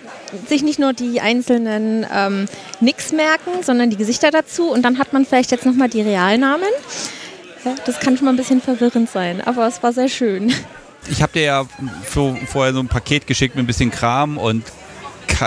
[0.47, 2.47] sich nicht nur die einzelnen ähm,
[2.81, 4.71] Nicks merken, sondern die Gesichter dazu.
[4.71, 6.69] Und dann hat man vielleicht jetzt nochmal die Realnamen.
[7.65, 10.53] Ja, das kann schon mal ein bisschen verwirrend sein, aber es war sehr schön.
[11.11, 11.65] Ich habe dir ja
[12.05, 14.65] für, vorher so ein Paket geschickt mit ein bisschen Kram und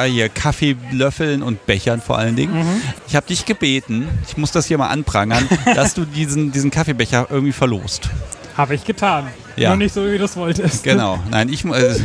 [0.04, 2.54] hier Kaffeelöffeln und Bechern vor allen Dingen.
[2.54, 2.82] Mhm.
[3.08, 7.28] Ich habe dich gebeten, ich muss das hier mal anprangern, dass du diesen, diesen Kaffeebecher
[7.30, 8.10] irgendwie verlost.
[8.58, 9.28] Habe ich getan.
[9.56, 9.70] Ja.
[9.70, 10.84] Nur nicht so, wie du es wolltest.
[10.84, 11.20] Genau.
[11.30, 11.66] Nein, ich.
[11.66, 11.95] Äh,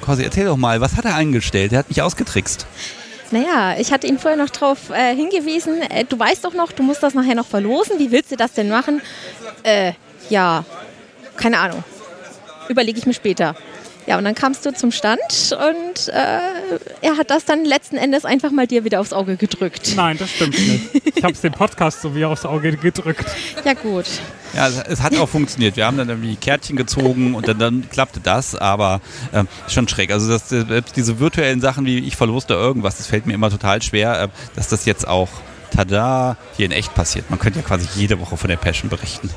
[0.00, 1.72] Corsi, erzähl doch mal, was hat er angestellt?
[1.72, 2.66] Der hat mich ausgetrickst.
[3.30, 6.82] Naja, ich hatte ihn vorher noch darauf äh, hingewiesen, äh, du weißt doch noch, du
[6.82, 7.98] musst das nachher noch verlosen.
[7.98, 9.00] Wie willst du das denn machen?
[9.62, 9.92] Äh,
[10.28, 10.64] ja,
[11.36, 11.82] keine Ahnung.
[12.68, 13.56] Überlege ich mir später.
[14.06, 15.20] Ja, und dann kamst du zum Stand
[15.52, 16.38] und äh,
[17.00, 19.94] er hat das dann letzten Endes einfach mal dir wieder aufs Auge gedrückt.
[19.96, 21.16] Nein, das stimmt nicht.
[21.16, 23.24] Ich habe es dem Podcast so wie aufs Auge gedrückt.
[23.64, 24.04] Ja, gut.
[24.54, 25.76] Ja, es, hat auch funktioniert.
[25.76, 29.00] Wir haben dann irgendwie Kärtchen gezogen und dann, dann klappte das, aber
[29.32, 30.10] äh, schon schräg.
[30.10, 33.80] Also das, selbst diese virtuellen Sachen wie ich verloste irgendwas, das fällt mir immer total
[33.80, 35.30] schwer, äh, dass das jetzt auch,
[35.74, 37.30] tada, hier in echt passiert.
[37.30, 39.30] Man könnte ja quasi jede Woche von der Passion berichten.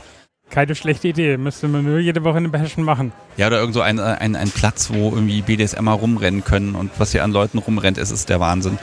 [0.50, 1.38] Keine schlechte Idee.
[1.38, 3.12] Müsste man nur jede Woche eine Passion machen.
[3.36, 7.12] Ja, oder irgend so ein, ein, ein Platz, wo irgendwie BDSMer rumrennen können und was
[7.12, 8.78] hier an Leuten rumrennt, ist, ist der Wahnsinn.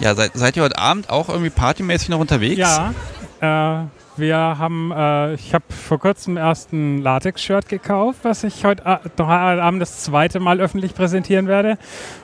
[0.00, 2.58] Ja, seid, seid ihr heute Abend auch irgendwie partymäßig noch unterwegs?
[2.58, 2.94] Ja,
[3.40, 3.86] äh,
[4.16, 9.22] wir haben, äh, ich habe vor kurzem erst ein Latex-Shirt gekauft, was ich heute äh,
[9.22, 11.78] Abend das zweite Mal öffentlich präsentieren werde.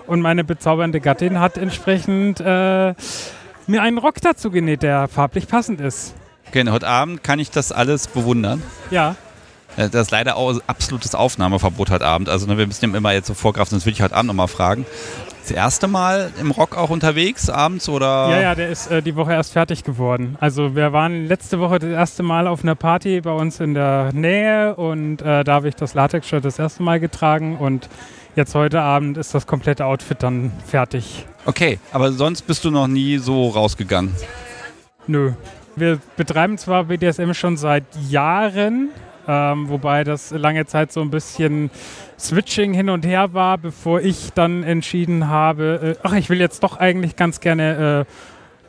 [0.06, 2.94] Und meine bezaubernde Gattin hat entsprechend äh,
[3.66, 6.14] mir einen Rock dazu genäht, der farblich passend ist.
[6.48, 8.62] Okay, heute Abend kann ich das alles bewundern.
[8.90, 9.16] Ja.
[9.76, 12.28] Äh, Das ist leider auch absolutes Aufnahmeverbot heute Abend.
[12.28, 14.86] Also ne, wir müssen immer jetzt so vorgreifen, sonst würde ich heute Abend nochmal fragen.
[15.42, 18.28] Das erste Mal im Rock auch unterwegs abends oder?
[18.30, 20.36] Ja, ja, der ist äh, die Woche erst fertig geworden.
[20.40, 24.12] Also wir waren letzte Woche das erste Mal auf einer Party bei uns in der
[24.12, 27.88] Nähe und äh, da habe ich das Latex-Shirt das erste Mal getragen und
[28.36, 31.24] jetzt heute Abend ist das komplette Outfit dann fertig.
[31.46, 34.14] Okay, aber sonst bist du noch nie so rausgegangen.
[35.06, 35.32] Nö.
[35.80, 38.90] Wir betreiben zwar BDSM schon seit Jahren,
[39.26, 41.70] ähm, wobei das lange Zeit so ein bisschen
[42.18, 46.62] Switching hin und her war, bevor ich dann entschieden habe, äh, ach, ich will jetzt
[46.62, 48.12] doch eigentlich ganz gerne äh,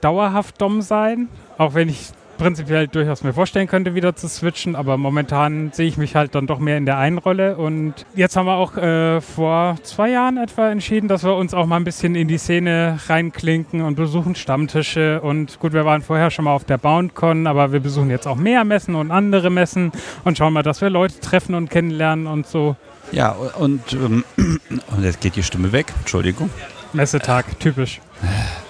[0.01, 4.97] dauerhaft Dom sein, auch wenn ich prinzipiell durchaus mir vorstellen könnte, wieder zu switchen, aber
[4.97, 8.47] momentan sehe ich mich halt dann doch mehr in der einen Rolle und jetzt haben
[8.47, 12.15] wir auch äh, vor zwei Jahren etwa entschieden, dass wir uns auch mal ein bisschen
[12.15, 16.63] in die Szene reinklinken und besuchen Stammtische und gut, wir waren vorher schon mal auf
[16.63, 19.91] der BoundCon, aber wir besuchen jetzt auch mehr Messen und andere Messen
[20.23, 22.75] und schauen mal, dass wir Leute treffen und kennenlernen und so.
[23.11, 25.93] Ja, und, ähm, und jetzt geht die Stimme weg.
[25.99, 26.49] Entschuldigung.
[26.93, 28.01] Messetag, typisch.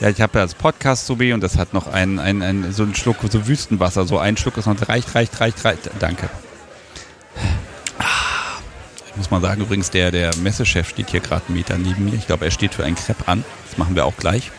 [0.00, 2.72] Ja, ich habe ja das Podcast so weh und das hat noch ein, ein, ein,
[2.72, 4.04] so einen Schluck, so Wüstenwasser.
[4.06, 5.90] So ein Schluck ist noch, reicht, reicht, reicht, reicht.
[5.98, 6.28] Danke.
[9.08, 12.14] Ich muss mal sagen, übrigens, der, der Messechef steht hier gerade einen Meter neben mir.
[12.14, 13.44] Ich glaube, er steht für ein Crepe an.
[13.66, 14.50] Das machen wir auch gleich.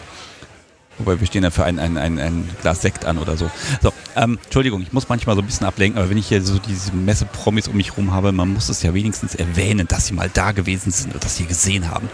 [0.98, 3.52] Wobei wir stehen ja für ein, ein, ein, ein Glas Sekt an oder so.
[3.84, 6.58] So, ähm, Entschuldigung, ich muss manchmal so ein bisschen ablenken, aber wenn ich hier so
[6.58, 10.32] diese Messe-Promis um mich rum habe, man muss es ja wenigstens erwähnen, dass sie mal
[10.34, 12.10] da gewesen sind oder dass sie gesehen haben.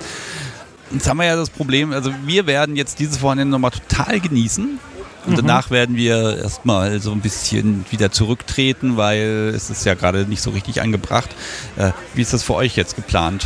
[0.92, 4.80] Jetzt haben wir ja das Problem, also wir werden jetzt dieses Wochenende nochmal total genießen.
[5.26, 5.36] Und Mhm.
[5.38, 10.42] danach werden wir erstmal so ein bisschen wieder zurücktreten, weil es ist ja gerade nicht
[10.42, 11.34] so richtig angebracht.
[11.78, 13.46] Äh, wie ist das für euch jetzt geplant?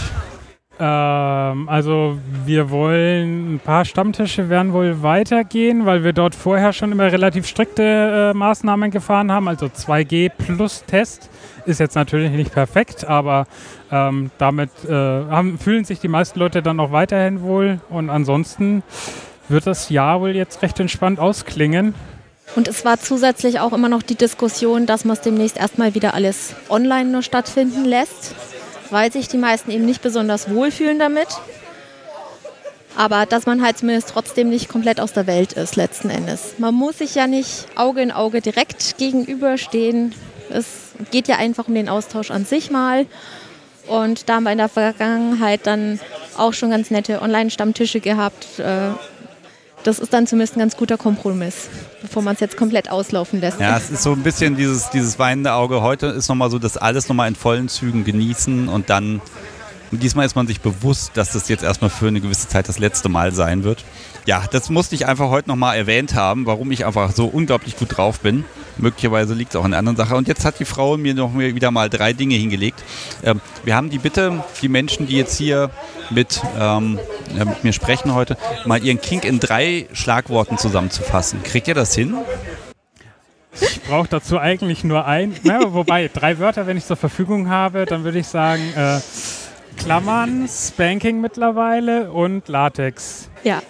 [0.79, 6.91] Ähm, also wir wollen, ein paar Stammtische werden wohl weitergehen, weil wir dort vorher schon
[6.91, 9.47] immer relativ strikte äh, Maßnahmen gefahren haben.
[9.47, 11.29] Also 2G plus Test
[11.67, 13.45] ist jetzt natürlich nicht perfekt, aber
[13.91, 17.79] ähm, damit äh, haben, fühlen sich die meisten Leute dann auch weiterhin wohl.
[17.89, 18.83] Und ansonsten
[19.49, 21.93] wird das Jahr wohl jetzt recht entspannt ausklingen.
[22.55, 26.13] Und es war zusätzlich auch immer noch die Diskussion, dass man es demnächst erstmal wieder
[26.13, 28.33] alles online nur stattfinden lässt,
[28.89, 31.27] weil sich die meisten eben nicht besonders wohlfühlen damit.
[32.95, 36.55] Aber dass man halt zumindest trotzdem nicht komplett aus der Welt ist, letzten Endes.
[36.57, 40.15] Man muss sich ja nicht Auge in Auge direkt gegenüberstehen.
[40.49, 40.65] Es
[41.11, 43.05] geht ja einfach um den Austausch an sich mal.
[43.87, 45.99] Und da haben wir in der Vergangenheit dann
[46.37, 48.59] auch schon ganz nette Online-Stammtische gehabt.
[48.59, 48.89] Äh,
[49.83, 51.69] Das ist dann zumindest ein ganz guter Kompromiss,
[52.01, 53.59] bevor man es jetzt komplett auslaufen lässt.
[53.59, 55.81] Ja, es ist so ein bisschen dieses, dieses weinende Auge.
[55.81, 59.21] Heute ist nochmal so, das alles nochmal in vollen Zügen genießen und dann,
[59.91, 62.79] und diesmal ist man sich bewusst, dass das jetzt erstmal für eine gewisse Zeit das
[62.79, 63.85] letzte Mal sein wird.
[64.25, 67.95] Ja, das musste ich einfach heute nochmal erwähnt haben, warum ich einfach so unglaublich gut
[67.95, 68.43] drauf bin.
[68.77, 70.15] Möglicherweise liegt es auch in anderen Sache.
[70.15, 72.83] Und jetzt hat die Frau mir noch wieder mal drei Dinge hingelegt.
[73.23, 75.69] Ähm, wir haben die Bitte, die Menschen, die jetzt hier
[76.09, 76.99] mit, ähm,
[77.37, 81.41] ja, mit mir sprechen heute, mal ihren Kink in drei Schlagworten zusammenzufassen.
[81.43, 82.15] Kriegt ihr das hin?
[83.59, 87.85] Ich brauche dazu eigentlich nur ein, na, wobei drei Wörter, wenn ich zur Verfügung habe,
[87.85, 88.99] dann würde ich sagen äh,
[89.77, 93.29] Klammern, Spanking mittlerweile und Latex.
[93.43, 93.61] Ja.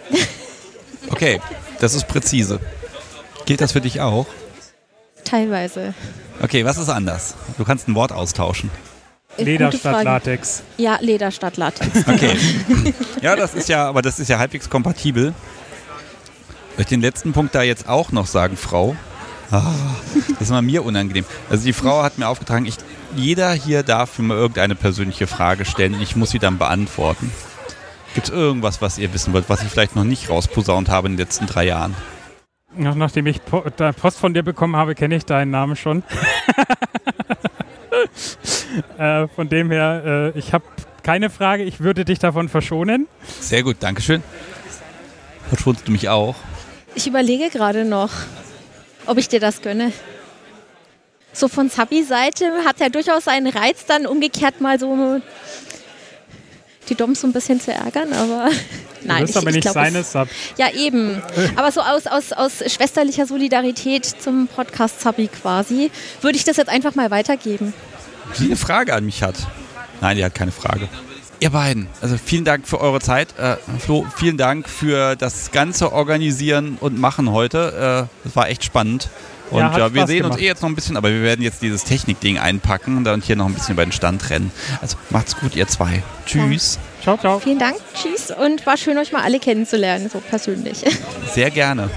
[1.10, 1.40] Okay,
[1.80, 2.60] das ist präzise.
[3.46, 4.26] Gilt das für dich auch?
[5.24, 5.94] Teilweise.
[6.42, 7.36] Okay, was ist anders?
[7.58, 8.70] Du kannst ein Wort austauschen.
[9.38, 10.06] Leder Gute statt Frage.
[10.06, 10.64] Latex.
[10.78, 11.90] Ja, Leder statt Latex.
[12.08, 12.36] Okay.
[13.22, 15.34] ja, das ist ja, aber das ist ja halbwegs kompatibel.
[16.76, 18.96] Soll ich den letzten Punkt da jetzt auch noch sagen, Frau?
[19.52, 19.74] Ah,
[20.32, 21.26] das ist mal mir unangenehm.
[21.50, 22.76] Also die Frau hat mir aufgetragen, ich,
[23.18, 27.32] jeder hier darf mir irgendeine persönliche Frage stellen und ich muss sie dann beantworten.
[28.14, 31.14] Gibt es irgendwas, was ihr wissen wollt, was ich vielleicht noch nicht rausposaunt habe in
[31.14, 31.96] den letzten drei Jahren?
[32.76, 33.64] Nach, nachdem ich po
[34.00, 36.04] Post von dir bekommen habe, kenne ich deinen Namen schon.
[38.98, 40.66] äh, von dem her, äh, ich habe
[41.04, 43.08] keine Frage, ich würde dich davon verschonen.
[43.40, 44.22] Sehr gut, Dankeschön.
[45.50, 46.36] Verschonst du mich auch?
[46.96, 48.12] Ich überlege gerade noch,
[49.06, 49.92] ob ich dir das gönne.
[51.38, 55.22] So von Sabi-Seite hat ja durchaus seinen Reiz, dann umgekehrt mal so
[56.90, 58.50] die Doms so ein bisschen zu ärgern, aber
[59.04, 59.20] nein.
[59.20, 60.28] Du bist aber nicht glaub, seine Sub.
[60.58, 61.22] Ja, eben.
[61.56, 65.92] Aber so aus, aus, aus schwesterlicher Solidarität zum Podcast Sabi quasi,
[66.22, 67.72] würde ich das jetzt einfach mal weitergeben.
[68.40, 69.36] Die eine Frage an mich hat.
[70.02, 70.90] Nein, die hat keine Frage.
[71.40, 73.38] Ihr beiden, also vielen Dank für eure Zeit.
[73.38, 78.08] Äh, Flo, vielen Dank für das ganze Organisieren und Machen heute.
[78.10, 79.10] Äh, das war echt spannend.
[79.50, 80.34] Und ja, ja wir Spaß sehen gemacht.
[80.34, 83.36] uns eh jetzt noch ein bisschen, aber wir werden jetzt dieses Technikding einpacken und hier
[83.36, 84.52] noch ein bisschen über den Stand rennen.
[84.82, 86.04] Also macht's gut, ihr zwei.
[86.26, 86.76] Tschüss.
[86.76, 87.04] Ja.
[87.04, 87.40] Ciao, ciao.
[87.40, 87.78] Vielen Dank.
[87.94, 88.32] Tschüss.
[88.32, 90.84] Und war schön, euch mal alle kennenzulernen, so persönlich.
[91.34, 91.90] Sehr gerne.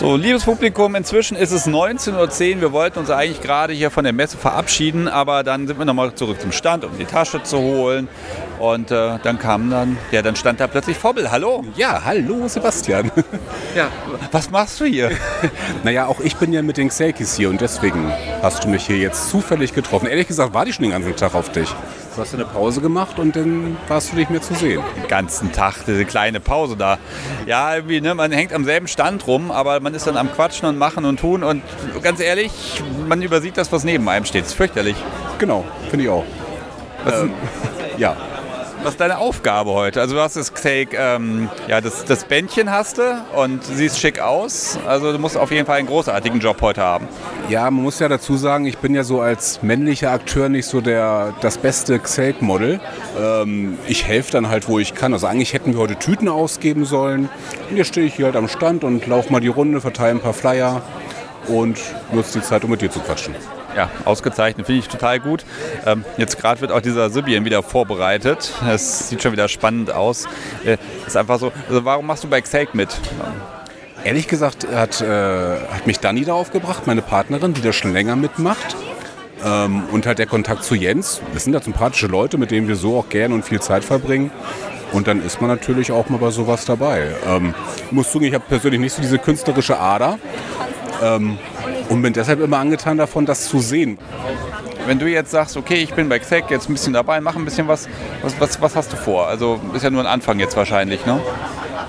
[0.00, 2.60] So, liebes Publikum, inzwischen ist es 19.10 Uhr.
[2.62, 6.14] Wir wollten uns eigentlich gerade hier von der Messe verabschieden, aber dann sind wir nochmal
[6.14, 8.08] zurück zum Stand, um die Tasche zu holen.
[8.58, 11.30] Und äh, dann kam dann, ja, dann stand da plötzlich Vobbel.
[11.30, 11.66] Hallo.
[11.76, 13.12] Ja, hallo Sebastian.
[13.76, 13.88] ja,
[14.32, 15.10] was machst du hier?
[15.84, 18.10] naja, auch ich bin ja mit den Xelkis hier und deswegen
[18.40, 20.06] hast du mich hier jetzt zufällig getroffen.
[20.06, 21.68] Ehrlich gesagt, warte ich schon den ganzen Tag auf dich.
[22.14, 24.82] Du hast eine Pause gemacht und dann warst du nicht mehr zu sehen.
[24.96, 26.98] Den ganzen Tag, diese kleine Pause da.
[27.46, 30.68] Ja, irgendwie, ne, man hängt am selben Stand rum, aber man ist dann am Quatschen
[30.68, 31.62] und Machen und Tun und
[32.02, 34.42] ganz ehrlich, man übersieht das, was neben einem steht.
[34.42, 34.96] Das ist fürchterlich.
[35.38, 36.24] Genau, finde ich auch.
[37.06, 37.32] Ähm,
[37.96, 38.16] ja.
[38.82, 40.00] Was ist deine Aufgabe heute?
[40.00, 44.20] Also du hast das Take, ähm, ja, das, das Bändchen hast du und siehst schick
[44.20, 44.78] aus.
[44.86, 47.06] Also du musst auf jeden Fall einen großartigen Job heute haben.
[47.50, 50.80] Ja, man muss ja dazu sagen, ich bin ja so als männlicher Akteur nicht so
[50.80, 52.80] der, das beste Xelk-Model.
[53.20, 55.12] Ähm, ich helfe dann halt, wo ich kann.
[55.12, 57.28] Also eigentlich hätten wir heute Tüten ausgeben sollen.
[57.68, 60.20] Und jetzt stehe ich hier halt am Stand und laufe mal die Runde, verteile ein
[60.20, 60.80] paar Flyer
[61.48, 61.78] und
[62.12, 63.34] nutze die Zeit, um mit dir zu quatschen.
[63.76, 65.44] Ja, ausgezeichnet, finde ich total gut.
[65.86, 68.52] Ähm, jetzt gerade wird auch dieser Sibien wieder vorbereitet.
[68.66, 70.26] Das sieht schon wieder spannend aus.
[70.64, 70.76] Äh,
[71.06, 72.88] ist einfach so, also warum machst du bei Xake mit?
[74.02, 78.16] Ehrlich gesagt hat, äh, hat mich Dani darauf gebracht, meine Partnerin, die da schon länger
[78.16, 78.76] mitmacht.
[79.44, 81.22] Ähm, und halt der Kontakt zu Jens.
[81.32, 84.30] Das sind ja sympathische Leute, mit denen wir so auch gerne und viel Zeit verbringen.
[84.92, 87.12] Und dann ist man natürlich auch mal bei sowas dabei.
[87.26, 87.54] Ähm,
[87.90, 90.18] muss zugeben, ich habe persönlich nicht so diese künstlerische Ader.
[91.02, 91.38] Ähm,
[91.90, 93.98] und bin deshalb immer angetan davon, das zu sehen.
[94.86, 97.44] Wenn du jetzt sagst, okay, ich bin bei XEC jetzt ein bisschen dabei, mach ein
[97.44, 97.88] bisschen was,
[98.22, 99.26] was, was, was hast du vor?
[99.26, 101.20] Also ist ja nur ein Anfang jetzt wahrscheinlich, ne?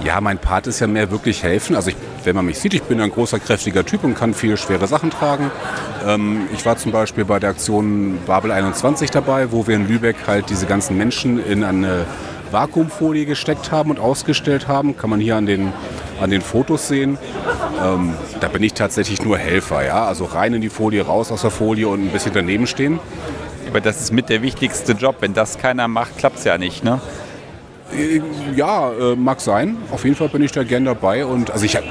[0.04, 1.76] Ja, mein Part ist ja mehr wirklich helfen.
[1.76, 4.58] Also ich, wenn man mich sieht, ich bin ein großer, kräftiger Typ und kann viele
[4.58, 5.52] schwere Sachen tragen.
[6.08, 10.16] Ähm, ich war zum Beispiel bei der Aktion Babel 21 dabei, wo wir in Lübeck
[10.26, 12.06] halt diese ganzen Menschen in eine
[12.52, 14.98] Vakuumfolie gesteckt haben und ausgestellt haben.
[14.98, 15.74] Kann man hier an den,
[16.20, 17.18] an den Fotos sehen.
[17.84, 19.86] Ähm, da bin ich tatsächlich nur Helfer.
[19.86, 20.06] Ja?
[20.06, 23.00] Also rein in die Folie, raus aus der Folie und ein bisschen daneben stehen.
[23.70, 25.18] Aber das ist mit der wichtigste Job.
[25.22, 26.84] Wenn das keiner macht, klappt es ja nicht.
[26.84, 27.00] Ne?
[27.96, 28.22] Äh,
[28.56, 29.78] ja, äh, mag sein.
[29.92, 31.26] Auf jeden Fall bin ich da gern dabei.
[31.26, 31.86] Und also ich habe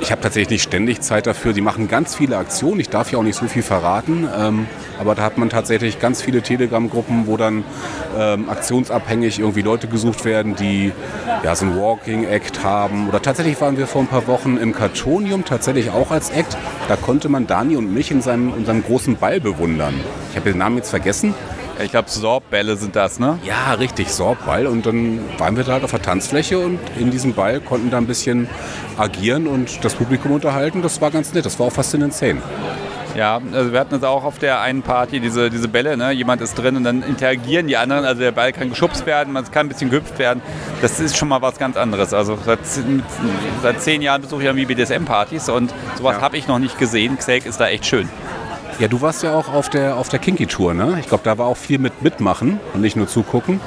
[0.00, 1.52] ich hab tatsächlich nicht ständig Zeit dafür.
[1.52, 2.80] Die machen ganz viele Aktionen.
[2.80, 4.28] Ich darf ja auch nicht so viel verraten.
[4.36, 4.66] Ähm,
[4.98, 7.64] aber da hat man tatsächlich ganz viele Telegram-Gruppen, wo dann
[8.16, 10.92] ähm, aktionsabhängig irgendwie Leute gesucht werden, die
[11.44, 13.08] ja, so ein Walking-Act haben.
[13.08, 16.56] Oder tatsächlich waren wir vor ein paar Wochen im Kartonium, tatsächlich auch als Act.
[16.88, 19.94] Da konnte man Dani und mich in seinem, in seinem großen Ball bewundern.
[20.30, 21.34] Ich habe den Namen jetzt vergessen.
[21.80, 23.38] Ich glaube, Sorbbälle sind das, ne?
[23.44, 24.66] Ja, richtig, Sorbball.
[24.66, 27.98] Und dann waren wir da halt auf der Tanzfläche und in diesem Ball konnten da
[27.98, 28.48] ein bisschen
[28.96, 30.82] agieren und das Publikum unterhalten.
[30.82, 31.46] Das war ganz nett.
[31.46, 32.42] Das war auch fast in den Szenen.
[33.14, 36.12] Ja, also wir hatten es auch auf der einen Party, diese, diese Bälle, ne?
[36.12, 39.50] jemand ist drin und dann interagieren die anderen, also der Ball kann geschubst werden, man
[39.50, 40.40] kann ein bisschen gehüpft werden.
[40.82, 42.12] Das ist schon mal was ganz anderes.
[42.14, 42.60] Also seit,
[43.62, 46.22] seit zehn Jahren besuche ich irgendwie BDSM-Partys und sowas ja.
[46.22, 47.18] habe ich noch nicht gesehen.
[47.18, 48.08] Xake ist da echt schön.
[48.78, 50.98] Ja, du warst ja auch auf der, auf der Kinky-Tour, ne?
[51.00, 53.60] Ich glaube, da war auch viel mit mitmachen und nicht nur zugucken.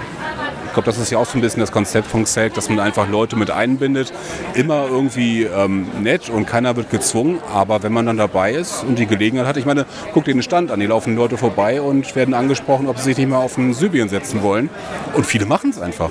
[0.68, 2.80] Ich glaube, das ist ja auch so ein bisschen das Konzept von Xelk, dass man
[2.80, 4.14] einfach Leute mit einbindet.
[4.54, 7.40] Immer irgendwie ähm, nett und keiner wird gezwungen.
[7.54, 10.44] Aber wenn man dann dabei ist und die Gelegenheit hat, ich meine, guck dir den
[10.44, 10.80] Stand an.
[10.80, 14.08] Die laufen Leute vorbei und werden angesprochen, ob sie sich nicht mal auf den Sybien
[14.08, 14.70] setzen wollen.
[15.14, 16.10] Und viele machen es einfach.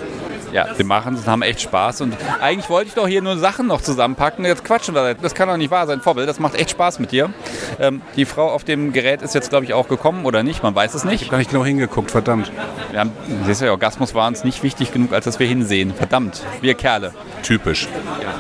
[0.53, 2.01] Ja, wir machen es und haben echt Spaß.
[2.01, 4.45] Und eigentlich wollte ich doch hier nur Sachen noch zusammenpacken.
[4.45, 5.15] Jetzt quatschen wir.
[5.15, 6.01] Das kann doch nicht wahr sein.
[6.01, 7.31] Vorbild, das macht echt Spaß mit dir.
[7.79, 10.63] Ähm, die Frau auf dem Gerät ist jetzt, glaube ich, auch gekommen oder nicht.
[10.63, 11.15] Man weiß es nicht.
[11.15, 12.51] Ich habe gar nicht genau hingeguckt, verdammt.
[12.91, 13.13] Wir haben,
[13.47, 15.95] siehst du, Orgasmus war uns nicht wichtig genug, als dass wir hinsehen.
[15.95, 17.15] Verdammt, wir Kerle.
[17.43, 17.89] Typisch.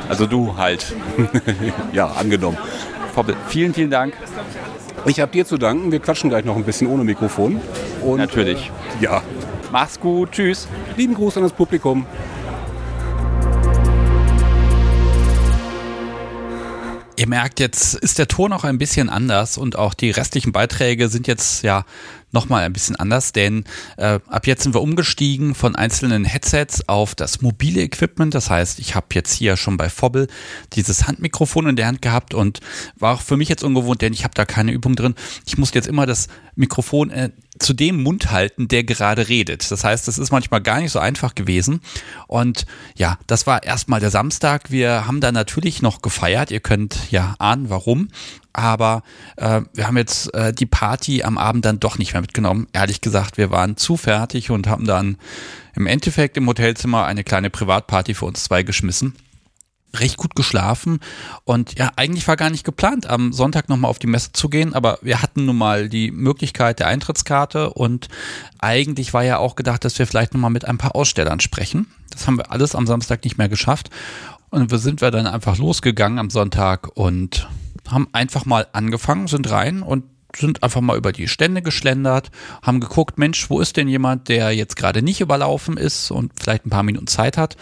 [0.08, 0.92] Also du halt.
[1.92, 2.58] ja, angenommen.
[3.14, 4.14] Vorbild, vielen, vielen Dank.
[5.06, 5.92] Ich habe dir zu danken.
[5.92, 7.60] Wir quatschen gleich noch ein bisschen ohne Mikrofon.
[8.02, 8.70] Und Natürlich.
[9.00, 9.22] Ja.
[9.72, 10.32] Mach's gut.
[10.32, 10.66] Tschüss.
[10.97, 12.06] Lieben Gruß an das Publikum.
[17.20, 21.10] Ihr merkt, jetzt ist der Ton auch ein bisschen anders und auch die restlichen Beiträge
[21.10, 21.84] sind jetzt ja
[22.32, 23.64] nochmal ein bisschen anders, denn
[23.98, 28.34] äh, ab jetzt sind wir umgestiegen von einzelnen Headsets auf das mobile Equipment.
[28.34, 30.28] Das heißt, ich habe jetzt hier schon bei Fobble
[30.72, 32.60] dieses Handmikrofon in der Hand gehabt und
[32.97, 35.14] war auch für mich jetzt ungewohnt, denn ich habe da keine Übung drin.
[35.44, 37.28] Ich musste jetzt immer das Mikrofon äh,
[37.60, 39.70] zu dem Mund halten, der gerade redet.
[39.70, 41.80] Das heißt, das ist manchmal gar nicht so einfach gewesen.
[42.26, 42.66] Und
[42.96, 44.70] ja, das war erstmal der Samstag.
[44.70, 46.50] Wir haben da natürlich noch gefeiert.
[46.50, 48.08] Ihr könnt ja ahnen, warum.
[48.52, 49.02] Aber
[49.36, 52.66] äh, wir haben jetzt äh, die Party am Abend dann doch nicht mehr mitgenommen.
[52.72, 55.16] Ehrlich gesagt, wir waren zu fertig und haben dann
[55.76, 59.14] im Endeffekt im Hotelzimmer eine kleine Privatparty für uns zwei geschmissen
[59.94, 61.00] recht gut geschlafen
[61.44, 64.74] und ja, eigentlich war gar nicht geplant, am Sonntag nochmal auf die Messe zu gehen,
[64.74, 68.08] aber wir hatten nun mal die Möglichkeit der Eintrittskarte und
[68.58, 71.86] eigentlich war ja auch gedacht, dass wir vielleicht nochmal mit ein paar Ausstellern sprechen.
[72.10, 73.90] Das haben wir alles am Samstag nicht mehr geschafft
[74.50, 77.48] und wir sind wir dann einfach losgegangen am Sonntag und
[77.88, 80.04] haben einfach mal angefangen, sind rein und
[80.36, 82.30] sind einfach mal über die Stände geschlendert,
[82.62, 86.66] haben geguckt, Mensch, wo ist denn jemand, der jetzt gerade nicht überlaufen ist und vielleicht
[86.66, 87.56] ein paar Minuten Zeit hat.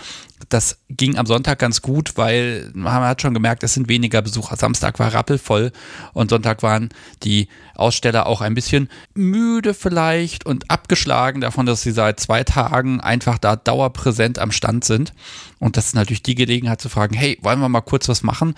[0.49, 4.57] Das ging am Sonntag ganz gut, weil man hat schon gemerkt, es sind weniger Besucher.
[4.57, 5.73] Samstag war rappelvoll
[6.13, 6.91] und Sonntag waren
[7.23, 13.01] die Aussteller auch ein bisschen müde vielleicht und abgeschlagen davon, dass sie seit zwei Tagen
[13.01, 15.13] einfach da dauerpräsent am Stand sind.
[15.59, 18.55] Und das ist natürlich die Gelegenheit zu fragen, hey, wollen wir mal kurz was machen?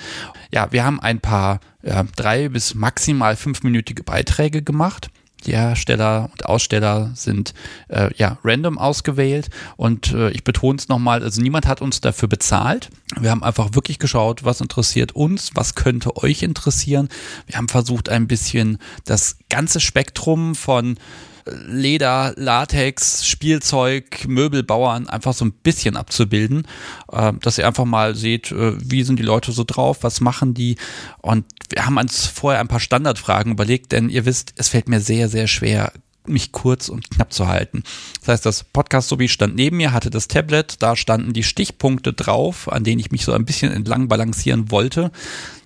[0.53, 5.11] Ja, wir haben ein paar ja, drei bis maximal fünfminütige Beiträge gemacht.
[5.47, 7.55] Die Hersteller und Aussteller sind
[7.89, 12.29] äh, ja random ausgewählt und äh, ich betone es nochmal, also niemand hat uns dafür
[12.29, 12.91] bezahlt.
[13.19, 17.09] Wir haben einfach wirklich geschaut, was interessiert uns, was könnte euch interessieren.
[17.47, 20.99] Wir haben versucht, ein bisschen das ganze Spektrum von
[21.47, 26.67] Leder, Latex, Spielzeug, Möbelbauern einfach so ein bisschen abzubilden,
[27.13, 30.55] äh, dass ihr einfach mal seht, äh, wie sind die Leute so drauf, was machen
[30.55, 30.77] die
[31.23, 35.01] und wir haben uns vorher ein paar Standardfragen überlegt, denn ihr wisst, es fällt mir
[35.01, 35.93] sehr, sehr schwer,
[36.27, 37.83] mich kurz und knapp zu halten.
[38.21, 42.71] Das heißt, das Podcast-Sobi stand neben mir, hatte das Tablet, da standen die Stichpunkte drauf,
[42.71, 45.11] an denen ich mich so ein bisschen entlang balancieren wollte.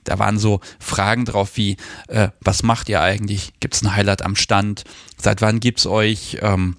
[0.04, 1.76] Da waren so Fragen drauf wie,
[2.08, 3.52] äh, was macht ihr eigentlich?
[3.60, 4.84] Gibt es ein Highlight am Stand?
[5.16, 6.38] Seit wann gibt's euch?
[6.40, 6.76] Ähm,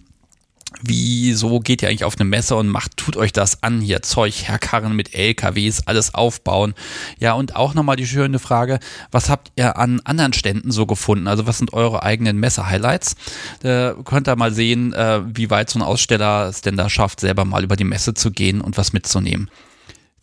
[0.82, 4.48] wieso geht ihr eigentlich auf eine Messe und macht, tut euch das an, hier Zeug
[4.48, 6.74] herkarren mit LKWs, alles aufbauen.
[7.20, 8.80] Ja, und auch nochmal die schöne Frage,
[9.12, 11.28] was habt ihr an anderen Ständen so gefunden?
[11.28, 13.16] Also was sind eure eigenen Messe-Highlights?
[13.62, 17.20] Da könnt ihr mal sehen, äh, wie weit so ein Aussteller es denn da schafft,
[17.20, 19.50] selber mal über die Messe zu gehen und was mitzunehmen.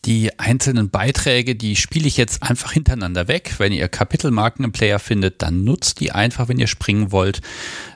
[0.05, 3.55] Die einzelnen Beiträge, die spiele ich jetzt einfach hintereinander weg.
[3.59, 7.41] Wenn ihr Kapitelmarken im Player findet, dann nutzt die einfach, wenn ihr springen wollt.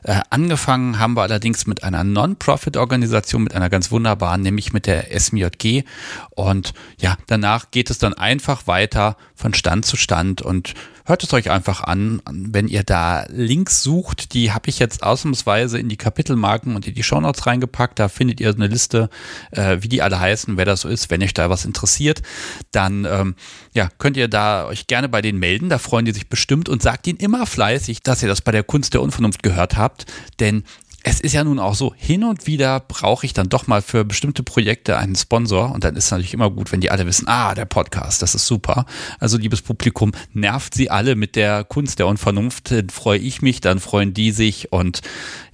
[0.07, 5.11] Äh, angefangen haben wir allerdings mit einer Non-Profit-Organisation, mit einer ganz wunderbaren, nämlich mit der
[5.19, 5.83] SMJG.
[6.31, 10.75] Und ja, danach geht es dann einfach weiter von Stand zu Stand und
[11.07, 12.23] hört es euch einfach an.
[12.31, 16.95] Wenn ihr da Links sucht, die habe ich jetzt ausnahmsweise in die Kapitelmarken und in
[16.95, 17.99] die Shownotes reingepackt.
[17.99, 19.11] Da findet ihr eine Liste,
[19.51, 21.11] äh, wie die alle heißen, wer das so ist.
[21.11, 22.23] Wenn euch da was interessiert,
[22.71, 23.35] dann ähm,
[23.77, 25.69] ja, könnt ihr da euch gerne bei denen melden.
[25.69, 28.65] Da freuen die sich bestimmt und sagt ihnen immer fleißig, dass ihr das bei der
[28.65, 30.07] Kunst der Unvernunft gehört habt.
[30.41, 30.65] Denn
[31.09, 34.05] es ist ja nun auch so, hin und wieder brauche ich dann doch mal für
[34.05, 37.29] bestimmte Projekte einen Sponsor und dann ist es natürlich immer gut, wenn die alle wissen,
[37.29, 38.87] ah, der Podcast, das ist super.
[39.21, 43.61] Also liebes Publikum, nervt sie alle mit der Kunst der Unvernunft, dann freue ich mich,
[43.61, 45.01] dann freuen die sich und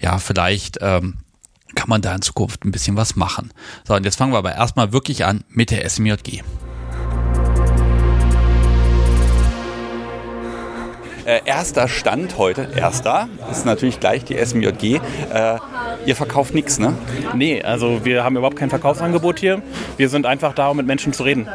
[0.01, 1.19] ja, vielleicht ähm,
[1.75, 3.53] kann man da in Zukunft ein bisschen was machen.
[3.87, 6.41] So, und jetzt fangen wir aber erstmal wirklich an mit der SMJG.
[11.25, 15.01] Äh, erster Stand heute, erster, ist natürlich gleich die SMJG.
[15.33, 15.59] Äh,
[16.05, 16.95] ihr verkauft nichts, ne?
[17.35, 19.63] Nee, also wir haben überhaupt kein Verkaufsangebot hier.
[19.97, 21.49] Wir sind einfach da, um mit Menschen zu reden.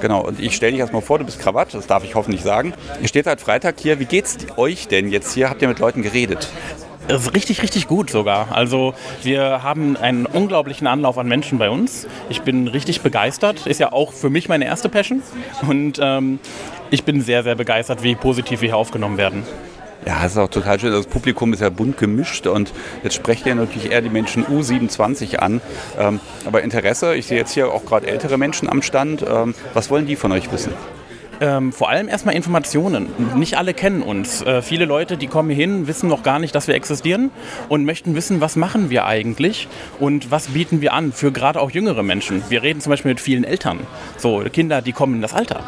[0.00, 2.74] Genau, und ich stelle dich erstmal vor, du bist Krawatt, das darf ich hoffentlich sagen.
[3.00, 4.00] Ihr steht seit Freitag hier.
[4.00, 5.48] Wie geht's euch denn jetzt hier?
[5.48, 6.48] Habt ihr mit Leuten geredet?
[7.08, 8.48] Richtig, richtig gut sogar.
[8.52, 12.06] Also wir haben einen unglaublichen Anlauf an Menschen bei uns.
[12.30, 13.66] Ich bin richtig begeistert.
[13.66, 15.22] Ist ja auch für mich meine erste Passion.
[15.68, 16.38] Und ähm,
[16.94, 19.42] ich bin sehr, sehr begeistert, wie positiv wir hier aufgenommen werden.
[20.06, 20.92] Ja, das ist auch total schön.
[20.92, 22.72] Das Publikum ist ja bunt gemischt und
[23.02, 25.60] jetzt sprecht ihr natürlich eher die Menschen U27 an.
[25.98, 29.24] Ähm, aber Interesse, ich sehe jetzt hier auch gerade ältere Menschen am Stand.
[29.28, 30.72] Ähm, was wollen die von euch wissen?
[31.40, 33.08] Ähm, vor allem erstmal Informationen.
[33.34, 34.42] Nicht alle kennen uns.
[34.42, 37.32] Äh, viele Leute, die kommen hier hin, wissen noch gar nicht, dass wir existieren
[37.68, 39.66] und möchten wissen, was machen wir eigentlich
[39.98, 42.44] und was bieten wir an für gerade auch jüngere Menschen.
[42.50, 43.80] Wir reden zum Beispiel mit vielen Eltern,
[44.16, 45.64] so Kinder, die kommen in das Alter.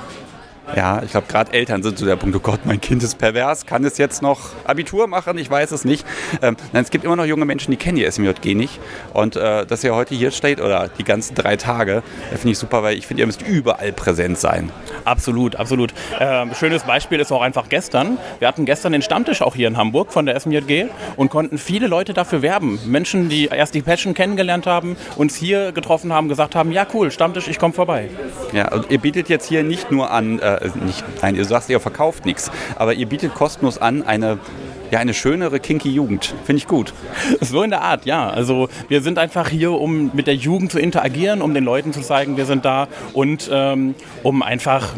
[0.74, 3.66] Ja, ich glaube, gerade Eltern sind so der Punkt, oh Gott, mein Kind ist pervers,
[3.66, 5.38] kann es jetzt noch Abitur machen?
[5.38, 6.04] Ich weiß es nicht.
[6.42, 8.80] Ähm, nein, es gibt immer noch junge Menschen, die kennen die SMJG nicht.
[9.12, 12.02] Und äh, dass ihr heute hier steht oder die ganzen drei Tage,
[12.32, 14.70] äh, finde ich super, weil ich finde, ihr müsst überall präsent sein.
[15.04, 15.94] Absolut, absolut.
[16.18, 18.18] Ähm, schönes Beispiel ist auch einfach gestern.
[18.40, 20.86] Wir hatten gestern den Stammtisch auch hier in Hamburg von der SMJG
[21.16, 22.80] und konnten viele Leute dafür werben.
[22.86, 27.10] Menschen, die erst die Passion kennengelernt haben, uns hier getroffen haben, gesagt haben, ja cool,
[27.10, 28.10] Stammtisch, ich komme vorbei.
[28.52, 31.70] Ja, und ihr bietet jetzt hier nicht nur an äh, äh, nicht, nein, ihr sagst,
[31.70, 34.38] ihr verkauft nichts, aber ihr bietet kostenlos an eine
[34.90, 36.32] ja, eine schönere kinky Jugend.
[36.44, 36.92] Finde ich gut.
[37.40, 38.28] So in der Art, ja.
[38.28, 42.00] Also wir sind einfach hier, um mit der Jugend zu interagieren, um den Leuten zu
[42.00, 44.94] zeigen, wir sind da und ähm, um einfach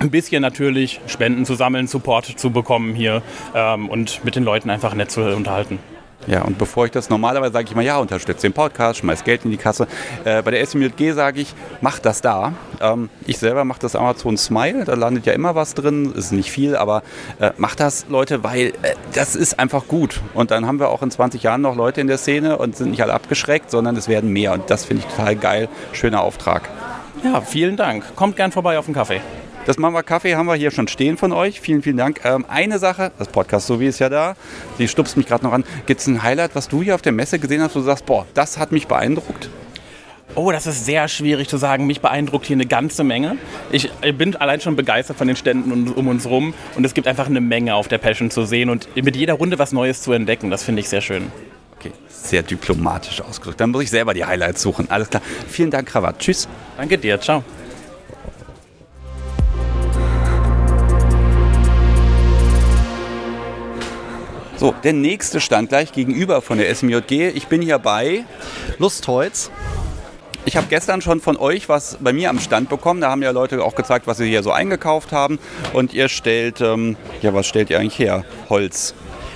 [0.00, 3.22] ein bisschen natürlich Spenden zu sammeln, Support zu bekommen hier
[3.54, 5.78] ähm, und mit den Leuten einfach nett zu unterhalten.
[6.26, 9.44] Ja, und bevor ich das normalerweise sage ich mal, ja, unterstütze den Podcast, schmeiß Geld
[9.44, 9.86] in die Kasse.
[10.24, 12.52] Äh, bei der SMJG sage ich, mach das da.
[12.80, 16.50] Ähm, ich selber mache das Amazon Smile, da landet ja immer was drin, ist nicht
[16.50, 17.02] viel, aber
[17.38, 20.20] äh, macht das, Leute, weil äh, das ist einfach gut.
[20.34, 22.90] Und dann haben wir auch in 20 Jahren noch Leute in der Szene und sind
[22.90, 24.52] nicht alle abgeschreckt, sondern es werden mehr.
[24.52, 25.68] Und das finde ich total geil.
[25.92, 26.68] Schöner Auftrag.
[27.24, 28.04] Ja, vielen Dank.
[28.16, 29.20] Kommt gern vorbei auf den Kaffee.
[29.66, 31.60] Das Mama Kaffee haben wir hier schon stehen von euch.
[31.60, 32.20] Vielen, vielen Dank.
[32.24, 34.34] Ähm, eine Sache, das Podcast so wie ist ja da,
[34.78, 35.64] die stupst mich gerade noch an.
[35.86, 38.06] Gibt es ein Highlight, was du hier auf der Messe gesehen hast, wo du sagst,
[38.06, 39.50] boah, das hat mich beeindruckt?
[40.34, 41.86] Oh, das ist sehr schwierig zu sagen.
[41.86, 43.36] Mich beeindruckt hier eine ganze Menge.
[43.72, 47.26] Ich bin allein schon begeistert von den Ständen um uns rum und es gibt einfach
[47.26, 50.50] eine Menge auf der Passion zu sehen und mit jeder Runde was Neues zu entdecken.
[50.50, 51.32] Das finde ich sehr schön.
[51.78, 53.60] Okay, sehr diplomatisch ausgedrückt.
[53.60, 54.90] Dann muss ich selber die Highlights suchen.
[54.90, 55.22] Alles klar.
[55.48, 56.18] Vielen Dank, Krawatt.
[56.18, 56.48] Tschüss.
[56.76, 57.20] Danke dir.
[57.20, 57.42] Ciao.
[64.58, 67.28] So, der nächste Stand gleich gegenüber von der SMJG.
[67.28, 68.24] Ich bin hier bei
[68.78, 69.52] Lustholz.
[70.46, 73.00] Ich habe gestern schon von euch was bei mir am Stand bekommen.
[73.00, 75.38] Da haben ja Leute auch gezeigt, was sie hier so eingekauft haben.
[75.74, 78.24] Und ihr stellt, ähm, ja, was stellt ihr eigentlich her?
[78.48, 78.94] Holz.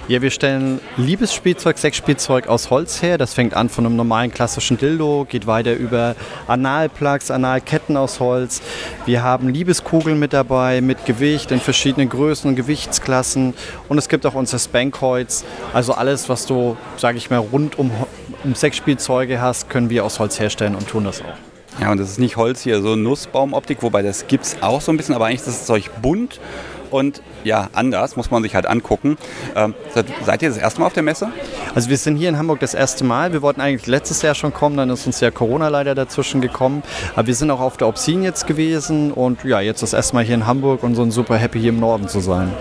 [0.08, 3.18] Ja, wir stellen Liebesspielzeug, Sexspielzeug aus Holz her.
[3.18, 6.16] Das fängt an von einem normalen klassischen Dildo, geht weiter über
[6.48, 8.62] Analplugs, Analketten aus Holz.
[9.06, 13.54] Wir haben Liebeskugeln mit dabei, mit Gewicht in verschiedenen Größen und Gewichtsklassen.
[13.88, 15.44] Und es gibt auch unser Spankholz.
[15.72, 17.92] Also alles, was du, sage ich mal, rund um,
[18.42, 21.80] um Sexspielzeuge hast, können wir aus Holz herstellen und tun das auch.
[21.80, 24.92] Ja, und das ist nicht Holz hier, so Nussbaumoptik, wobei das gibt es auch so
[24.92, 26.38] ein bisschen, aber eigentlich ist das Zeug bunt
[26.92, 29.16] und ja, anders, muss man sich halt angucken.
[29.56, 29.74] Ähm,
[30.24, 31.28] seid ihr das erste Mal auf der Messe?
[31.74, 33.32] Also wir sind hier in Hamburg das erste Mal.
[33.32, 36.82] Wir wollten eigentlich letztes Jahr schon kommen, dann ist uns ja Corona leider dazwischen gekommen.
[37.14, 40.24] Aber wir sind auch auf der Obscene jetzt gewesen und ja, jetzt das erste Mal
[40.24, 42.52] hier in Hamburg und so ein super happy hier im Norden zu sein.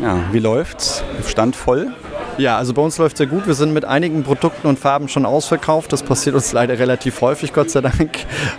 [0.00, 1.02] Ja, wie läuft's?
[1.26, 1.92] Stand voll?
[2.38, 3.48] Ja, also bei uns läuft es sehr gut.
[3.48, 5.92] Wir sind mit einigen Produkten und Farben schon ausverkauft.
[5.92, 8.10] Das passiert uns leider relativ häufig, Gott sei Dank.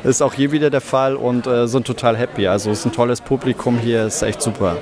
[0.04, 2.48] Ist auch hier wieder der Fall und äh, sind total happy.
[2.48, 4.76] Also es ist ein tolles Publikum hier, ist echt super.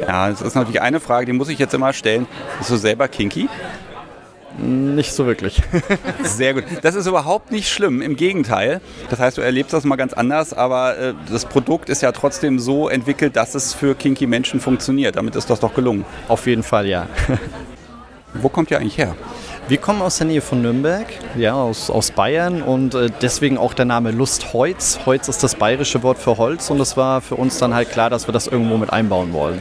[0.00, 2.26] Ja, das ist natürlich eine Frage, die muss ich jetzt immer stellen.
[2.58, 3.48] Bist du selber kinky?
[4.58, 5.62] Nicht so wirklich.
[6.22, 6.64] Sehr gut.
[6.82, 8.80] Das ist überhaupt nicht schlimm, im Gegenteil.
[9.08, 12.58] Das heißt, du erlebst das mal ganz anders, aber äh, das Produkt ist ja trotzdem
[12.58, 15.16] so entwickelt, dass es für kinky Menschen funktioniert.
[15.16, 16.04] Damit ist das doch gelungen.
[16.28, 17.06] Auf jeden Fall, ja.
[18.34, 19.16] Wo kommt ihr eigentlich her?
[19.66, 21.06] Wir kommen aus der Nähe von Nürnberg,
[21.36, 25.00] ja, aus, aus Bayern und äh, deswegen auch der Name Lustholz.
[25.06, 28.10] Holz ist das bayerische Wort für Holz und es war für uns dann halt klar,
[28.10, 29.60] dass wir das irgendwo mit einbauen wollen.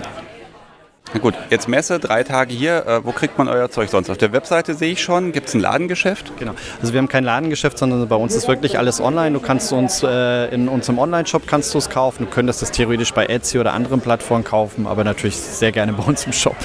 [1.12, 2.86] Na gut, jetzt Messe, drei Tage hier.
[2.86, 4.12] Äh, wo kriegt man euer Zeug sonst?
[4.12, 5.32] Auf der Webseite sehe ich schon.
[5.32, 6.38] Gibt es ein Ladengeschäft?
[6.38, 6.54] Genau.
[6.82, 9.32] Also wir haben kein Ladengeschäft, sondern bei uns ist wirklich alles online.
[9.32, 12.26] Du kannst uns äh, in unserem Online-Shop kannst du es kaufen.
[12.26, 16.04] Du könntest es theoretisch bei Etsy oder anderen Plattformen kaufen, aber natürlich sehr gerne bei
[16.04, 16.56] uns im Shop.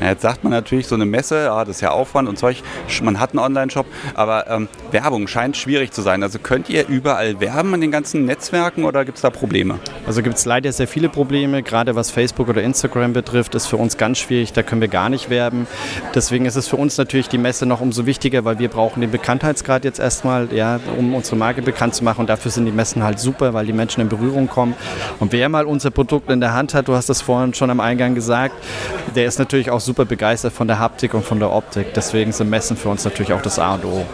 [0.00, 2.62] Ja, jetzt sagt man natürlich, so eine Messe, ja, das ist ja Aufwand und Zeug,
[3.02, 6.22] man hat einen Online-Shop, aber ähm, Werbung scheint schwierig zu sein.
[6.22, 9.78] Also könnt ihr überall werben in den ganzen Netzwerken oder gibt es da Probleme?
[10.06, 13.76] Also gibt es leider sehr viele Probleme, gerade was Facebook oder Instagram betrifft, ist für
[13.76, 15.66] uns ganz schwierig, da können wir gar nicht werben.
[16.14, 19.10] Deswegen ist es für uns natürlich die Messe noch umso wichtiger, weil wir brauchen den
[19.10, 23.02] Bekanntheitsgrad jetzt erstmal, ja, um unsere Marke bekannt zu machen und dafür sind die Messen
[23.02, 24.74] halt super, weil die Menschen in Berührung kommen.
[25.20, 27.80] Und wer mal unser Produkt in der Hand hat, du hast das vorhin schon am
[27.80, 28.54] Eingang gesagt,
[29.14, 31.94] der ist natürlich auch super begeistert von der Haptik und von der Optik.
[31.94, 34.06] Deswegen sind Messen für uns natürlich auch das A und O.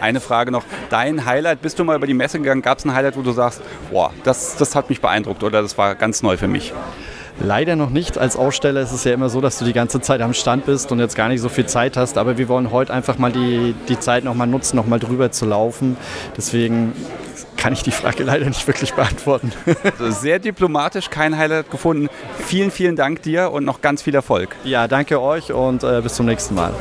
[0.00, 2.92] Eine Frage noch, dein Highlight, bist du mal über die Messe gegangen, gab es ein
[2.92, 6.36] Highlight, wo du sagst, boah, das, das hat mich beeindruckt oder das war ganz neu
[6.36, 6.72] für mich?
[7.40, 8.18] Leider noch nicht.
[8.18, 10.92] Als Aussteller ist es ja immer so, dass du die ganze Zeit am Stand bist
[10.92, 12.18] und jetzt gar nicht so viel Zeit hast.
[12.18, 15.96] Aber wir wollen heute einfach mal die, die Zeit nochmal nutzen, nochmal drüber zu laufen.
[16.36, 16.92] Deswegen
[17.62, 19.52] kann ich die Frage leider nicht wirklich beantworten.
[19.84, 22.08] Also sehr diplomatisch, kein Highlight gefunden.
[22.44, 24.56] Vielen, vielen Dank dir und noch ganz viel Erfolg.
[24.64, 26.74] Ja, danke euch und äh, bis zum nächsten Mal.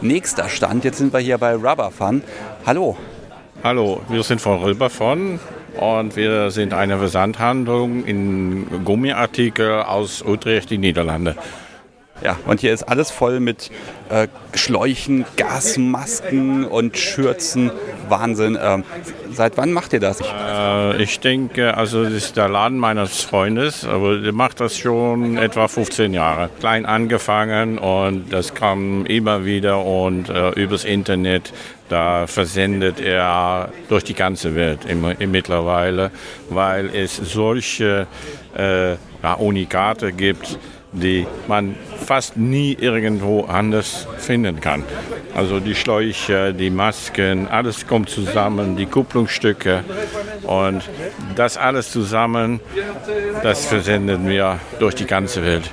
[0.00, 2.24] Nächster Stand, jetzt sind wir hier bei Rubber Fun.
[2.66, 2.96] Hallo.
[3.62, 5.38] Hallo, wir sind von Rubber Fun
[5.78, 11.36] und wir sind eine Versandhandlung in Gummiartikel aus Utrecht, die Niederlande.
[12.24, 13.70] Ja, und hier ist alles voll mit
[14.08, 17.70] äh, Schläuchen, Gasmasken und Schürzen.
[18.08, 18.58] Wahnsinn.
[18.60, 18.82] Ähm,
[19.30, 20.22] seit wann macht ihr das?
[20.22, 25.36] Äh, ich denke, also das ist der Laden meines Freundes, aber der macht das schon
[25.36, 26.48] etwa 15 Jahre.
[26.60, 31.52] Klein angefangen und das kam immer wieder und äh, übers Internet.
[31.90, 36.10] Da versendet er durch die ganze Welt im, im mittlerweile,
[36.48, 38.06] weil es solche
[38.56, 40.58] äh, ja, Unikate gibt
[40.94, 41.74] die man
[42.06, 44.84] fast nie irgendwo anders finden kann.
[45.34, 49.84] Also die Schläuche, die Masken, alles kommt zusammen, die Kupplungsstücke
[50.44, 50.82] und
[51.34, 52.60] das alles zusammen,
[53.42, 55.70] das versenden wir durch die ganze Welt.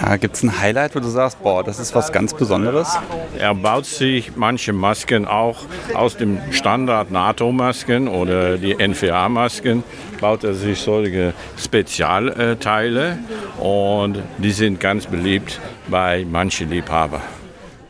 [0.00, 2.96] Ja, Gibt es ein Highlight, wo du sagst, boah, das ist was ganz Besonderes?
[3.38, 5.58] Er baut sich manche Masken auch
[5.94, 9.84] aus dem Standard NATO-Masken oder die NVA-Masken,
[10.20, 13.18] baut er sich solche Spezialteile
[13.58, 17.41] und die sind ganz beliebt bei manchen Liebhabern.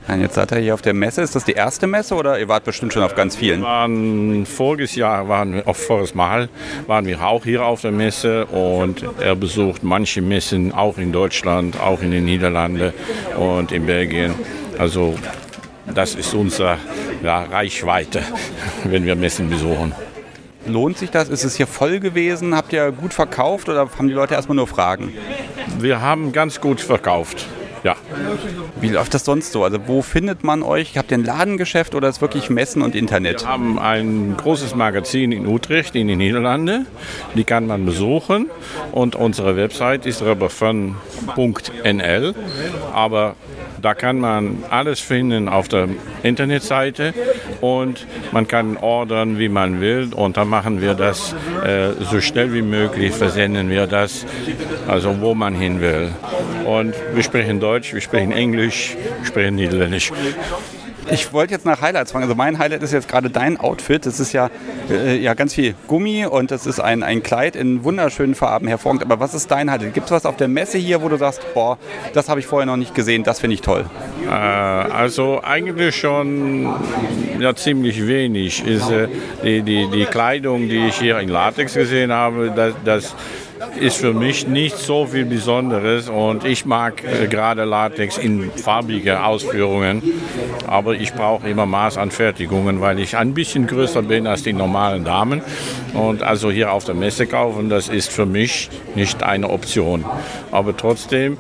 [0.09, 1.23] Jetzt seid ihr hier auf der Messe.
[1.23, 3.61] Ist das die erste Messe oder ihr wart bestimmt schon auf ganz vielen?
[3.61, 6.49] Wir waren, voriges Jahr waren wir, auf voriges Mal
[6.87, 11.81] waren wir auch hier auf der Messe und er besucht manche Messen auch in Deutschland,
[11.81, 12.93] auch in den Niederlanden
[13.39, 14.35] und in Belgien.
[14.77, 15.15] Also
[15.95, 16.79] das ist unsere
[17.23, 18.23] ja, Reichweite,
[18.85, 19.95] wenn wir Messen besuchen.
[20.67, 21.29] Lohnt sich das?
[21.29, 22.55] Ist es hier voll gewesen?
[22.55, 25.13] Habt ihr gut verkauft oder haben die Leute erstmal nur Fragen?
[25.79, 27.47] Wir haben ganz gut verkauft.
[27.85, 27.97] Ja.
[28.81, 29.65] Wie läuft das sonst so?
[29.65, 30.97] Also wo findet man euch?
[30.97, 33.43] Habt ihr ein Ladengeschäft oder ist wirklich Messen und Internet?
[33.43, 36.87] Wir haben ein großes Magazin in Utrecht in den Niederlanden.
[37.35, 38.51] Die kann man besuchen
[38.93, 42.35] und unsere Website ist rubberfun.nl.
[42.93, 43.35] Aber
[43.83, 45.89] da kann man alles finden auf der
[46.23, 47.13] Internetseite
[47.61, 50.15] und man kann ordern, wie man will.
[50.15, 51.35] Und dann machen wir das
[51.65, 54.25] äh, so schnell wie möglich, versenden wir das,
[54.87, 56.11] also wo man hin will.
[56.65, 60.13] Und wir sprechen Deutsch, wir sprechen Englisch, wir sprechen Niederländisch.
[61.11, 62.25] Ich wollte jetzt nach Highlights fragen.
[62.25, 64.07] Also mein Highlight ist jetzt gerade dein Outfit.
[64.07, 64.51] Das ist ja,
[64.89, 69.03] äh, ja ganz viel Gummi und das ist ein, ein Kleid in wunderschönen Farben hervorragend.
[69.03, 69.95] Aber was ist dein Highlight?
[69.95, 71.79] Gibt es was auf der Messe hier, wo du sagst, boah,
[72.13, 73.85] das habe ich vorher noch nicht gesehen, das finde ich toll?
[74.27, 76.73] Äh, also eigentlich schon
[77.41, 78.65] ja, ziemlich wenig.
[78.65, 79.09] Ist, äh,
[79.43, 83.15] die, die, die Kleidung, die ich hier in Latex gesehen habe, das, das
[83.79, 89.25] ist für mich nicht so viel Besonderes und ich mag äh, gerade Latex in farbige
[89.25, 90.03] Ausführungen,
[90.67, 95.43] aber ich brauche immer Maßanfertigungen, weil ich ein bisschen größer bin als die normalen Damen
[95.95, 100.05] und also hier auf der Messe kaufen, das ist für mich nicht eine Option.
[100.51, 101.39] Aber trotzdem,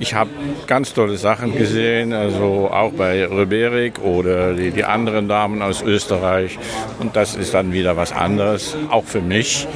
[0.00, 0.30] ich habe
[0.66, 6.58] ganz tolle Sachen gesehen, also auch bei Röberik oder die, die, anderen Damen aus Österreich.
[7.00, 9.66] Und das ist dann wieder was anderes, auch für mich.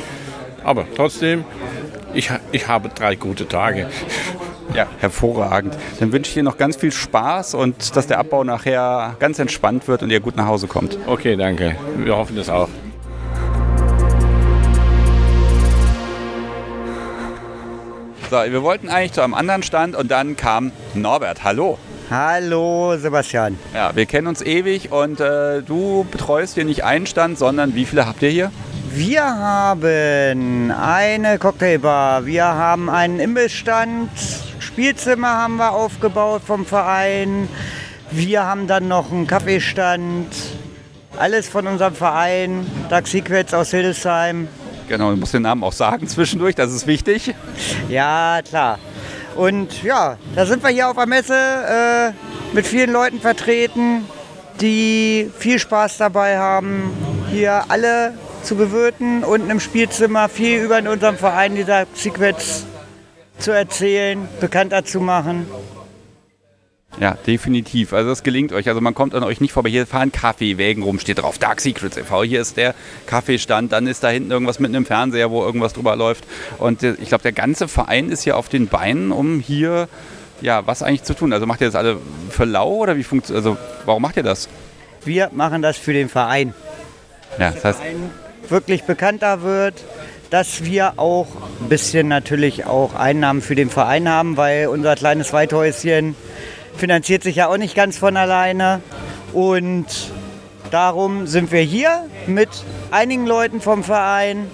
[0.64, 1.44] Aber trotzdem,
[2.14, 3.88] ich, ich habe drei gute Tage.
[4.74, 5.76] Ja, hervorragend.
[6.00, 9.86] Dann wünsche ich dir noch ganz viel Spaß und dass der Abbau nachher ganz entspannt
[9.86, 10.96] wird und ihr gut nach Hause kommt.
[11.06, 11.76] Okay, danke.
[11.98, 12.70] Wir hoffen das auch.
[18.30, 21.44] So, wir wollten eigentlich zu einem anderen Stand und dann kam Norbert.
[21.44, 21.76] Hallo.
[22.08, 23.58] Hallo Sebastian.
[23.74, 27.84] Ja, wir kennen uns ewig und äh, du betreust hier nicht einen Stand, sondern wie
[27.84, 28.50] viele habt ihr hier?
[28.94, 34.10] Wir haben eine Cocktailbar, wir haben einen Imbissstand,
[34.58, 37.48] Spielzimmer haben wir aufgebaut vom Verein,
[38.10, 40.26] wir haben dann noch einen Kaffeestand,
[41.16, 44.48] alles von unserem Verein, Dark Secrets aus Hildesheim.
[44.88, 47.34] Genau, du musst den Namen auch sagen zwischendurch, das ist wichtig.
[47.88, 48.78] Ja, klar.
[49.36, 54.04] Und ja, da sind wir hier auf der Messe äh, mit vielen Leuten vertreten,
[54.60, 56.92] die viel Spaß dabei haben,
[57.30, 58.12] hier alle
[58.42, 62.66] zu bewirten, unten im Spielzimmer viel über in unserem Verein dieser Secrets
[63.38, 65.46] zu erzählen, bekannter zu machen.
[67.00, 67.92] Ja, definitiv.
[67.94, 68.68] Also das gelingt euch.
[68.68, 69.70] Also man kommt an euch nicht vorbei.
[69.70, 71.38] Hier fahren Kaffeewägen rum, steht drauf.
[71.38, 72.22] Dark Secrets e.V.
[72.24, 72.74] Hier ist der
[73.06, 73.72] Kaffeestand.
[73.72, 76.24] Dann ist da hinten irgendwas mit einem Fernseher, wo irgendwas drüber läuft.
[76.58, 79.88] Und ich glaube, der ganze Verein ist hier auf den Beinen, um hier
[80.42, 81.32] ja, was eigentlich zu tun.
[81.32, 81.98] Also macht ihr das alle
[82.28, 83.56] für lau oder wie funktioniert Also
[83.86, 84.48] warum macht ihr das?
[85.04, 86.52] Wir machen das für den Verein.
[87.38, 87.80] Ja, das heißt,
[88.48, 89.84] wirklich bekannter wird,
[90.30, 91.26] dass wir auch
[91.60, 96.16] ein bisschen natürlich auch Einnahmen für den Verein haben, weil unser kleines Weithäuschen
[96.76, 98.80] finanziert sich ja auch nicht ganz von alleine.
[99.32, 99.86] Und
[100.70, 102.48] darum sind wir hier mit
[102.90, 104.46] einigen Leuten vom Verein.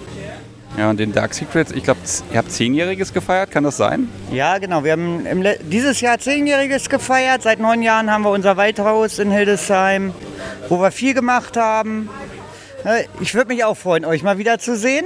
[0.77, 1.99] Ja, und den Dark Secrets, ich glaube,
[2.31, 4.07] ihr habt Zehnjähriges gefeiert, kann das sein?
[4.31, 4.83] Ja, genau.
[4.83, 5.25] Wir haben
[5.63, 7.41] dieses Jahr Zehnjähriges gefeiert.
[7.41, 10.13] Seit neun Jahren haben wir unser Weithaus in Hildesheim,
[10.69, 12.09] wo wir viel gemacht haben.
[13.19, 15.05] Ich würde mich auch freuen, euch mal wieder zu sehen.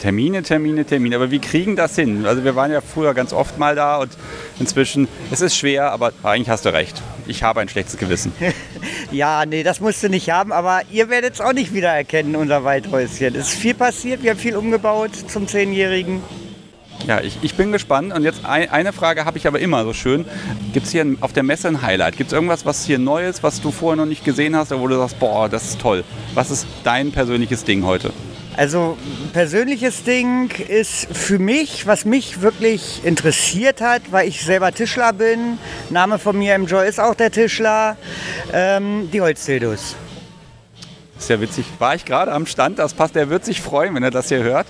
[0.00, 1.16] Termine, Termine, Termine.
[1.16, 2.24] Aber wie kriegen das hin?
[2.24, 4.10] Also wir waren ja früher ganz oft mal da und
[4.58, 7.02] inzwischen, es ist schwer, aber eigentlich hast du recht.
[7.26, 8.32] Ich habe ein schlechtes Gewissen.
[9.12, 12.62] Ja, nee, das musst du nicht haben, aber ihr werdet es auch nicht wiedererkennen, unser
[12.62, 13.34] Waldhäuschen.
[13.34, 16.22] Es ist viel passiert, wir haben viel umgebaut zum Zehnjährigen.
[17.06, 18.12] Ja, ich, ich bin gespannt.
[18.12, 20.24] Und jetzt ein, eine Frage habe ich aber immer so schön.
[20.72, 22.16] Gibt es hier auf der Messe ein Highlight?
[22.16, 24.86] Gibt es irgendwas, was hier neu ist, was du vorher noch nicht gesehen hast, wo
[24.86, 26.04] du sagst, boah, das ist toll.
[26.34, 28.12] Was ist dein persönliches Ding heute?
[28.56, 28.98] Also
[29.32, 35.58] persönliches Ding ist für mich, was mich wirklich interessiert hat, weil ich selber Tischler bin.
[35.88, 37.96] Name von mir im Joy ist auch der Tischler.
[38.52, 39.96] Ähm, die Holzdildos.
[41.20, 41.66] Ist ja witzig.
[41.78, 43.14] War ich gerade am Stand, das passt.
[43.14, 44.66] Der wird sich freuen, wenn er das hier hört.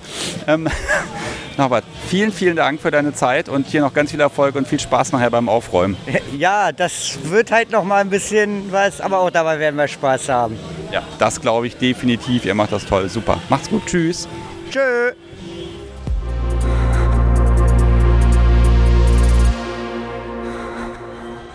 [0.49, 0.69] Ähm,
[1.57, 4.81] Norbert, vielen, vielen Dank für deine Zeit und hier noch ganz viel Erfolg und viel
[4.81, 5.97] Spaß nachher beim Aufräumen.
[6.37, 10.29] Ja, das wird halt noch mal ein bisschen was, aber auch dabei werden wir Spaß
[10.29, 10.59] haben.
[10.91, 12.45] Ja, das glaube ich definitiv.
[12.45, 13.09] Ihr macht das toll.
[13.09, 13.41] Super.
[13.49, 13.87] Macht's gut.
[13.87, 14.27] Tschüss.
[14.71, 15.13] Tschö.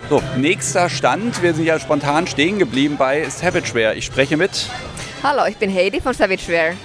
[0.07, 1.41] So, nächster Stand.
[1.41, 3.95] Wir sind ja spontan stehen geblieben bei Savageware.
[3.95, 4.69] Ich spreche mit.
[5.23, 6.75] Hallo, ich bin Heidi von Savageware.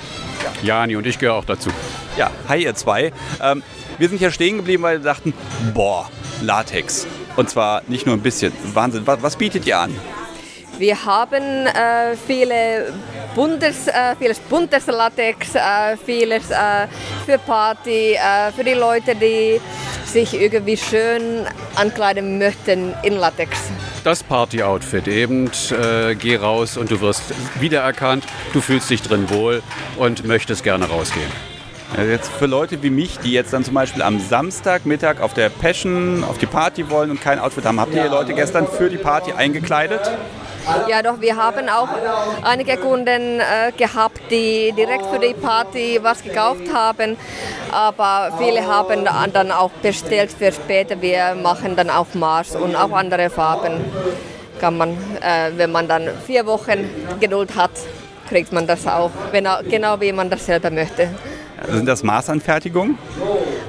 [0.62, 1.68] Jani und ich gehöre auch dazu.
[2.16, 3.12] Ja, hi ihr zwei.
[3.42, 3.62] Ähm,
[3.98, 5.34] wir sind hier stehen geblieben, weil wir dachten,
[5.74, 6.08] boah,
[6.40, 7.06] Latex.
[7.36, 8.54] Und zwar nicht nur ein bisschen.
[8.72, 9.06] Wahnsinn.
[9.06, 9.94] Was, was bietet ihr an?
[10.80, 12.90] Wir haben äh, viele
[13.34, 16.86] buntes, äh, vieles buntes Latex, äh, vieles äh,
[17.26, 19.60] für Party, äh, für die Leute, die
[20.06, 23.58] sich irgendwie schön ankleiden möchten in Latex.
[24.04, 25.50] Das Party-Outfit eben.
[25.70, 27.24] Äh, geh raus und du wirst
[27.60, 28.24] wiedererkannt.
[28.54, 29.62] Du fühlst dich drin wohl
[29.98, 31.30] und möchtest gerne rausgehen.
[31.96, 35.48] Ja, jetzt für Leute wie mich, die jetzt dann zum Beispiel am Samstagmittag auf der
[35.48, 38.88] Passion, auf die Party wollen und kein Outfit haben, habt ihr die Leute gestern für
[38.88, 40.00] die Party eingekleidet?
[40.88, 41.88] Ja, doch, wir haben auch
[42.42, 47.16] einige Kunden äh, gehabt, die direkt für die Party was gekauft haben,
[47.72, 51.00] aber viele haben dann auch bestellt für später.
[51.02, 53.84] Wir machen dann auch Mars und auch andere Farben.
[54.60, 56.88] Kann man, äh, wenn man dann vier Wochen
[57.18, 57.72] Geduld hat,
[58.28, 61.08] kriegt man das auch, wenn, genau wie man das selber möchte.
[61.68, 62.98] Sind das Maßanfertigungen?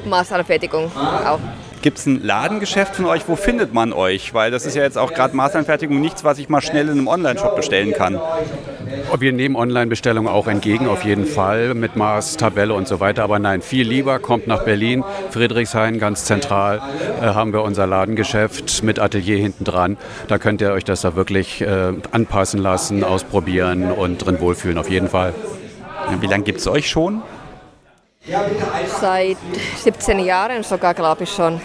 [0.06, 1.40] Maßanfertigung auch.
[1.82, 3.28] Gibt es ein Ladengeschäft von euch?
[3.28, 4.36] Wo findet man euch?
[4.36, 7.08] Weil das ist ja jetzt auch gerade Maßanfertigung nichts, was ich mal schnell in einem
[7.08, 8.22] Online-Shop bestellen kann.
[9.18, 13.24] Wir nehmen Online-Bestellungen auch entgegen, auf jeden Fall, mit Maß, Tabelle und so weiter.
[13.24, 16.82] Aber nein, viel lieber, kommt nach Berlin, Friedrichshain, ganz zentral,
[17.20, 19.98] äh, haben wir unser Ladengeschäft mit Atelier hinten dran.
[20.28, 24.90] Da könnt ihr euch das da wirklich äh, anpassen lassen, ausprobieren und drin wohlfühlen, auf
[24.90, 25.34] jeden Fall.
[26.20, 27.24] Wie lange gibt es euch schon?
[29.00, 29.38] Seit
[29.78, 31.60] 17 Jahren sogar, glaube ich schon.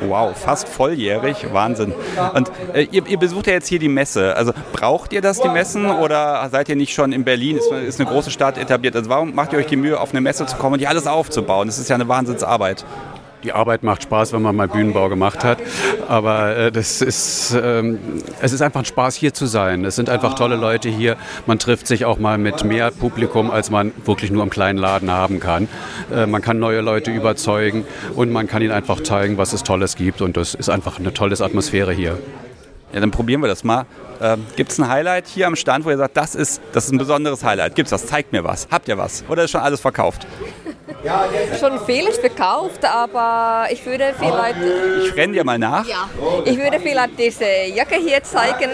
[0.00, 1.94] Wow, fast volljährig, Wahnsinn.
[2.34, 4.34] Und äh, ihr, ihr besucht ja jetzt hier die Messe.
[4.34, 7.56] Also braucht ihr das, die Messen, oder seid ihr nicht schon in Berlin?
[7.56, 8.96] Ist, ist eine große Stadt etabliert.
[8.96, 11.06] Also warum macht ihr euch die Mühe, auf eine Messe zu kommen und hier alles
[11.06, 11.68] aufzubauen?
[11.68, 12.84] Das ist ja eine Wahnsinnsarbeit.
[13.44, 15.58] Die Arbeit macht Spaß, wenn man mal Bühnenbau gemacht hat.
[16.08, 17.98] Aber äh, das ist, ähm,
[18.40, 19.84] es ist einfach ein Spaß, hier zu sein.
[19.84, 21.16] Es sind einfach tolle Leute hier.
[21.46, 25.10] Man trifft sich auch mal mit mehr Publikum, als man wirklich nur im kleinen Laden
[25.10, 25.68] haben kann.
[26.14, 29.96] Äh, man kann neue Leute überzeugen und man kann ihnen einfach zeigen, was es Tolles
[29.96, 30.22] gibt.
[30.22, 32.18] Und das ist einfach eine tolle Atmosphäre hier.
[32.92, 33.86] Ja, dann probieren wir das mal.
[34.20, 36.92] Ähm, Gibt es ein Highlight hier am Stand, wo ihr sagt, das ist, das ist
[36.92, 37.74] ein besonderes Highlight?
[37.74, 38.06] Gibt es das?
[38.06, 38.68] Zeigt mir was.
[38.70, 39.24] Habt ihr was?
[39.28, 40.26] Oder ist schon alles verkauft?
[41.58, 44.56] Schon vieles verkauft, aber ich würde vielleicht,
[45.06, 45.86] Ich renne dir mal nach.
[45.86, 46.08] ja,
[46.44, 47.44] ich würde vielleicht diese
[47.74, 48.70] Jacke hier zeigen.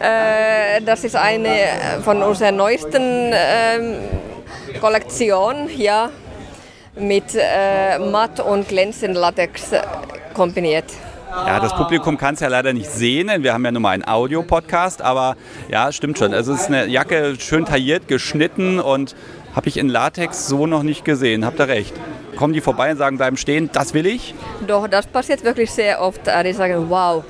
[0.00, 3.96] Äh, das ist eine von unserer neuesten ähm,
[4.80, 6.10] Kollektion, ja,
[6.96, 9.80] mit äh, matt und glänzend Latex äh,
[10.34, 10.84] kombiniert.
[11.46, 13.90] Ja, das Publikum kann es ja leider nicht sehen, denn wir haben ja nur mal
[13.90, 15.36] einen Audio-Podcast, aber
[15.68, 16.32] ja, stimmt schon.
[16.32, 19.16] Also es ist eine Jacke schön tailliert, geschnitten und
[19.54, 21.44] habe ich in Latex so noch nicht gesehen.
[21.44, 21.94] Habt ihr recht.
[22.36, 24.34] Kommen die vorbei und sagen, bleiben stehen, das will ich?
[24.66, 26.26] Doch, das passiert wirklich sehr oft.
[26.26, 27.22] Äh, Die sagen, wow,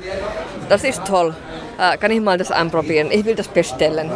[0.68, 1.34] das ist toll.
[1.78, 3.08] Äh, Kann ich mal das anprobieren?
[3.10, 4.10] Ich will das bestellen.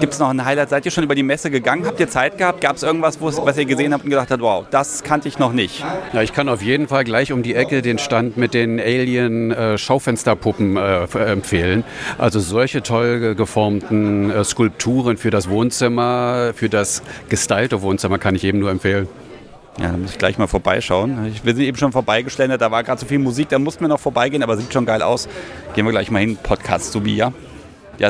[0.00, 0.68] Gibt es noch ein Highlight?
[0.68, 1.86] Seid ihr schon über die Messe gegangen?
[1.86, 2.60] Habt ihr Zeit gehabt?
[2.60, 5.52] Gab es irgendwas, was ihr gesehen habt und gedacht habt, wow, das kannte ich noch
[5.52, 5.84] nicht?
[6.12, 10.76] Ja, ich kann auf jeden Fall gleich um die Ecke den Stand mit den Alien-Schaufensterpuppen
[10.76, 11.82] äh, äh, empfehlen.
[12.18, 18.34] Also solche toll ge- geformten äh, Skulpturen für das Wohnzimmer, für das gestylte Wohnzimmer kann
[18.34, 19.08] ich eben nur empfehlen.
[19.78, 21.26] Ja, da muss ich gleich mal vorbeischauen.
[21.26, 23.88] Ich, wir sind eben schon vorbeigeschlendert, da war gerade so viel Musik, da mussten wir
[23.88, 25.28] noch vorbeigehen, aber sieht schon geil aus.
[25.74, 27.26] Gehen wir gleich mal hin, Podcast Subia.
[27.26, 27.32] Ja,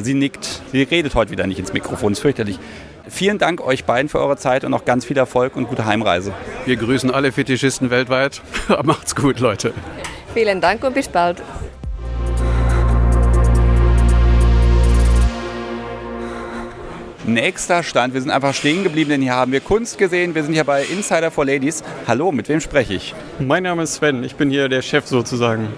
[0.02, 0.62] sie nickt.
[0.73, 2.59] Sie redet heute wieder nicht ins Mikrofon, ist fürchterlich.
[3.09, 6.32] Vielen Dank euch beiden für eure Zeit und noch ganz viel Erfolg und gute Heimreise.
[6.65, 8.40] Wir grüßen alle Fetischisten weltweit.
[8.82, 9.74] Macht's gut, Leute.
[10.32, 11.43] Vielen Dank und bis bald.
[17.27, 20.35] Nächster Stand, wir sind einfach stehen geblieben, denn hier haben wir Kunst gesehen.
[20.35, 21.82] Wir sind hier bei Insider for Ladies.
[22.06, 23.15] Hallo, mit wem spreche ich?
[23.39, 25.69] Mein Name ist Sven, ich bin hier der Chef sozusagen.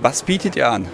[0.00, 0.86] Was bietet ihr an?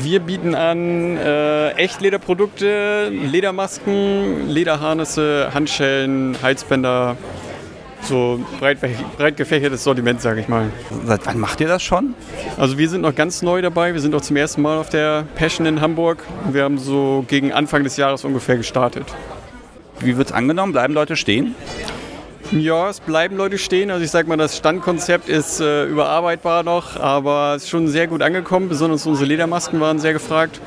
[0.00, 7.18] Wir bieten an äh, Echtlederprodukte, Ledermasken, Lederharnisse, Handschellen, Halsbänder,
[8.00, 8.78] so breit,
[9.18, 10.70] breit gefächertes Sortiment, sage ich mal.
[11.04, 12.14] Seit wann macht ihr das schon?
[12.56, 15.24] Also wir sind noch ganz neu dabei, wir sind auch zum ersten Mal auf der
[15.34, 16.24] Passion in Hamburg.
[16.50, 19.04] Wir haben so gegen Anfang des Jahres ungefähr gestartet.
[20.00, 20.72] Wie wird es angenommen?
[20.72, 21.54] Bleiben Leute stehen?
[22.58, 23.90] Ja, es bleiben Leute stehen.
[23.90, 28.06] Also ich sag mal, das Standkonzept ist äh, überarbeitbar noch, aber es ist schon sehr
[28.06, 28.68] gut angekommen.
[28.68, 30.60] Besonders unsere Ledermasken waren sehr gefragt.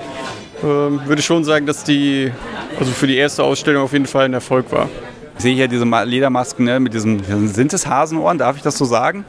[0.64, 2.32] Ähm, würde schon sagen, dass die
[2.80, 4.90] also für die erste Ausstellung auf jeden Fall ein Erfolg war.
[5.38, 8.78] Ich sehe hier diese Ma- Ledermasken ne, mit diesem, sind es Hasenohren, darf ich das
[8.78, 9.26] so sagen?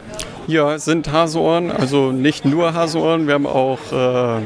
[0.47, 3.27] Ja, es sind Haseohren, also nicht nur Haseohren.
[3.27, 4.41] Wir haben auch äh,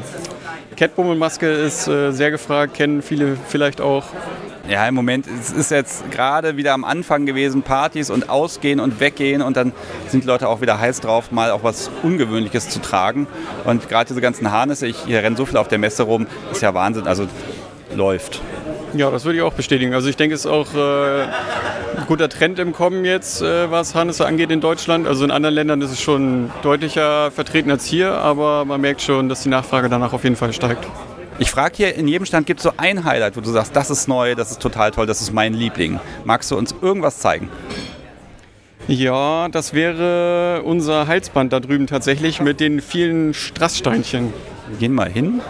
[0.75, 4.05] Catbummelmaske ist äh, sehr gefragt, kennen viele vielleicht auch.
[4.69, 8.99] Ja, im Moment es ist jetzt gerade wieder am Anfang gewesen, Partys und Ausgehen und
[8.99, 9.73] Weggehen und dann
[10.07, 13.27] sind die Leute auch wieder heiß drauf, mal auch was Ungewöhnliches zu tragen.
[13.65, 16.61] Und gerade diese ganzen Harnisse, ich hier renne so viel auf der Messe rum, ist
[16.61, 17.27] ja Wahnsinn, also
[17.95, 18.41] läuft.
[18.93, 19.93] Ja, das würde ich auch bestätigen.
[19.93, 23.95] Also ich denke, es ist auch äh, ein guter Trend im Kommen jetzt, äh, was
[23.95, 25.07] Harnisse angeht in Deutschland.
[25.07, 29.29] Also in anderen Ländern ist es schon deutlicher vertreten als hier, aber man merkt schon,
[29.29, 30.85] dass die Nachfrage danach auf jeden Fall steigt.
[31.39, 33.89] Ich frage hier, in jedem Stand gibt es so ein Highlight, wo du sagst, das
[33.89, 35.99] ist neu, das ist total toll, das ist mein Liebling.
[36.25, 37.49] Magst du uns irgendwas zeigen?
[38.87, 44.33] Ja, das wäre unser Halsband da drüben tatsächlich mit den vielen Strasssteinchen.
[44.67, 45.41] Wir gehen mal hin.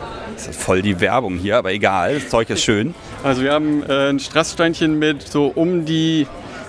[0.42, 2.96] Das ist voll die Werbung hier, aber egal, das Zeug ist schön.
[3.24, 6.26] Also wir haben äh, ein Strasssteinchen mit so um die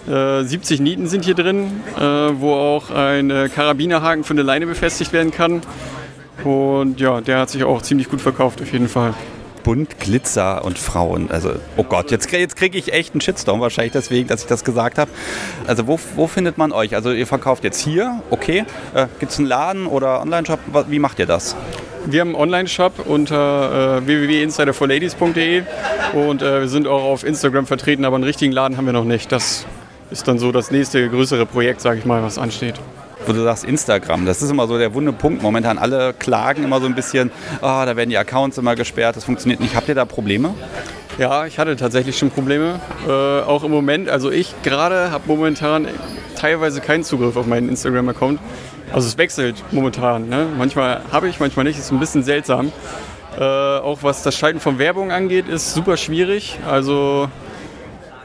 [0.07, 4.67] äh, 70 Nieten sind hier drin, äh, wo auch ein äh, Karabinerhaken für eine Leine
[4.67, 5.63] befestigt werden kann.
[6.45, 9.15] Und ja, der hat sich auch ziemlich gut verkauft auf jeden Fall.
[9.63, 11.31] Bunt, Glitzer und Frauen.
[11.31, 14.65] Also, oh Gott, jetzt, jetzt kriege ich echt einen Shitstorm, wahrscheinlich deswegen, dass ich das
[14.65, 15.11] gesagt habe.
[15.67, 16.95] Also, wo, wo findet man euch?
[16.95, 18.67] Also, ihr verkauft jetzt hier, okay.
[18.93, 20.59] Äh, Gibt es einen Laden oder Online-Shop?
[20.89, 21.57] Wie macht ihr das?
[22.07, 25.63] Wir haben einen Online-Shop unter äh, www.insiderforladies.de
[26.15, 29.05] und äh, wir sind auch auf Instagram vertreten, aber einen richtigen Laden haben wir noch
[29.05, 29.31] nicht.
[29.31, 29.67] Das
[30.11, 32.75] ist dann so das nächste größere Projekt, sage ich mal, was ansteht.
[33.25, 35.43] Wo du sagst Instagram, das ist immer so der wunde Punkt.
[35.43, 37.31] Momentan alle klagen immer so ein bisschen,
[37.61, 39.77] ah, da werden die Accounts immer gesperrt, das funktioniert nicht.
[39.77, 40.55] Habt ihr da Probleme?
[41.19, 42.81] Ja, ich hatte tatsächlich schon Probleme.
[43.07, 45.87] Äh, auch im Moment, also ich gerade habe momentan
[46.35, 48.41] teilweise keinen Zugriff auf meinen Instagram-Account.
[48.93, 50.29] Also es wechselt momentan.
[50.29, 50.47] Ne?
[50.57, 51.79] Manchmal habe ich, manchmal nicht.
[51.79, 52.73] Ist ein bisschen seltsam.
[53.39, 56.59] Äh, auch was das Schalten von Werbung angeht, ist super schwierig.
[56.69, 57.29] Also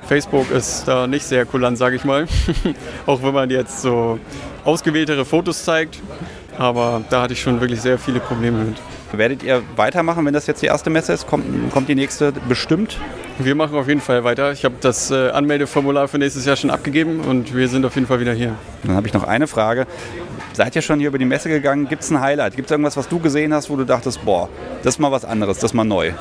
[0.08, 2.28] Facebook ist da nicht sehr kulant, sage ich mal.
[3.06, 4.20] auch wenn man jetzt so
[4.66, 6.00] ausgewähltere Fotos zeigt.
[6.58, 8.78] Aber da hatte ich schon wirklich sehr viele Probleme mit.
[9.14, 11.28] Werdet ihr weitermachen, wenn das jetzt die erste Messe ist?
[11.28, 12.98] Kommt, kommt die nächste bestimmt?
[13.40, 14.52] Wir machen auf jeden Fall weiter.
[14.52, 18.08] Ich habe das äh, Anmeldeformular für nächstes Jahr schon abgegeben und wir sind auf jeden
[18.08, 18.56] Fall wieder hier.
[18.84, 19.86] Dann habe ich noch eine Frage.
[20.58, 21.88] Seid ihr schon hier über die Messe gegangen?
[21.88, 22.56] Gibt es ein Highlight?
[22.56, 24.50] Gibt es irgendwas, was du gesehen hast, wo du dachtest, boah,
[24.82, 26.14] das ist mal was anderes, das ist mal neu?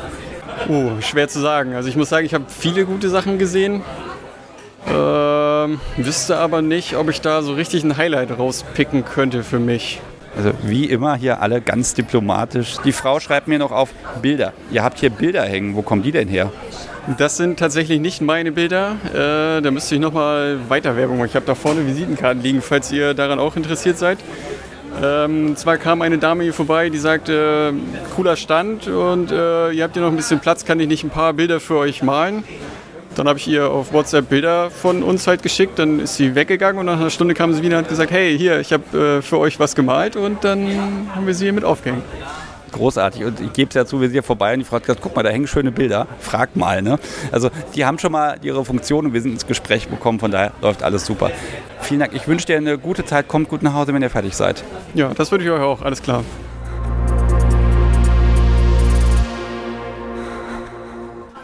[0.68, 1.72] Oh, schwer zu sagen.
[1.72, 3.80] Also ich muss sagen, ich habe viele gute Sachen gesehen.
[4.86, 10.02] Ähm, wüsste aber nicht, ob ich da so richtig ein Highlight rauspicken könnte für mich.
[10.36, 12.76] Also wie immer hier alle ganz diplomatisch.
[12.84, 13.88] Die Frau schreibt mir noch auf
[14.20, 14.52] Bilder.
[14.70, 15.74] Ihr habt hier Bilder hängen.
[15.74, 16.52] Wo kommen die denn her?
[17.18, 18.96] Das sind tatsächlich nicht meine Bilder.
[19.14, 21.28] Äh, da müsste ich nochmal weiter Werbung machen.
[21.28, 24.18] Ich habe da vorne Visitenkarten liegen, falls ihr daran auch interessiert seid.
[25.00, 27.74] Ähm, zwar kam eine Dame hier vorbei, die sagte,
[28.16, 31.10] cooler Stand und äh, ihr habt hier noch ein bisschen Platz, kann ich nicht ein
[31.10, 32.44] paar Bilder für euch malen?
[33.14, 36.80] Dann habe ich ihr auf WhatsApp Bilder von uns halt geschickt, dann ist sie weggegangen
[36.80, 39.22] und nach einer Stunde kam sie wieder und hat gesagt, hey, hier, ich habe äh,
[39.22, 40.66] für euch was gemalt und dann
[41.14, 42.02] haben wir sie hier mit aufgehängt.
[42.72, 43.24] Großartig.
[43.24, 45.00] Und ich gebe es ja zu, wir sind hier vorbei und die Frau hat gesagt,
[45.02, 46.06] guck mal, da hängen schöne Bilder.
[46.18, 46.82] Frag mal.
[46.82, 46.98] Ne?
[47.32, 50.18] Also die haben schon mal ihre Funktion und wir sind ins Gespräch gekommen.
[50.18, 51.30] Von daher läuft alles super.
[51.80, 52.12] Vielen Dank.
[52.14, 53.28] Ich wünsche dir eine gute Zeit.
[53.28, 54.64] Kommt gut nach Hause, wenn ihr fertig seid.
[54.94, 56.22] Ja, das würde ich euch auch, alles klar.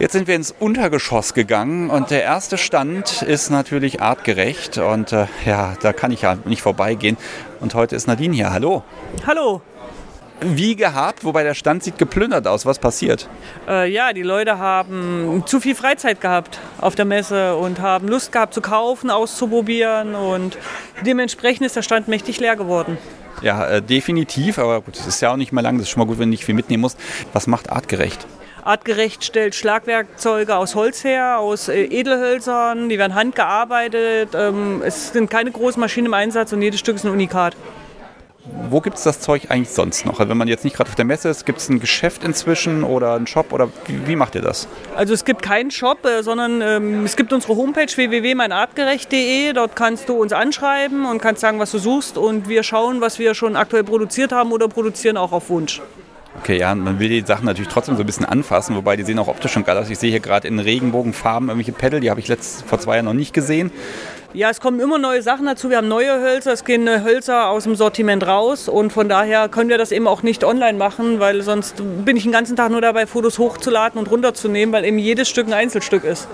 [0.02, 5.26] Jetzt sind wir ins Untergeschoss gegangen und der erste Stand ist natürlich artgerecht und äh,
[5.46, 7.16] ja, da kann ich ja nicht vorbeigehen.
[7.60, 8.52] Und heute ist Nadine hier.
[8.52, 8.82] Hallo.
[9.28, 9.62] Hallo.
[10.44, 12.66] Wie gehabt, wobei der Stand sieht geplündert aus.
[12.66, 13.28] Was passiert?
[13.68, 18.32] Äh, ja, die Leute haben zu viel Freizeit gehabt auf der Messe und haben Lust
[18.32, 20.58] gehabt zu kaufen, auszuprobieren und
[21.04, 22.98] dementsprechend ist der Stand mächtig leer geworden.
[23.42, 25.78] Ja, äh, definitiv, aber gut, es ist ja auch nicht mehr lang.
[25.78, 26.98] Das ist schon mal gut, wenn du nicht viel mitnehmen musst.
[27.32, 28.26] Was macht artgerecht?
[28.64, 34.30] Artgerecht stellt Schlagwerkzeuge aus Holz her, aus äh, Edelhölzern, die werden handgearbeitet.
[34.34, 37.56] Ähm, es sind keine großen Maschinen im Einsatz und jedes Stück ist ein Unikat.
[38.44, 40.18] Wo gibt es das Zeug eigentlich sonst noch?
[40.18, 42.82] Also wenn man jetzt nicht gerade auf der Messe ist, gibt es ein Geschäft inzwischen
[42.82, 44.66] oder einen Shop oder wie, wie macht ihr das?
[44.96, 49.52] Also es gibt keinen Shop, äh, sondern ähm, es gibt unsere Homepage www.meinartgerecht.de.
[49.52, 53.20] Dort kannst du uns anschreiben und kannst sagen, was du suchst und wir schauen, was
[53.20, 55.80] wir schon aktuell produziert haben oder produzieren auch auf Wunsch.
[56.40, 59.18] Okay, ja, man will die Sachen natürlich trotzdem so ein bisschen anfassen, wobei die sehen
[59.18, 59.90] auch optisch schon geil aus.
[59.90, 63.04] Ich sehe hier gerade in Regenbogenfarben irgendwelche Pedal, die habe ich letzt, vor zwei Jahren
[63.04, 63.70] noch nicht gesehen.
[64.34, 65.68] Ja, es kommen immer neue Sachen dazu.
[65.68, 69.68] Wir haben neue Hölzer, es gehen Hölzer aus dem Sortiment raus und von daher können
[69.68, 72.80] wir das eben auch nicht online machen, weil sonst bin ich den ganzen Tag nur
[72.80, 76.28] dabei, Fotos hochzuladen und runterzunehmen, weil eben jedes Stück ein Einzelstück ist.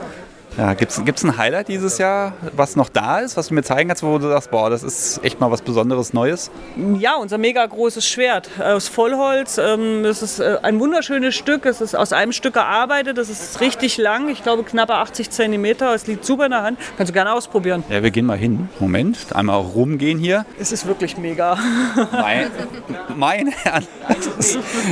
[0.59, 3.91] Ja, Gibt es ein Highlight dieses Jahr, was noch da ist, was du mir zeigen
[3.91, 6.51] kannst, wo du sagst, boah, das ist echt mal was Besonderes Neues?
[6.99, 9.59] Ja, unser mega großes Schwert aus Vollholz.
[9.59, 11.65] Ähm, das ist äh, ein wunderschönes Stück.
[11.65, 13.19] Es ist aus einem Stück gearbeitet.
[13.19, 15.95] Das ist richtig lang, ich glaube knappe 80 Zentimeter.
[15.95, 16.81] Es liegt super in der Hand.
[16.97, 17.85] Kannst du gerne ausprobieren.
[17.89, 18.69] Ja, wir gehen mal hin.
[18.81, 20.45] Moment, einmal rumgehen hier.
[20.59, 21.57] Es ist wirklich mega.
[22.11, 22.51] Mein,
[23.15, 23.83] mein Herr.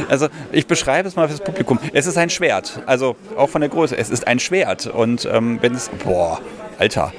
[0.08, 1.80] Also ich beschreibe es mal fürs Publikum.
[1.92, 2.82] Es ist ein Schwert.
[2.86, 3.96] Also auch von der Größe.
[3.96, 4.86] Es ist ein Schwert.
[4.86, 6.40] Und ähm, wenn es, boah,
[6.78, 7.12] Alter,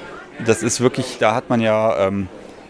[0.44, 2.28] das ist wirklich, da hat man ja, ähm,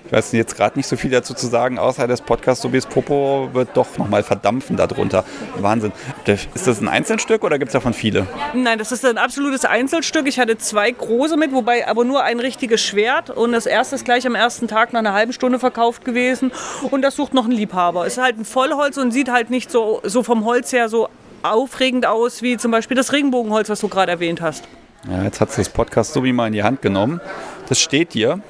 [0.09, 3.51] ich weiß jetzt gerade nicht so viel dazu zu sagen, außer das Podcast Sobis Popo
[3.53, 5.23] wird doch nochmal verdampfen darunter.
[5.59, 5.93] Wahnsinn.
[6.25, 8.27] Ist das ein Einzelstück oder gibt es davon viele?
[8.55, 10.27] Nein, das ist ein absolutes Einzelstück.
[10.27, 13.29] Ich hatte zwei große mit, wobei aber nur ein richtiges Schwert.
[13.29, 16.53] Und das erste ist gleich am ersten Tag nach einer halben Stunde verkauft gewesen.
[16.91, 18.07] Und das sucht noch ein Liebhaber.
[18.07, 21.11] Es ist halt ein Vollholz und sieht halt nicht so, so vom Holz her so
[21.43, 24.65] aufregend aus wie zum Beispiel das Regenbogenholz, was du gerade erwähnt hast.
[25.11, 27.21] Ja, jetzt hat das Podcast so wie mal in die Hand genommen.
[27.69, 28.41] Das steht hier.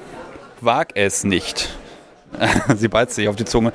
[0.59, 1.69] Wag es nicht.
[2.75, 3.71] sie beißt sich auf die Zunge.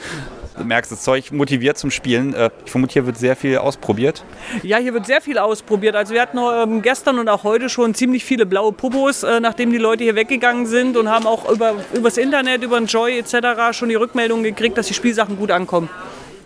[0.56, 2.34] Du merkst, das Zeug motiviert zum Spielen.
[2.34, 4.22] Äh, Ich vermute, hier wird sehr viel ausprobiert.
[4.62, 5.96] Ja, hier wird sehr viel ausprobiert.
[5.96, 9.72] Also wir hatten ähm, gestern und auch heute schon ziemlich viele blaue Popos, äh, nachdem
[9.72, 13.72] die Leute hier weggegangen sind und haben auch über, übers Internet, über den Joy etc.
[13.76, 15.88] schon die Rückmeldung gekriegt, dass die Spielsachen gut ankommen.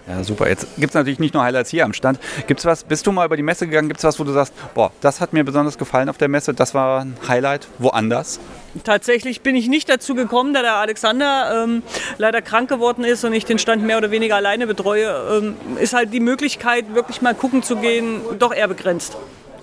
[0.08, 0.48] Ja, super.
[0.48, 2.18] Jetzt gibt es natürlich nicht nur Highlights hier am Stand.
[2.46, 3.88] Gibt's was, bist du mal über die Messe gegangen?
[3.88, 6.54] Gibt es was, wo du sagst, boah, das hat mir besonders gefallen auf der Messe,
[6.54, 8.40] das war ein Highlight woanders?
[8.84, 11.82] Tatsächlich bin ich nicht dazu gekommen, da der Alexander ähm,
[12.16, 15.92] leider krank geworden ist und ich den Stand mehr oder weniger alleine betreue, ähm, ist
[15.92, 19.16] halt die Möglichkeit, wirklich mal gucken zu gehen, doch eher begrenzt.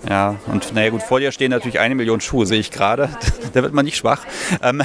[0.08, 3.08] Ja, und naja gut, vor dir stehen natürlich eine Million Schuhe, sehe ich gerade.
[3.52, 4.26] Da wird man nicht schwach.
[4.62, 4.82] Ähm,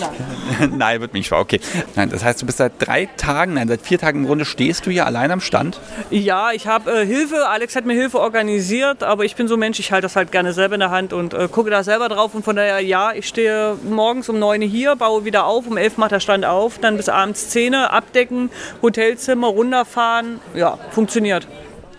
[0.76, 1.60] nein, wird man nicht schwach, okay.
[1.94, 4.84] Nein, das heißt, du bist seit drei Tagen, nein, seit vier Tagen im Grunde stehst
[4.84, 5.80] du hier allein am Stand?
[6.10, 9.60] Ja, ich habe äh, Hilfe, Alex hat mir Hilfe organisiert, aber ich bin so ein
[9.60, 12.10] Mensch, ich halte das halt gerne selber in der Hand und äh, gucke da selber
[12.10, 15.66] drauf und von daher, ja, ich stehe morgens um 9 Uhr hier, baue wieder auf,
[15.66, 18.50] um 11 macht der Stand auf, dann bis abends 10 Uhr, abdecken,
[18.82, 21.46] Hotelzimmer, runterfahren, ja, funktioniert.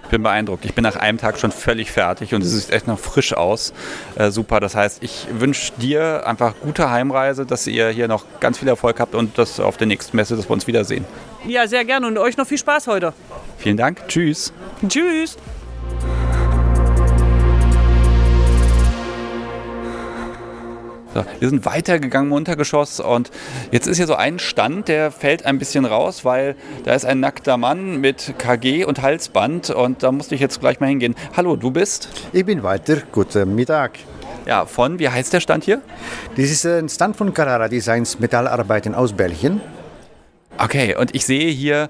[0.08, 0.64] Ich bin beeindruckt.
[0.64, 3.74] Ich bin nach einem Tag schon völlig fertig und es sieht echt noch frisch aus.
[4.16, 4.62] Äh, super.
[4.62, 9.02] Das heißt, ich wünsche dir einfach gute Heimreise, dass ihr hier noch ganz viel Erfolg
[9.02, 11.04] habt und dass auf der nächsten Messe, dass wir uns wiedersehen.
[11.46, 13.14] Ja, sehr gerne und euch noch viel Spaß heute.
[13.58, 14.08] Vielen Dank.
[14.08, 14.54] Tschüss.
[14.88, 15.36] Tschüss.
[21.18, 23.32] So, wir sind weitergegangen im Untergeschoss und
[23.72, 27.20] jetzt ist hier so ein Stand, der fällt ein bisschen raus, weil da ist ein
[27.20, 31.16] nackter Mann mit KG und Halsband und da musste ich jetzt gleich mal hingehen.
[31.36, 32.08] Hallo, du bist?
[32.34, 32.98] Ich bin weiter.
[33.12, 33.98] Guten Mittag.
[34.46, 35.82] Ja, von, wie heißt der Stand hier?
[36.36, 39.60] Das ist ein Stand von Carrara Designs Metallarbeiten aus Belgien.
[40.60, 41.90] Okay, und ich sehe hier,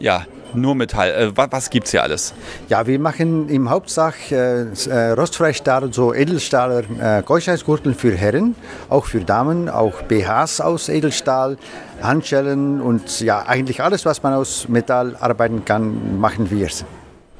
[0.00, 1.10] ja, nur Metall.
[1.10, 2.34] Äh, was was gibt es hier alles?
[2.68, 8.54] Ja, wir machen im Hauptsach äh, äh, Rostfreistahl, so Edelstahler äh, Keuschheitsgurten für Herren,
[8.88, 11.56] auch für Damen, auch BHs aus Edelstahl,
[12.02, 16.68] Handschellen und ja, eigentlich alles, was man aus Metall arbeiten kann, machen wir.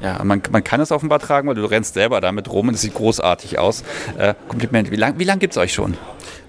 [0.00, 2.80] Ja, man, man kann es offenbar tragen, weil du rennst selber damit rum und es
[2.80, 3.84] sieht großartig aus.
[4.16, 4.90] Äh, Kompliment.
[4.90, 5.96] Wie lange wie lang gibt es euch schon?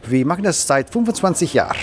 [0.08, 1.78] Wir machen das seit 25 Jahren.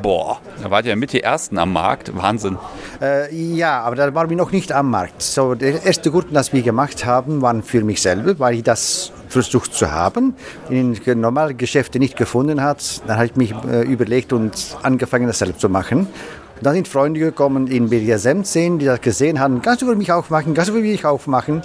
[0.00, 2.16] Boah, da wart ihr mit die Ersten am Markt.
[2.16, 2.56] Wahnsinn.
[3.00, 5.20] Äh, ja, aber da waren wir noch nicht am Markt.
[5.20, 9.12] So, der erste Gurten, das wir gemacht haben, waren für mich selber, weil ich das
[9.28, 10.34] versucht zu haben,
[10.70, 13.02] in normalen Geschäften nicht gefunden hat.
[13.06, 15.98] Dann habe ich mich äh, überlegt und angefangen, das selbst zu machen.
[16.00, 19.96] Und dann sind Freunde gekommen in BDSM sehen, die das gesehen haben, kannst du für
[19.96, 21.62] mich auch machen, kannst du für mich auch machen.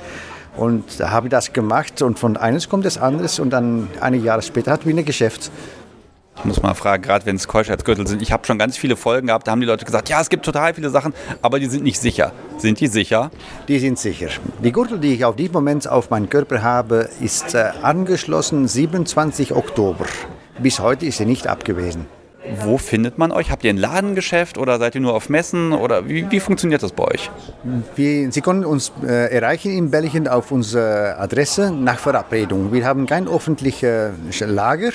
[0.58, 4.26] Und da habe ich das gemacht und von eines kommt das anderes und dann einige
[4.26, 5.52] Jahre später hatten wir ein Geschäft.
[6.39, 9.27] Ich muss mal fragen, gerade wenn es Keuschheitsgürtel sind, ich habe schon ganz viele Folgen
[9.27, 11.84] gehabt, da haben die Leute gesagt, ja, es gibt total viele Sachen, aber die sind
[11.84, 12.31] nicht sicher.
[12.57, 13.31] Sind die sicher?
[13.68, 14.30] Die sind sicher.
[14.64, 19.53] Die Gürtel, die ich auf diesem Moment auf meinem Körper habe, ist äh, angeschlossen 27
[19.55, 20.05] Oktober.
[20.59, 22.05] Bis heute ist sie nicht abgewesen.
[22.61, 23.51] Wo findet man euch?
[23.51, 26.93] Habt ihr ein Ladengeschäft oder seid ihr nur auf Messen oder wie, wie funktioniert das
[26.93, 27.30] bei euch?
[27.95, 32.72] Wir, Sie können uns äh, erreichen in Belgien auf unsere Adresse nach Verabredung.
[32.72, 34.91] Wir haben kein öffentliches Lager.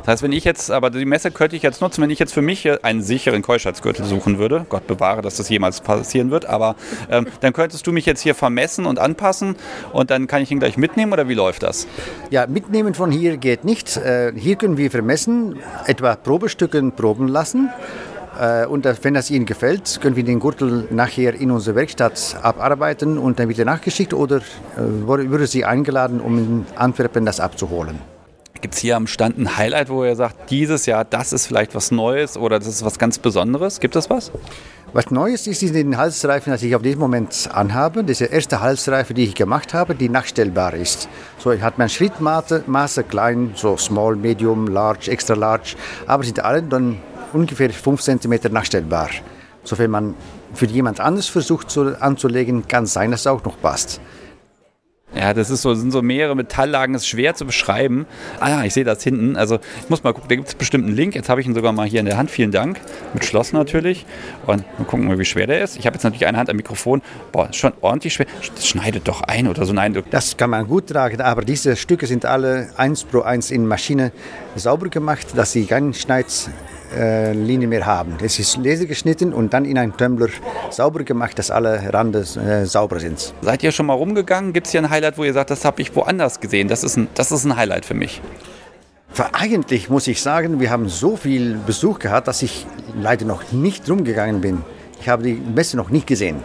[0.00, 2.32] Das heißt, wenn ich jetzt, aber die Messe könnte ich jetzt nutzen, wenn ich jetzt
[2.32, 6.74] für mich einen sicheren Keuschheitsgürtel suchen würde, Gott bewahre, dass das jemals passieren wird, aber
[7.10, 9.56] ähm, dann könntest du mich jetzt hier vermessen und anpassen
[9.92, 11.86] und dann kann ich ihn gleich mitnehmen oder wie läuft das?
[12.30, 13.96] Ja, mitnehmen von hier geht nicht.
[13.96, 15.56] Äh, hier können wir vermessen,
[15.86, 17.70] etwa Probestücken proben lassen.
[18.40, 23.18] Äh, Und wenn das Ihnen gefällt, können wir den Gürtel nachher in unserer Werkstatt abarbeiten
[23.18, 24.42] und dann wird er nachgeschickt oder äh,
[24.76, 27.98] würde Sie eingeladen, um in Antwerpen das abzuholen.
[28.60, 31.74] Gibt es hier am Stand ein Highlight, wo ihr sagt, dieses Jahr, das ist vielleicht
[31.74, 33.80] was Neues oder das ist was ganz Besonderes?
[33.80, 34.30] Gibt es was?
[34.92, 38.02] Was Neues ist in den Halsreifen, das ich auf diesem Moment anhabe.
[38.04, 41.08] Das ist die erste Halsreife, die ich gemacht habe, die nachstellbar ist.
[41.38, 45.76] So hat man Schrittmaße Maße klein, so small, medium, large, extra large,
[46.06, 46.98] aber sind alle dann
[47.32, 49.08] ungefähr 5 cm nachstellbar.
[49.64, 50.14] So wenn man
[50.52, 54.00] für jemand anderes versucht zu, anzulegen, kann sein, dass es auch noch passt.
[55.14, 58.06] Ja, das ist so, sind so mehrere Metalllagen, ist schwer zu beschreiben.
[58.38, 59.36] Ah ja, ich sehe das hinten.
[59.36, 61.16] Also ich muss mal gucken, da gibt es bestimmt einen Link.
[61.16, 62.30] Jetzt habe ich ihn sogar mal hier in der Hand.
[62.30, 62.80] Vielen Dank.
[63.12, 64.06] Mit Schloss natürlich.
[64.46, 65.76] Und mal gucken mal, wie schwer der ist.
[65.76, 67.02] Ich habe jetzt natürlich eine Hand am Mikrofon.
[67.32, 68.26] Boah, ist schon ordentlich schwer.
[68.54, 69.72] Das schneidet doch ein oder so.
[69.72, 73.50] Nein, du- Das kann man gut tragen, aber diese Stücke sind alle eins pro eins
[73.50, 74.12] in Maschine
[74.54, 75.64] sauber gemacht, dass sie
[76.90, 78.16] keine Schneidlinie mehr haben.
[78.22, 80.28] Es ist lasergeschnitten und dann in einen Tumbler
[80.70, 83.34] sauber gemacht, dass alle Rande äh, sauber sind.
[83.42, 84.52] Seid ihr schon mal rumgegangen?
[84.52, 86.68] Gibt es hier ein Highlight, wo ihr sagt, das habe ich woanders gesehen?
[86.68, 88.20] Das ist, ein, das ist ein Highlight für mich.
[89.32, 92.66] Eigentlich muss ich sagen, wir haben so viel Besuch gehabt, dass ich
[93.00, 94.62] leider noch nicht rumgegangen bin.
[95.00, 96.36] Ich habe die Messe noch nicht gesehen.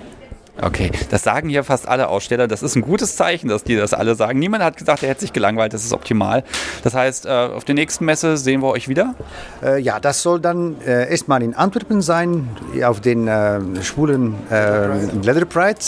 [0.61, 2.47] Okay, das sagen hier fast alle Aussteller.
[2.47, 4.39] Das ist ein gutes Zeichen, dass die das alle sagen.
[4.39, 5.73] Niemand hat gesagt, er hätte sich gelangweilt.
[5.73, 6.43] Das ist optimal.
[6.83, 9.15] Das heißt, äh, auf der nächsten Messe sehen wir euch wieder.
[9.61, 12.49] Äh, ja, das soll dann äh, erstmal in Antwerpen sein,
[12.83, 15.79] auf den äh, schwulen Leather Pride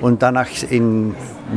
[0.00, 1.14] und danach im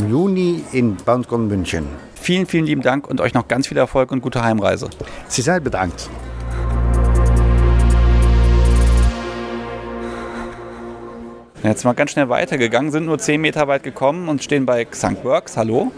[0.07, 1.87] Juni in Bauncon München.
[2.15, 4.89] Vielen, vielen lieben Dank und euch noch ganz viel Erfolg und gute Heimreise.
[5.27, 6.09] Sie seid bedankt.
[11.63, 15.25] Jetzt mal ganz schnell weitergegangen, sind nur 10 Meter weit gekommen und stehen bei Xank
[15.25, 15.57] Works.
[15.57, 15.91] Hallo.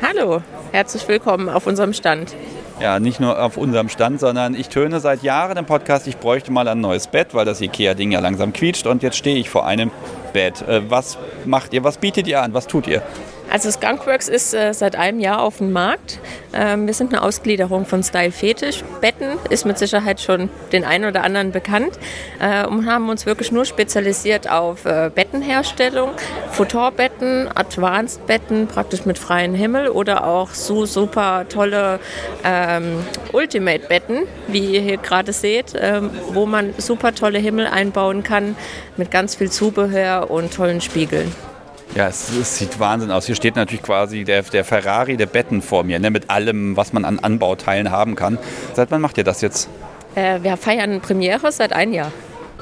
[0.00, 0.42] Hallo,
[0.72, 2.34] herzlich willkommen auf unserem Stand.
[2.80, 6.50] Ja, nicht nur auf unserem Stand, sondern ich töne seit Jahren im Podcast, ich bräuchte
[6.50, 9.66] mal ein neues Bett, weil das IKEA-Ding ja langsam quietscht und jetzt stehe ich vor
[9.66, 9.90] einem
[10.32, 10.62] Bett.
[10.66, 11.84] Äh, Was macht ihr?
[11.84, 12.54] Was bietet ihr an?
[12.54, 13.02] Was tut ihr?
[13.50, 16.18] Also Skunkworks ist äh, seit einem Jahr auf dem Markt.
[16.52, 18.82] Ähm, wir sind eine Ausgliederung von Style Fetisch.
[19.00, 21.98] Betten ist mit Sicherheit schon den einen oder anderen bekannt
[22.40, 26.10] äh, und haben uns wirklich nur spezialisiert auf äh, Bettenherstellung,
[26.50, 32.00] Futonbetten, Advanced Betten, praktisch mit freiem Himmel oder auch so super tolle
[32.44, 38.22] ähm, Ultimate Betten, wie ihr hier gerade seht, ähm, wo man super tolle Himmel einbauen
[38.22, 38.56] kann
[38.96, 41.32] mit ganz viel Zubehör und tollen Spiegeln.
[41.96, 43.24] Ja, es, es sieht Wahnsinn aus.
[43.24, 46.92] Hier steht natürlich quasi der, der Ferrari der Betten vor mir, ne, mit allem, was
[46.92, 48.36] man an Anbauteilen haben kann.
[48.74, 49.70] Seit wann macht ihr das jetzt?
[50.14, 52.12] Äh, wir feiern Premiere seit einem Jahr.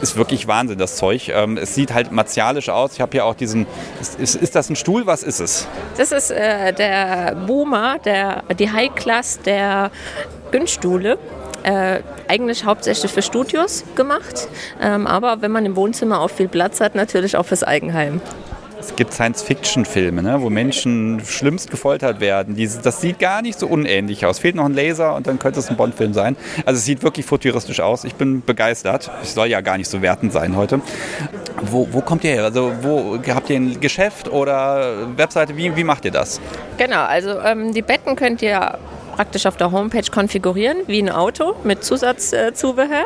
[0.01, 1.31] Ist wirklich Wahnsinn, das Zeug.
[1.31, 2.93] Ähm, es sieht halt martialisch aus.
[2.95, 3.67] Ich habe hier auch diesen.
[4.01, 5.05] Ist, ist, ist das ein Stuhl?
[5.07, 5.67] Was ist es?
[5.97, 9.91] Das ist äh, der Boomer, der, die High-Class der
[10.53, 11.19] Günststühle.
[11.65, 14.49] Äh, eigentlich hauptsächlich für Studios gemacht,
[14.83, 18.21] ähm, aber wenn man im Wohnzimmer auch viel Platz hat, natürlich auch fürs Eigenheim.
[18.87, 22.55] Es gibt Science-Fiction-Filme, ne, wo Menschen schlimmst gefoltert werden.
[22.55, 24.39] Diese, das sieht gar nicht so unähnlich aus.
[24.39, 26.37] Fehlt noch ein Laser und dann könnte es ein Bond-Film sein.
[26.67, 28.05] Also es sieht wirklich futuristisch aus.
[28.05, 29.11] Ich bin begeistert.
[29.23, 30.83] Ich soll ja gar nicht so wertend sein heute.
[31.63, 32.45] Wo, wo kommt ihr her?
[32.45, 35.57] Also wo habt ihr ein Geschäft oder Webseite?
[35.57, 36.41] Wie, wie macht ihr das?
[36.77, 38.79] Genau, also ähm, die Betten könnt ihr
[39.15, 43.05] praktisch auf der Homepage konfigurieren, wie ein Auto mit Zusatzzubehör.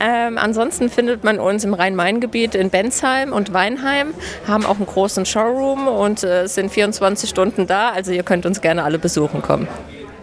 [0.00, 4.14] Ähm, ansonsten findet man uns im Rhein-Main-Gebiet in Bensheim und Weinheim,
[4.46, 7.90] haben auch einen großen Showroom und äh, sind 24 Stunden da.
[7.90, 9.68] Also ihr könnt uns gerne alle besuchen kommen.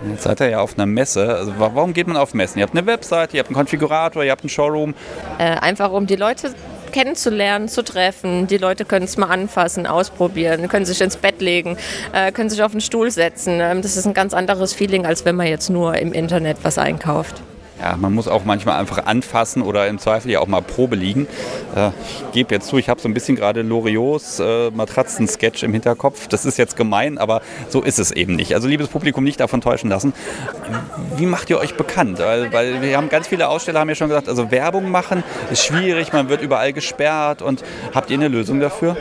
[0.09, 1.35] Jetzt seid ihr ja auf einer Messe.
[1.35, 2.57] Also wa- warum geht man auf Messen?
[2.57, 4.95] Ihr habt eine Webseite, ihr habt einen Konfigurator, ihr habt einen Showroom.
[5.37, 6.53] Äh, einfach um die Leute
[6.91, 8.47] kennenzulernen, zu treffen.
[8.47, 11.77] Die Leute können es mal anfassen, ausprobieren, können sich ins Bett legen,
[12.13, 13.59] äh, können sich auf den Stuhl setzen.
[13.61, 16.77] Ähm, das ist ein ganz anderes Feeling, als wenn man jetzt nur im Internet was
[16.77, 17.41] einkauft.
[17.81, 21.27] Ja, man muss auch manchmal einfach anfassen oder im Zweifel ja auch mal Probe liegen.
[21.75, 21.89] Äh,
[22.27, 26.27] ich gebe jetzt zu, ich habe so ein bisschen gerade Loriots äh, Matratzen-Sketch im Hinterkopf.
[26.27, 28.53] Das ist jetzt gemein, aber so ist es eben nicht.
[28.53, 30.13] Also liebes Publikum, nicht davon täuschen lassen.
[31.15, 32.19] Wie macht ihr euch bekannt?
[32.19, 35.65] Weil, weil wir haben ganz viele Aussteller haben ja schon gesagt, also Werbung machen ist
[35.65, 37.63] schwierig, man wird überall gesperrt und
[37.95, 38.95] habt ihr eine Lösung dafür?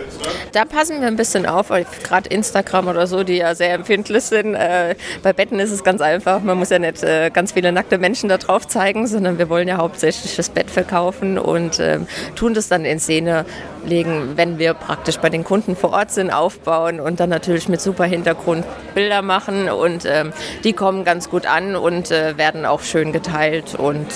[0.52, 4.54] Da passen wir ein bisschen auf, gerade Instagram oder so, die ja sehr empfindlich sind.
[4.54, 6.40] Äh, bei Betten ist es ganz einfach.
[6.40, 9.68] Man muss ja nicht äh, ganz viele nackte Menschen da drauf zeigen, sondern wir wollen
[9.68, 13.44] ja hauptsächlich das Bett verkaufen und ähm, tun das dann in Szene
[13.84, 17.80] legen, wenn wir praktisch bei den Kunden vor Ort sind, aufbauen und dann natürlich mit
[17.80, 18.64] super Hintergrund
[18.94, 20.32] Bilder machen und ähm,
[20.64, 24.06] die kommen ganz gut an und äh, werden auch schön geteilt und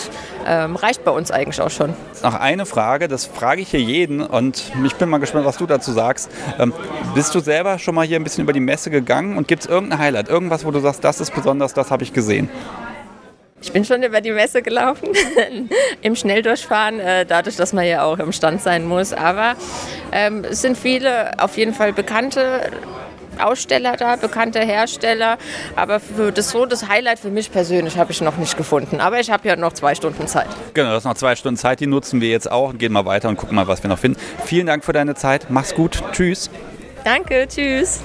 [0.47, 1.95] ähm, reicht bei uns eigentlich auch schon.
[2.23, 5.67] Noch eine Frage, das frage ich hier jeden und ich bin mal gespannt, was du
[5.67, 6.31] dazu sagst.
[6.59, 6.73] Ähm,
[7.15, 9.69] bist du selber schon mal hier ein bisschen über die Messe gegangen und gibt es
[9.69, 12.49] irgendein Highlight, irgendwas, wo du sagst, das ist besonders, das habe ich gesehen?
[13.65, 15.09] Ich bin schon über die Messe gelaufen,
[16.03, 19.15] im Schnelldurchfahren, äh, dadurch, dass man ja auch im Stand sein muss.
[19.15, 19.55] Aber
[20.13, 22.71] ähm, es sind viele auf jeden Fall bekannte
[23.41, 25.39] Aussteller da, bekannte Hersteller.
[25.77, 29.01] Aber für das so das Highlight für mich persönlich habe ich noch nicht gefunden.
[29.01, 30.49] Aber ich habe ja noch zwei Stunden Zeit.
[30.75, 33.07] Genau, das ist noch zwei Stunden Zeit, die nutzen wir jetzt auch und gehen mal
[33.07, 34.21] weiter und gucken mal, was wir noch finden.
[34.45, 35.47] Vielen Dank für deine Zeit.
[35.49, 36.03] Mach's gut.
[36.13, 36.51] Tschüss.
[37.03, 38.03] Danke, tschüss.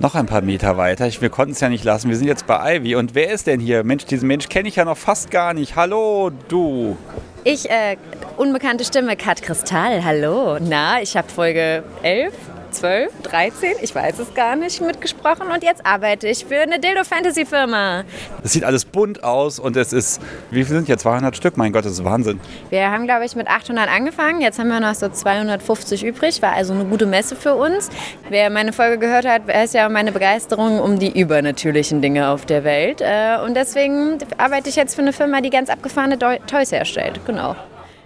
[0.00, 1.10] Noch ein paar Meter weiter.
[1.20, 2.08] Wir konnten es ja nicht lassen.
[2.08, 2.94] Wir sind jetzt bei Ivy.
[2.94, 3.82] Und wer ist denn hier?
[3.82, 5.74] Mensch, diesen Mensch kenne ich ja noch fast gar nicht.
[5.74, 6.96] Hallo, du.
[7.42, 7.96] Ich, äh,
[8.36, 10.58] unbekannte Stimme, Kat Kristall, hallo.
[10.60, 12.32] Na, ich habe Folge 11,
[12.70, 18.04] 12, 13, ich weiß es gar nicht, mitgesprochen und jetzt arbeite ich für eine Dildo-Fantasy-Firma.
[18.42, 20.20] Es sieht alles bunt aus und es ist,
[20.50, 20.98] wie viel sind hier?
[20.98, 21.56] 200 Stück?
[21.56, 22.40] Mein Gott, das ist Wahnsinn.
[22.70, 26.52] Wir haben, glaube ich, mit 800 angefangen, jetzt haben wir noch so 250 übrig, war
[26.52, 27.90] also eine gute Messe für uns.
[28.28, 32.64] Wer meine Folge gehört hat, weiß ja meine Begeisterung um die übernatürlichen Dinge auf der
[32.64, 37.20] Welt äh, und deswegen arbeite ich jetzt für eine Firma, die ganz abgefahrene Toys herstellt,
[37.26, 37.56] genau.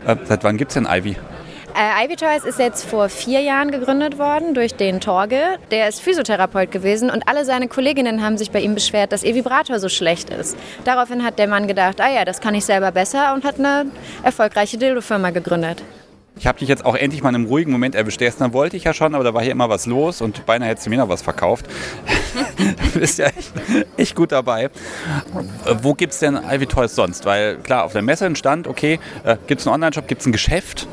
[0.07, 1.17] Äh, seit wann gibt es denn Ivy?
[1.75, 5.59] Äh, Ivy Toys ist jetzt vor vier Jahren gegründet worden durch den Torge.
[5.71, 9.35] Der ist Physiotherapeut gewesen und alle seine Kolleginnen haben sich bei ihm beschwert, dass ihr
[9.35, 10.57] Vibrator so schlecht ist.
[10.85, 13.87] Daraufhin hat der Mann gedacht, ah ja, das kann ich selber besser und hat eine
[14.23, 15.83] erfolgreiche Dildo-Firma gegründet.
[16.37, 18.19] Ich habe dich jetzt auch endlich mal in einem ruhigen Moment erwischt.
[18.19, 20.87] Gestern wollte ich ja schon, aber da war hier immer was los und beinahe hättest
[20.87, 21.67] du mir noch was verkauft.
[22.93, 23.53] du bist ja echt,
[23.97, 24.71] echt gut dabei.
[25.83, 27.25] Wo gibt es denn Ivy Toys sonst?
[27.27, 28.99] Weil klar, auf der Messe ein Stand, okay.
[29.25, 30.87] Äh, gibt es einen Online-Shop, gibt es ein Geschäft?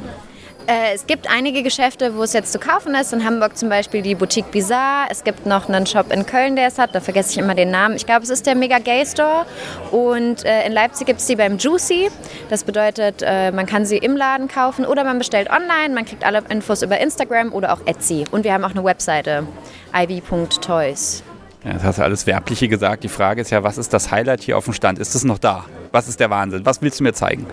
[0.70, 3.12] Äh, es gibt einige Geschäfte, wo es jetzt zu kaufen ist.
[3.12, 5.08] In Hamburg zum Beispiel die Boutique Bizarre.
[5.10, 6.94] Es gibt noch einen Shop in Köln, der es hat.
[6.94, 7.96] Da vergesse ich immer den Namen.
[7.96, 9.48] Ich glaube, es ist der Mega Gay Store.
[9.90, 12.12] Und äh, in Leipzig gibt es die beim Juicy.
[12.52, 15.96] Das bedeutet, äh, man kann sie im Laden kaufen oder man bestellt online.
[15.96, 18.26] Man kriegt alle Infos über Instagram oder auch Etsy.
[18.30, 19.48] Und wir haben auch eine Webseite,
[19.96, 21.24] ivy.toys.
[21.64, 23.04] Ja, das hast du alles Werbliche gesagt.
[23.04, 25.00] Die Frage ist ja, was ist das Highlight hier auf dem Stand?
[25.00, 25.66] Ist es noch da?
[25.91, 26.64] Was ist der Wahnsinn?
[26.64, 27.48] Was willst du mir zeigen?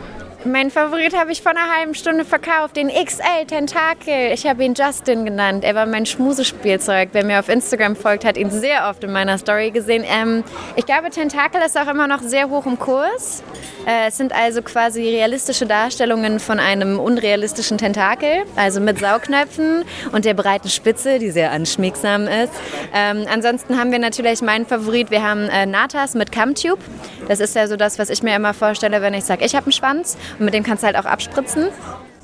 [0.46, 4.32] Mein Favorit habe ich vor einer halben Stunde verkauft, den XL Tentakel.
[4.32, 5.64] Ich habe ihn Justin genannt.
[5.64, 7.08] Er war mein Schmusespielzeug.
[7.12, 10.04] Wer mir auf Instagram folgt, hat ihn sehr oft in meiner Story gesehen.
[10.06, 10.44] Ähm,
[10.76, 13.42] ich glaube, Tentakel ist auch immer noch sehr hoch im Kurs.
[13.86, 20.24] Äh, es sind also quasi realistische Darstellungen von einem unrealistischen Tentakel, also mit Saugnöpfen und
[20.24, 22.52] der breiten Spitze, die sehr anschmiegsam ist.
[22.94, 25.10] Ähm, ansonsten haben wir natürlich meinen Favorit.
[25.10, 26.82] Wir haben äh, Natas mit Camtube.
[27.28, 29.66] Das ist ja so das, was ich mir immer vorstelle, wenn ich sage, ich habe
[29.66, 30.16] einen Schwanz.
[30.38, 31.68] Und mit dem kannst du halt auch abspritzen.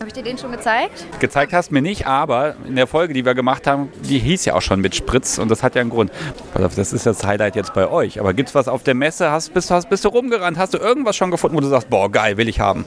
[0.02, 1.06] Habe ich dir den schon gezeigt?
[1.20, 4.44] Gezeigt hast du mir nicht, aber in der Folge, die wir gemacht haben, die hieß
[4.47, 6.10] ja auch schon mit Spritz und das hat ja einen Grund.
[6.55, 8.18] Das ist das Highlight jetzt bei euch.
[8.18, 9.30] Aber gibt es was auf der Messe?
[9.30, 10.59] Hast, bist, hast, bist du rumgerannt?
[10.59, 12.84] Hast du irgendwas schon gefunden, wo du sagst, boah, geil, will ich haben?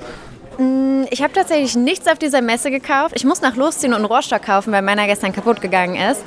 [0.57, 3.13] Mm, ich habe tatsächlich nichts auf dieser Messe gekauft.
[3.15, 6.21] Ich muss nach losziehen und einen Rohrstock kaufen, weil meiner gestern kaputt gegangen ist.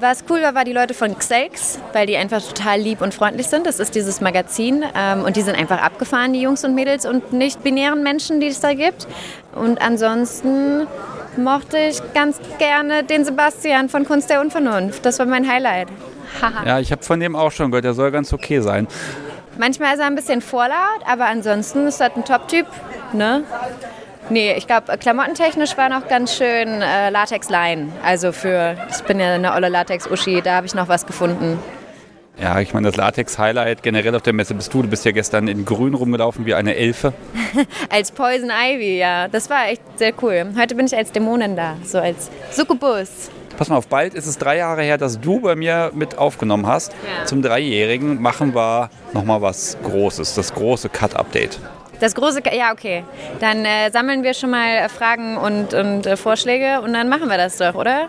[0.00, 3.46] Was cool war, war die Leute von Xelx, weil die einfach total lieb und freundlich
[3.46, 3.66] sind.
[3.66, 7.32] Das ist dieses Magazin ähm, und die sind einfach abgefahren, die Jungs und Mädels und
[7.32, 9.06] nicht-binären Menschen, die es da gibt.
[9.54, 10.86] Und ansonsten
[11.36, 15.06] mochte ich ganz gerne den Sebastian von Kunst der Unvernunft.
[15.06, 15.88] Das war mein Highlight.
[16.66, 18.88] ja, ich habe von dem auch schon gehört, der soll ganz okay sein.
[19.58, 22.66] Manchmal ist er ein bisschen vorlaut, aber ansonsten ist das ein Top-Typ.
[23.12, 23.44] Ne?
[24.30, 27.88] Nee, ich glaube, klamottentechnisch war noch ganz schön äh, Latex-Line.
[28.02, 31.58] Also für, ich bin ja eine olle Latex-Uschi, da habe ich noch was gefunden.
[32.40, 34.82] Ja, ich meine, das Latex-Highlight generell auf der Messe bist du.
[34.82, 37.12] Du bist ja gestern in grün rumgelaufen wie eine Elfe.
[37.90, 39.28] als Poison Ivy, ja.
[39.28, 40.46] Das war echt sehr cool.
[40.58, 43.30] Heute bin ich als Dämonin da, so als Succubus.
[43.56, 46.66] Pass mal auf, bald ist es drei Jahre her, dass du bei mir mit aufgenommen
[46.66, 46.92] hast.
[46.92, 47.24] Ja.
[47.24, 51.60] Zum Dreijährigen machen wir nochmal was Großes, das große Cut-Update.
[52.00, 53.04] Das große, ja, okay.
[53.40, 57.36] Dann äh, sammeln wir schon mal Fragen und, und äh, Vorschläge und dann machen wir
[57.36, 58.08] das doch, oder?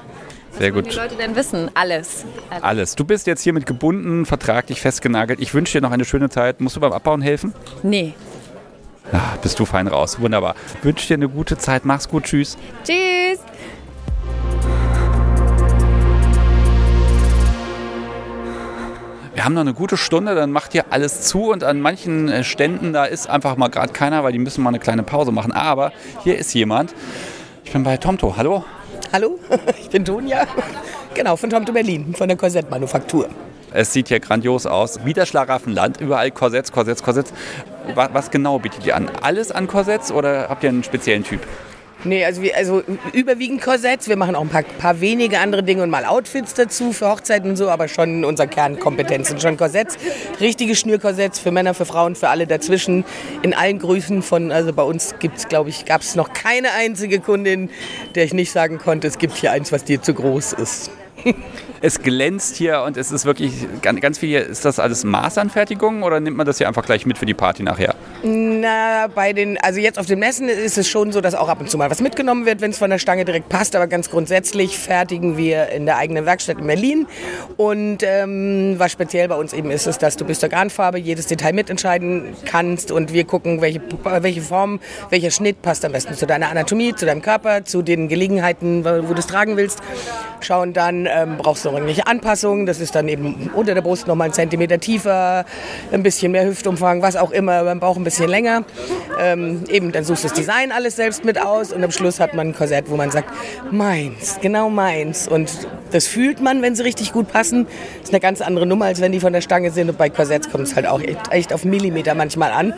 [0.52, 0.92] Sehr Wenn gut.
[0.92, 2.26] die Leute denn wissen, alles.
[2.62, 2.96] Alles.
[2.96, 5.40] Du bist jetzt hiermit gebunden, vertraglich festgenagelt.
[5.42, 6.62] Ich wünsche dir noch eine schöne Zeit.
[6.62, 7.54] Musst du beim Abbauen helfen?
[7.84, 8.14] Nee.
[9.12, 10.20] Ah, bist du fein raus.
[10.20, 10.56] Wunderbar.
[10.82, 11.86] Wünsche dir eine gute Zeit.
[11.86, 12.24] Mach's gut.
[12.24, 12.58] Tschüss.
[12.84, 13.40] Tschüss.
[19.46, 22.44] Wir haben noch eine gute Stunde, dann macht hier alles zu und an manchen äh,
[22.44, 25.52] Ständen, da ist einfach mal gerade keiner, weil die müssen mal eine kleine Pause machen.
[25.52, 25.92] Aber
[26.24, 26.96] hier ist jemand.
[27.64, 28.38] Ich bin bei Tomto.
[28.38, 28.66] Hallo?
[29.14, 29.38] Hallo,
[29.80, 30.48] ich bin Tonja.
[31.14, 33.30] Genau, von Tomto Berlin, von der Korsettmanufaktur.
[33.72, 35.06] Es sieht hier grandios aus.
[35.06, 36.02] Wie das Schlaraffenland.
[36.02, 37.32] Überall Korsetts, Korsetts, Korsetts.
[37.94, 39.12] Was, was genau bietet ihr an?
[39.22, 41.42] Alles an Korsetts oder habt ihr einen speziellen Typ?
[42.06, 42.84] Nee, also, wir, also
[43.14, 44.08] überwiegend Korsetts.
[44.08, 47.50] Wir machen auch ein paar, paar wenige andere Dinge und mal Outfits dazu für Hochzeiten
[47.50, 49.40] und so, aber schon unsere Kernkompetenzen.
[49.40, 49.98] Schon Korsetts,
[50.40, 53.04] richtige Schnürkorsetts für Männer, für Frauen, für alle dazwischen.
[53.42, 57.20] In allen Größen von, also bei uns gibt's, glaube ich, gab es noch keine einzige
[57.20, 57.72] Kundin,
[58.14, 60.92] der ich nicht sagen konnte, es gibt hier eins, was dir zu groß ist.
[61.82, 64.40] Es glänzt hier und es ist wirklich ganz, ganz viel.
[64.40, 67.62] Ist das alles Maßanfertigung oder nimmt man das hier einfach gleich mit für die Party
[67.62, 67.94] nachher?
[68.24, 71.60] Na, bei den, also jetzt auf den Messen ist es schon so, dass auch ab
[71.60, 73.76] und zu mal was mitgenommen wird, wenn es von der Stange direkt passt.
[73.76, 77.08] Aber ganz grundsätzlich fertigen wir in der eigenen Werkstatt in Berlin.
[77.58, 81.28] Und ähm, was speziell bei uns eben ist, ist, dass du bis zur Garnfarbe jedes
[81.28, 83.82] Detail mitentscheiden kannst und wir gucken, welche,
[84.22, 84.80] welche Form,
[85.12, 89.14] welcher Schnitt passt am besten zu deiner Anatomie, zu deinem Körper, zu den Gelegenheiten, wo
[89.14, 89.82] du es tragen willst.
[90.42, 92.66] Schauen dann, ähm, brauchst du noch irgendwelche Anpassungen.
[92.66, 95.46] Das ist dann eben unter der Brust noch mal einen Zentimeter tiefer,
[95.92, 98.64] ein bisschen mehr Hüftumfang, was auch immer, beim Bauch ein bisschen länger.
[99.20, 102.34] Ähm, eben, dann suchst du das Design alles selbst mit aus und am Schluss hat
[102.34, 103.30] man ein Korsett, wo man sagt,
[103.72, 105.28] meins, genau meins.
[105.28, 105.52] Und
[105.92, 107.68] das fühlt man, wenn sie richtig gut passen.
[108.00, 109.90] Das ist eine ganz andere Nummer, als wenn die von der Stange sind.
[109.90, 112.74] Und bei Korsetts kommt es halt auch echt, echt auf Millimeter manchmal an,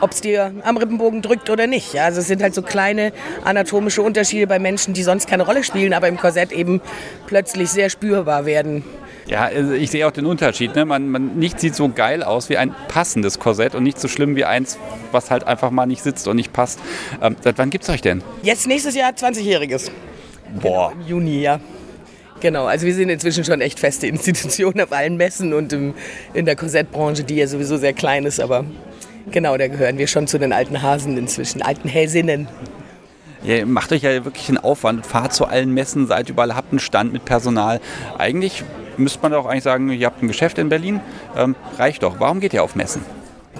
[0.00, 1.94] ob es dir am Rippenbogen drückt oder nicht.
[1.94, 3.12] Ja, also es sind halt so kleine
[3.44, 6.80] anatomische Unterschiede bei Menschen, die sonst keine Rolle spielen, aber im Korsett eben
[7.26, 8.84] plötzlich sehr spürbar werden.
[9.26, 10.74] Ja, also ich sehe auch den Unterschied.
[10.74, 10.84] Ne?
[10.84, 14.36] Man, man, nichts sieht so geil aus wie ein passendes Korsett und nicht so schlimm
[14.36, 14.78] wie eins,
[15.12, 16.80] was halt einfach mal nicht sitzt und nicht passt.
[17.20, 18.22] Ähm, seit wann gibt's euch denn?
[18.42, 19.90] Jetzt nächstes Jahr 20-Jähriges.
[20.60, 20.90] Boah.
[20.90, 21.60] Genau, Im Juni, ja.
[22.42, 25.94] Genau, also wir sind inzwischen schon echt feste Institutionen auf allen Messen und im,
[26.34, 28.64] in der Korsettbranche, die ja sowieso sehr klein ist, aber
[29.30, 32.48] genau, da gehören wir schon zu den alten Hasen inzwischen, alten Häsinnen.
[33.44, 36.72] Ja, ihr macht euch ja wirklich einen Aufwand, fahrt zu allen Messen, seid überall, habt
[36.72, 37.80] einen Stand mit Personal.
[38.18, 38.64] Eigentlich
[38.96, 41.00] müsste man doch eigentlich sagen, ihr habt ein Geschäft in Berlin,
[41.36, 42.18] ähm, reicht doch.
[42.18, 43.02] Warum geht ihr auf Messen?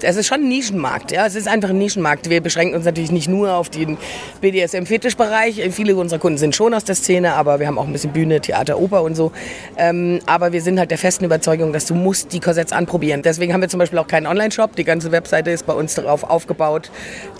[0.03, 1.25] Es ist schon ein Nischenmarkt, ja.
[1.25, 2.29] Es ist einfach ein Nischenmarkt.
[2.29, 3.97] Wir beschränken uns natürlich nicht nur auf den
[4.41, 5.61] BDSM-Fetischbereich.
[5.71, 8.41] Viele unserer Kunden sind schon aus der Szene, aber wir haben auch ein bisschen Bühne,
[8.41, 9.31] Theater, Oper und so.
[9.77, 13.21] Ähm, aber wir sind halt der festen Überzeugung, dass du musst die Korsetts anprobieren.
[13.21, 14.75] Deswegen haben wir zum Beispiel auch keinen Online-Shop.
[14.75, 16.91] Die ganze Webseite ist bei uns darauf aufgebaut.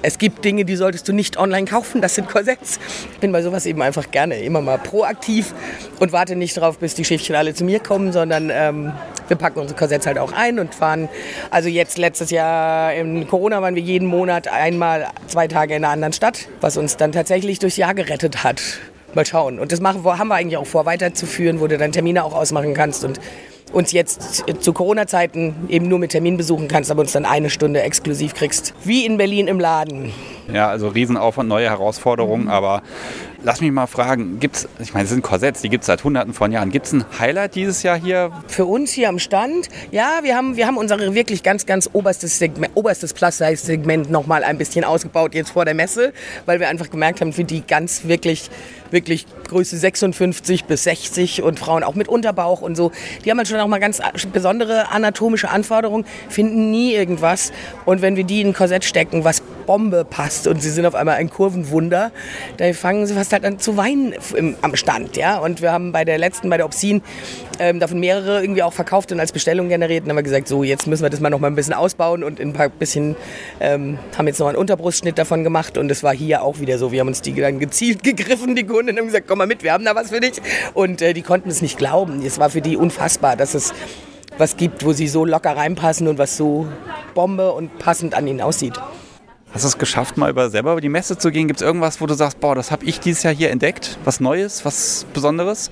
[0.01, 2.01] Es gibt Dinge, die solltest du nicht online kaufen.
[2.01, 2.79] Das sind Korsetts.
[3.13, 5.53] Ich bin bei sowas eben einfach gerne immer mal proaktiv
[5.99, 8.93] und warte nicht darauf, bis die Schiffchen alle zu mir kommen, sondern ähm,
[9.27, 11.09] wir packen unsere Korsetts halt auch ein und fahren.
[11.49, 12.52] Also jetzt letztes Jahr
[12.95, 16.97] in Corona waren wir jeden Monat einmal zwei Tage in einer anderen Stadt, was uns
[16.97, 18.61] dann tatsächlich durchs Jahr gerettet hat.
[19.13, 19.59] Mal schauen.
[19.59, 22.73] Und das machen, haben wir eigentlich auch vor, weiterzuführen, wo du dann Termine auch ausmachen
[22.73, 23.19] kannst und
[23.73, 27.81] uns jetzt zu Corona-Zeiten eben nur mit Termin besuchen kannst, aber uns dann eine Stunde
[27.81, 28.73] exklusiv kriegst.
[28.83, 30.13] Wie in Berlin im Laden.
[30.51, 32.83] Ja, also Riesenaufwand, neue Herausforderungen, aber
[33.43, 36.33] lass mich mal fragen, gibt's, ich meine, es sind Korsetts, die gibt es seit hunderten
[36.33, 36.71] von Jahren.
[36.71, 38.31] Gibt es ein Highlight dieses Jahr hier?
[38.47, 42.39] Für uns hier am Stand, ja, wir haben, wir haben unsere wirklich ganz, ganz oberstes
[42.39, 46.13] Segment, oberstes Plus-Size-Segment nochmal ein bisschen ausgebaut jetzt vor der Messe,
[46.45, 48.49] weil wir einfach gemerkt haben, für die ganz wirklich,
[48.91, 52.91] wirklich Größe 56 bis 60 und Frauen auch mit Unterbauch und so,
[53.23, 54.01] die haben halt schon auch mal ganz
[54.31, 57.51] besondere anatomische Anforderungen, finden nie irgendwas.
[57.85, 60.95] Und wenn wir die in ein Korsett stecken, was Bombe passt und sie sind auf
[60.95, 62.11] einmal ein Kurvenwunder,
[62.57, 65.37] da fangen sie fast halt an zu weinen im, am Stand, ja.
[65.37, 67.01] Und wir haben bei der letzten, bei der Obscene,
[67.59, 70.03] ähm, davon mehrere irgendwie auch verkauft und als Bestellung generiert.
[70.03, 72.23] Dann haben wir gesagt, so jetzt müssen wir das mal noch mal ein bisschen ausbauen
[72.23, 73.15] und in ein paar bisschen
[73.59, 76.91] ähm, haben jetzt noch einen Unterbrustschnitt davon gemacht und es war hier auch wieder so.
[76.91, 79.63] Wir haben uns die dann gezielt gegriffen, die Kunden, und haben gesagt, komm mal mit,
[79.63, 80.41] wir haben da was für dich.
[80.73, 82.23] Und äh, die konnten es nicht glauben.
[82.25, 83.73] Es war für die unfassbar, dass es
[84.37, 86.67] was gibt, wo sie so locker reinpassen und was so
[87.13, 88.79] Bombe und passend an ihnen aussieht.
[89.53, 91.47] Hast du es geschafft, mal über selber über die Messe zu gehen?
[91.47, 93.99] Gibt es irgendwas, wo du sagst, boah, das habe ich dieses Jahr hier entdeckt?
[94.03, 95.69] Was Neues, was Besonderes?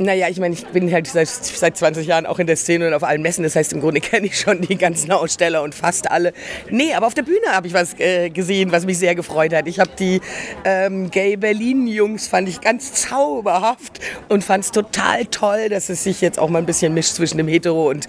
[0.00, 2.94] Naja, ich meine, ich bin halt seit, seit 20 Jahren auch in der Szene und
[2.94, 3.42] auf allen Messen.
[3.42, 6.32] Das heißt, im Grunde kenne ich schon die ganzen Aussteller und fast alle.
[6.70, 9.66] Nee, aber auf der Bühne habe ich was äh, gesehen, was mich sehr gefreut hat.
[9.66, 10.20] Ich habe die
[10.64, 13.98] ähm, Gay Berlin-Jungs, fand ich ganz zauberhaft
[14.28, 17.38] und fand es total toll, dass es sich jetzt auch mal ein bisschen mischt zwischen
[17.38, 18.06] dem Hetero- und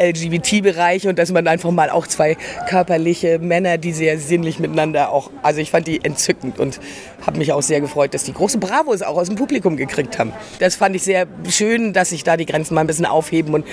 [0.00, 2.36] LGBT-Bereich und dass man einfach mal auch zwei
[2.68, 6.80] körperliche Männer, die sehr sinnlich miteinander auch, also ich fand die entzückend und
[7.24, 10.32] habe mich auch sehr gefreut, dass die große Bravos auch aus dem Publikum gekriegt haben.
[10.58, 13.66] Das fand ich sehr schön, dass sich da die Grenzen mal ein bisschen aufheben und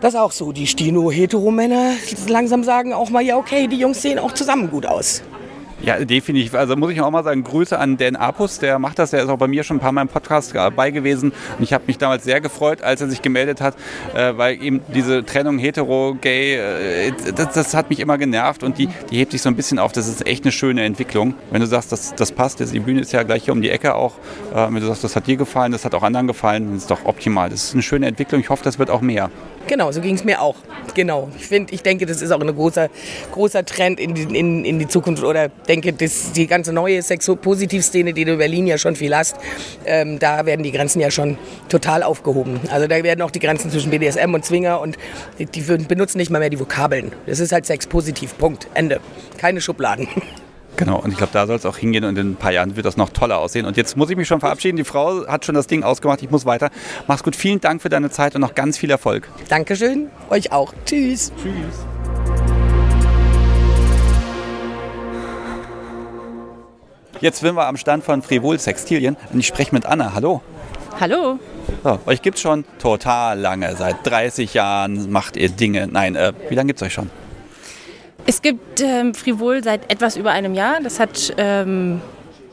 [0.00, 0.52] das auch so.
[0.52, 1.92] Die Stino-Heteromänner
[2.28, 5.22] langsam sagen auch mal, ja okay, die Jungs sehen auch zusammen gut aus.
[5.82, 6.54] Ja, definitiv.
[6.54, 9.28] Also muss ich auch mal sagen, Grüße an Dan Apus, der macht das, der ist
[9.28, 11.32] auch bei mir schon ein paar Mal im Podcast dabei gewesen.
[11.58, 13.76] Und ich habe mich damals sehr gefreut, als er sich gemeldet hat,
[14.14, 18.78] äh, weil eben diese Trennung hetero, gay, äh, das, das, hat mich immer genervt und
[18.78, 19.92] die, die hebt sich so ein bisschen auf.
[19.92, 21.34] Das ist echt eine schöne Entwicklung.
[21.50, 23.94] Wenn du sagst, das, das passt, die Bühne ist ja gleich hier um die Ecke
[23.94, 24.14] auch.
[24.54, 26.90] Äh, wenn du sagst, das hat dir gefallen, das hat auch anderen gefallen, das ist
[26.90, 27.50] doch optimal.
[27.50, 28.40] Das ist eine schöne Entwicklung.
[28.40, 29.30] Ich hoffe, das wird auch mehr.
[29.68, 30.56] Genau, so ging es mir auch.
[30.94, 31.28] Genau.
[31.36, 32.88] Ich finde, ich denke, das ist auch ein großer,
[33.32, 38.12] großer Trend in die, in, in die Zukunft oder denke, dass die ganze neue Sexo-Positiv-Szene,
[38.12, 39.36] die du in Berlin ja schon viel hast,
[39.84, 41.36] ähm, da werden die Grenzen ja schon
[41.68, 42.60] total aufgehoben.
[42.70, 44.96] Also da werden auch die Grenzen zwischen BDSM und Zwinger und
[45.38, 47.12] die, die benutzen nicht mal mehr die Vokabeln.
[47.26, 48.38] Das ist halt Sex-Positiv.
[48.38, 48.68] Punkt.
[48.74, 49.00] Ende.
[49.36, 50.08] Keine Schubladen.
[50.76, 52.84] Genau, und ich glaube, da soll es auch hingehen und in ein paar Jahren wird
[52.84, 53.64] das noch toller aussehen.
[53.64, 54.76] Und jetzt muss ich mich schon verabschieden.
[54.76, 56.22] Die Frau hat schon das Ding ausgemacht.
[56.22, 56.70] Ich muss weiter.
[57.06, 57.34] Mach's gut.
[57.34, 59.28] Vielen Dank für deine Zeit und noch ganz viel Erfolg.
[59.48, 60.10] Dankeschön.
[60.28, 60.74] Euch auch.
[60.84, 61.32] Tschüss.
[61.42, 61.86] Tschüss.
[67.22, 70.12] Jetzt sind wir am Stand von Frivol Sextilien und ich spreche mit Anna.
[70.14, 70.42] Hallo.
[71.00, 71.38] Hallo.
[71.82, 73.74] So, euch gibt es schon total lange.
[73.76, 75.88] Seit 30 Jahren macht ihr Dinge.
[75.90, 77.10] Nein, äh, wie lange gibt es euch schon?
[78.28, 80.80] Es gibt ähm, Frivol seit etwas über einem Jahr.
[80.82, 82.00] Das hat ähm,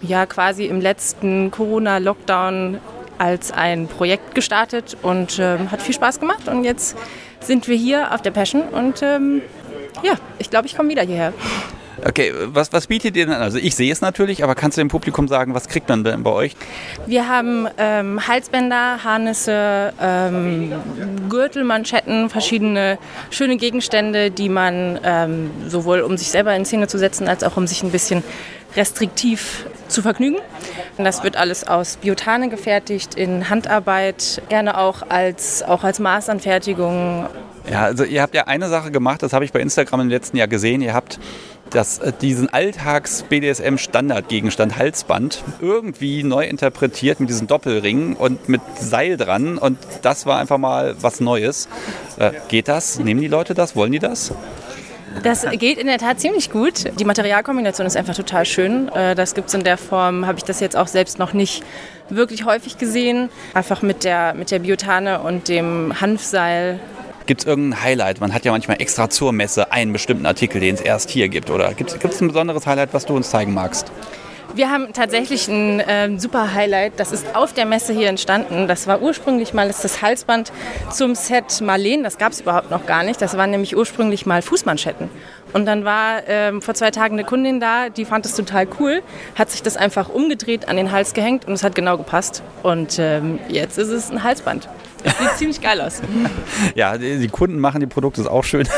[0.02, 2.80] ja quasi im letzten Corona-Lockdown
[3.18, 6.48] als ein Projekt gestartet und ähm, hat viel Spaß gemacht.
[6.48, 6.96] Und jetzt
[7.40, 9.42] sind wir hier auf der Passion und ähm,
[10.04, 11.34] ja, ich glaube, ich komme wieder hierher.
[12.06, 13.36] Okay, was, was bietet ihr denn?
[13.36, 16.24] Also ich sehe es natürlich, aber kannst du dem Publikum sagen, was kriegt man denn
[16.24, 16.56] bei euch?
[17.06, 20.74] Wir haben ähm, Halsbänder, Harnisse, ähm,
[21.30, 22.98] Gürtelmanschetten, verschiedene
[23.30, 27.58] schöne Gegenstände, die man ähm, sowohl um sich selber in Szene zu setzen, als auch
[27.58, 28.24] um sich ein bisschen
[28.76, 30.38] restriktiv zu vergnügen.
[30.98, 37.28] Und das wird alles aus Biotane gefertigt, in Handarbeit, gerne auch als, auch als Maßanfertigung.
[37.72, 40.38] Ja, also ihr habt ja eine Sache gemacht, das habe ich bei Instagram im letzten
[40.38, 40.82] Jahr gesehen.
[40.82, 41.20] Ihr habt
[41.74, 49.58] das, äh, diesen Alltags-BDSM-Standardgegenstand Halsband irgendwie neu interpretiert mit diesen Doppelringen und mit Seil dran.
[49.58, 51.68] Und das war einfach mal was Neues.
[52.18, 53.00] Äh, geht das?
[53.00, 53.76] Nehmen die Leute das?
[53.76, 54.34] Wollen die das?
[55.22, 56.86] Das geht in der Tat ziemlich gut.
[57.00, 58.90] Die Materialkombination ist einfach total schön.
[58.90, 61.64] Äh, das gibt es in der Form, habe ich das jetzt auch selbst noch nicht
[62.10, 63.30] wirklich häufig gesehen.
[63.54, 66.80] Einfach mit der, mit der Biotane und dem Hanfseil
[67.26, 68.20] Gibt es irgendein Highlight?
[68.20, 71.50] Man hat ja manchmal extra zur Messe einen bestimmten Artikel, den es erst hier gibt.
[71.50, 73.92] Oder gibt es ein besonderes Highlight, was du uns zeigen magst?
[74.56, 77.00] Wir haben tatsächlich ein äh, super Highlight.
[77.00, 78.68] Das ist auf der Messe hier entstanden.
[78.68, 80.52] Das war ursprünglich mal das Halsband
[80.92, 82.04] zum Set Marleen.
[82.04, 83.20] Das gab es überhaupt noch gar nicht.
[83.20, 85.10] Das waren nämlich ursprünglich mal Fußmanschetten.
[85.54, 89.02] Und dann war ähm, vor zwei Tagen eine Kundin da, die fand es total cool,
[89.36, 92.44] hat sich das einfach umgedreht, an den Hals gehängt und es hat genau gepasst.
[92.64, 94.68] Und ähm, jetzt ist es ein Halsband.
[95.20, 96.02] Sieht ziemlich geil aus.
[96.76, 98.68] ja, die, Kunden machen die Produkte, ist auch schön.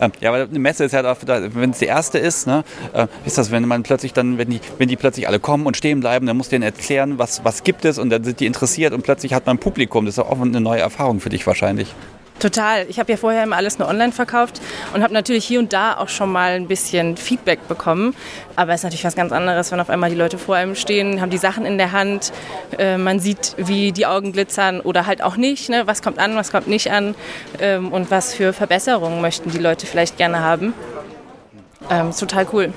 [0.00, 2.64] Ähm, ja, aber eine Messe ist ja halt wenn es die erste ist, ne,
[2.94, 5.76] äh, ist das, wenn man plötzlich dann, wenn die, wenn die plötzlich alle kommen und
[5.76, 8.46] stehen bleiben, dann musst du denen erklären, was, was gibt es und dann sind die
[8.46, 10.06] interessiert und plötzlich hat man ein Publikum.
[10.06, 11.94] Das ist auch eine neue Erfahrung für dich wahrscheinlich.
[12.40, 12.86] Total.
[12.88, 14.62] Ich habe ja vorher immer alles nur online verkauft
[14.94, 18.16] und habe natürlich hier und da auch schon mal ein bisschen Feedback bekommen.
[18.56, 21.20] Aber es ist natürlich was ganz anderes, wenn auf einmal die Leute vor einem stehen,
[21.20, 22.32] haben die Sachen in der Hand,
[22.78, 25.68] äh, man sieht, wie die Augen glitzern oder halt auch nicht.
[25.68, 25.86] Ne?
[25.86, 27.14] Was kommt an, was kommt nicht an
[27.60, 30.72] ähm, und was für Verbesserungen möchten die Leute vielleicht gerne haben.
[31.90, 32.72] Ähm, total cool.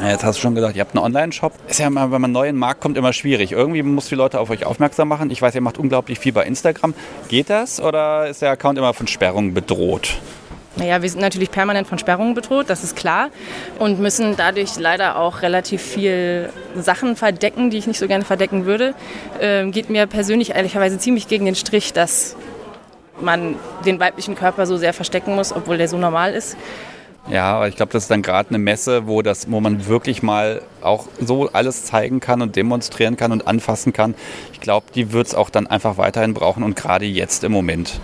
[0.00, 1.52] Jetzt hast du schon gesagt, ihr habt einen Online-Shop.
[1.68, 3.52] Ist ja immer, wenn man neu in den Markt kommt, immer schwierig.
[3.52, 5.30] Irgendwie muss die Leute auf euch aufmerksam machen.
[5.30, 6.94] Ich weiß, ihr macht unglaublich viel bei Instagram.
[7.28, 10.18] Geht das oder ist der Account immer von Sperrungen bedroht?
[10.76, 13.30] Naja, wir sind natürlich permanent von Sperrungen bedroht, das ist klar.
[13.80, 18.64] Und müssen dadurch leider auch relativ viel Sachen verdecken, die ich nicht so gerne verdecken
[18.64, 18.94] würde.
[19.40, 22.36] Ähm, geht mir persönlich ehrlicherweise ziemlich gegen den Strich, dass
[23.20, 26.56] man den weiblichen Körper so sehr verstecken muss, obwohl der so normal ist.
[27.30, 30.62] Ja, ich glaube, das ist dann gerade eine Messe, wo, das, wo man wirklich mal
[30.80, 34.14] auch so alles zeigen kann und demonstrieren kann und anfassen kann.
[34.54, 38.00] Ich glaube, die wird es auch dann einfach weiterhin brauchen und gerade jetzt im Moment.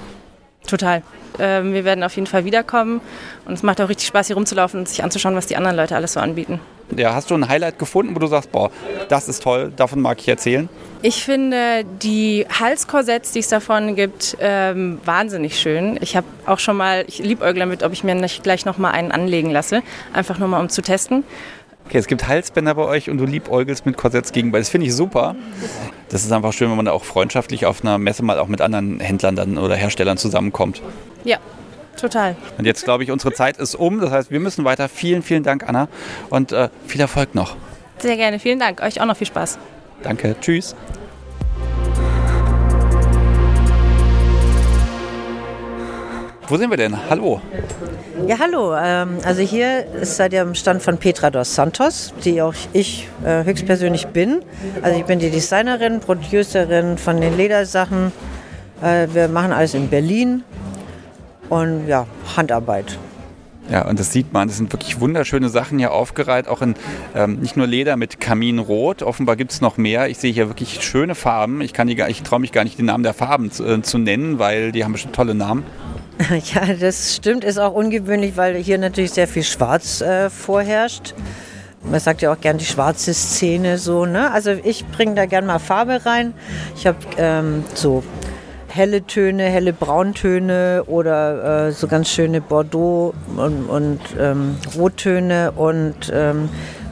[0.66, 1.02] Total.
[1.38, 3.00] Ähm, wir werden auf jeden Fall wiederkommen
[3.44, 5.96] und es macht auch richtig Spaß, hier rumzulaufen und sich anzuschauen, was die anderen Leute
[5.96, 6.60] alles so anbieten.
[6.94, 8.70] Ja, hast du ein Highlight gefunden, wo du sagst, boah,
[9.08, 10.68] das ist toll, davon mag ich erzählen?
[11.02, 15.98] Ich finde die Halskorsetts, die es davon gibt, ähm, wahnsinnig schön.
[16.00, 18.90] Ich habe auch schon mal, ich liebäugle damit, ob ich mir nicht gleich noch mal
[18.90, 19.82] einen anlegen lasse,
[20.12, 21.24] einfach nur mal um zu testen.
[21.86, 24.94] Okay, es gibt Halsbänder bei euch und du liebäugelst mit Korsetts gegen Das finde ich
[24.94, 25.36] super.
[26.08, 28.60] Das ist einfach schön, wenn man da auch freundschaftlich auf einer Messe mal auch mit
[28.60, 30.82] anderen Händlern dann oder Herstellern zusammenkommt.
[31.24, 31.38] Ja,
[32.00, 32.36] total.
[32.56, 34.00] Und jetzt glaube ich, unsere Zeit ist um.
[34.00, 34.88] Das heißt, wir müssen weiter.
[34.88, 35.88] Vielen, vielen Dank, Anna.
[36.30, 37.56] Und äh, viel Erfolg noch.
[37.98, 38.38] Sehr gerne.
[38.38, 38.82] Vielen Dank.
[38.82, 39.58] Euch auch noch viel Spaß.
[40.02, 40.36] Danke.
[40.40, 40.74] Tschüss.
[46.48, 46.96] Wo sind wir denn?
[47.08, 47.40] Hallo.
[48.26, 48.74] Ja, hallo.
[48.74, 53.08] Ähm, also hier ist seid ihr am Stand von Petra dos Santos, die auch ich
[53.24, 54.40] äh, höchstpersönlich bin.
[54.82, 58.12] Also ich bin die Designerin, Producerin von den Ledersachen.
[58.80, 60.42] Äh, wir machen alles in Berlin
[61.50, 62.98] und ja, Handarbeit.
[63.68, 66.76] Ja, und das sieht man, das sind wirklich wunderschöne Sachen hier aufgereiht, auch in
[67.14, 70.08] ähm, nicht nur Leder mit Kaminrot, offenbar gibt es noch mehr.
[70.08, 71.60] Ich sehe hier wirklich schöne Farben.
[71.62, 74.70] Ich, ich traue mich gar nicht, den Namen der Farben zu, äh, zu nennen, weil
[74.70, 75.64] die haben bestimmt tolle Namen.
[76.54, 81.14] Ja, das stimmt, ist auch ungewöhnlich, weil hier natürlich sehr viel Schwarz äh, vorherrscht.
[81.82, 84.06] Man sagt ja auch gern die schwarze Szene so.
[84.06, 84.30] Ne?
[84.30, 86.32] Also ich bringe da gern mal Farbe rein.
[86.76, 88.02] Ich habe ähm, so
[88.68, 96.10] helle Töne, helle Brauntöne oder äh, so ganz schöne Bordeaux und, und ähm, Rottöne und
[96.12, 96.48] ähm,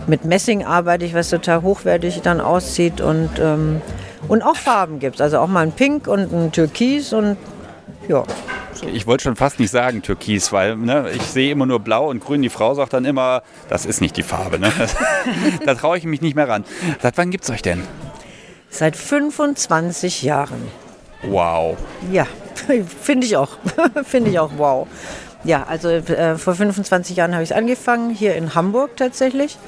[0.06, 3.80] mit Messing arbeite ich, was total hochwertig dann aussieht und, ähm,
[4.28, 5.20] und auch Farben gibt es.
[5.20, 7.36] Also auch mal ein Pink und ein Türkis und
[8.08, 8.24] ja.
[8.92, 12.20] Ich wollte schon fast nicht sagen Türkis, weil ne, ich sehe immer nur blau und
[12.20, 12.42] grün.
[12.42, 14.58] Die Frau sagt dann immer, das ist nicht die Farbe.
[14.58, 14.72] Ne?
[15.66, 16.64] da traue ich mich nicht mehr ran.
[17.00, 17.82] Seit wann gibt es euch denn?
[18.70, 20.68] Seit 25 Jahren.
[21.22, 21.76] Wow.
[22.10, 22.26] Ja,
[23.02, 23.50] finde ich auch.
[24.04, 24.88] finde ich auch wow.
[25.44, 29.58] Ja, also äh, vor 25 Jahren habe ich es angefangen, hier in Hamburg tatsächlich.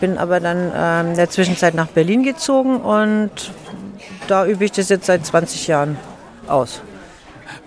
[0.00, 3.30] Bin aber dann äh, in der Zwischenzeit nach Berlin gezogen und
[4.28, 5.96] da übe ich das jetzt seit 20 Jahren
[6.48, 6.80] aus.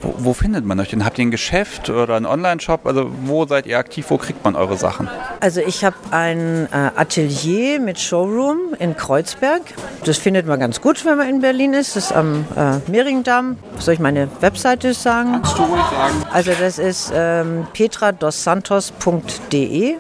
[0.01, 1.03] Wo, wo, findet man euch denn?
[1.03, 2.85] Habt ihr ein Geschäft oder einen Online-Shop?
[2.85, 4.05] Also wo seid ihr aktiv?
[4.09, 5.09] Wo kriegt man eure Sachen?
[5.41, 9.61] Also ich habe ein äh, Atelier mit Showroom in Kreuzberg.
[10.05, 11.97] Das findet man ganz gut, wenn man in Berlin ist.
[11.97, 13.57] Das ist am äh, Mehringdamm.
[13.77, 15.33] Soll ich meine Webseite sagen?
[15.33, 16.23] Kannst du ruhig sagen.
[16.31, 19.97] Also das ist ähm, petradossantos.de.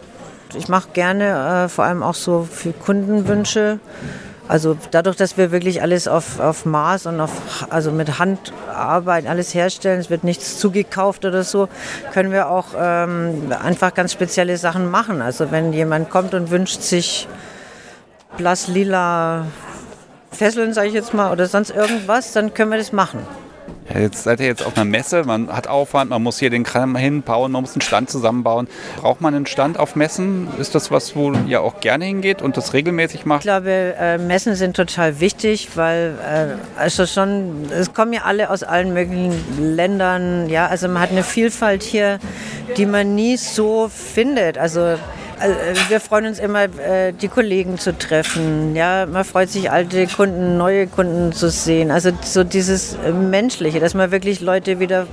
[0.55, 3.79] Ich mache gerne äh, vor allem auch so für Kundenwünsche.
[4.49, 9.53] Also dadurch, dass wir wirklich alles auf, auf Maß und auf, also mit Handarbeit alles
[9.53, 11.69] herstellen, es wird nichts zugekauft oder so,
[12.13, 15.21] können wir auch ähm, einfach ganz spezielle Sachen machen.
[15.21, 17.27] Also wenn jemand kommt und wünscht sich
[18.37, 19.45] blass-lila
[20.31, 23.19] Fesseln, sage ich jetzt mal, oder sonst irgendwas, dann können wir das machen.
[23.93, 26.95] Jetzt seid ihr jetzt auf einer Messe, man hat Aufwand, man muss hier den Kram
[26.95, 28.67] hinbauen, man muss einen Stand zusammenbauen.
[28.97, 30.47] Braucht man einen Stand auf Messen?
[30.59, 33.39] Ist das was, wo ihr auch gerne hingeht und das regelmäßig macht?
[33.39, 38.49] Ich glaube, äh, Messen sind total wichtig, weil äh, also schon, es kommen ja alle
[38.49, 39.33] aus allen möglichen
[39.75, 40.49] Ländern.
[40.49, 42.19] Ja, also man hat eine Vielfalt hier,
[42.77, 44.57] die man nie so findet.
[44.57, 44.97] Also
[45.39, 48.75] also, wir freuen uns immer, äh, die Kollegen zu treffen.
[48.75, 51.91] Ja, man freut sich, alte Kunden, neue Kunden zu sehen.
[51.91, 55.07] Also so dieses Menschliche, dass man wirklich Leute wieder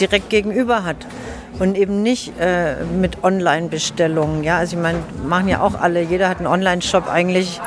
[0.00, 1.06] direkt gegenüber hat
[1.58, 4.44] und eben nicht äh, mit Online-Bestellungen.
[4.44, 6.02] Ja, also ich meine, machen ja auch alle.
[6.02, 7.60] Jeder hat einen Online-Shop eigentlich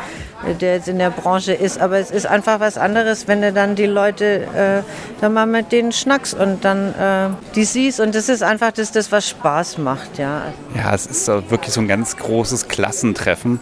[0.59, 1.79] der jetzt in der Branche ist.
[1.79, 5.71] Aber es ist einfach was anderes, wenn du dann die Leute äh, dann mal mit
[5.71, 7.99] denen schnackst und dann äh, die siehst.
[7.99, 10.17] Und das ist einfach das, das, was Spaß macht.
[10.17, 10.43] Ja,
[10.75, 13.59] ja es ist wirklich so ein ganz großes Klassentreffen.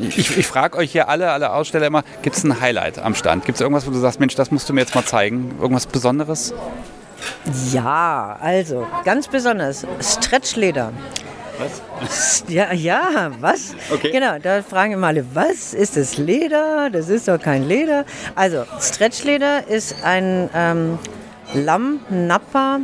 [0.00, 3.44] Ich, ich frage euch hier alle, alle Aussteller immer, gibt es ein Highlight am Stand?
[3.44, 5.56] Gibt es irgendwas, wo du sagst, Mensch, das musst du mir jetzt mal zeigen?
[5.60, 6.54] Irgendwas Besonderes?
[7.72, 10.92] Ja, also ganz besonders Stretchleder.
[11.58, 12.44] Was?
[12.48, 13.74] Ja, ja, was?
[13.92, 14.10] Okay.
[14.10, 16.88] Genau, da fragen immer alle, was ist das Leder?
[16.90, 18.04] Das ist doch kein Leder.
[18.34, 20.98] Also, Stretchleder ist ein ähm,
[21.52, 22.80] Lamm-Nappa,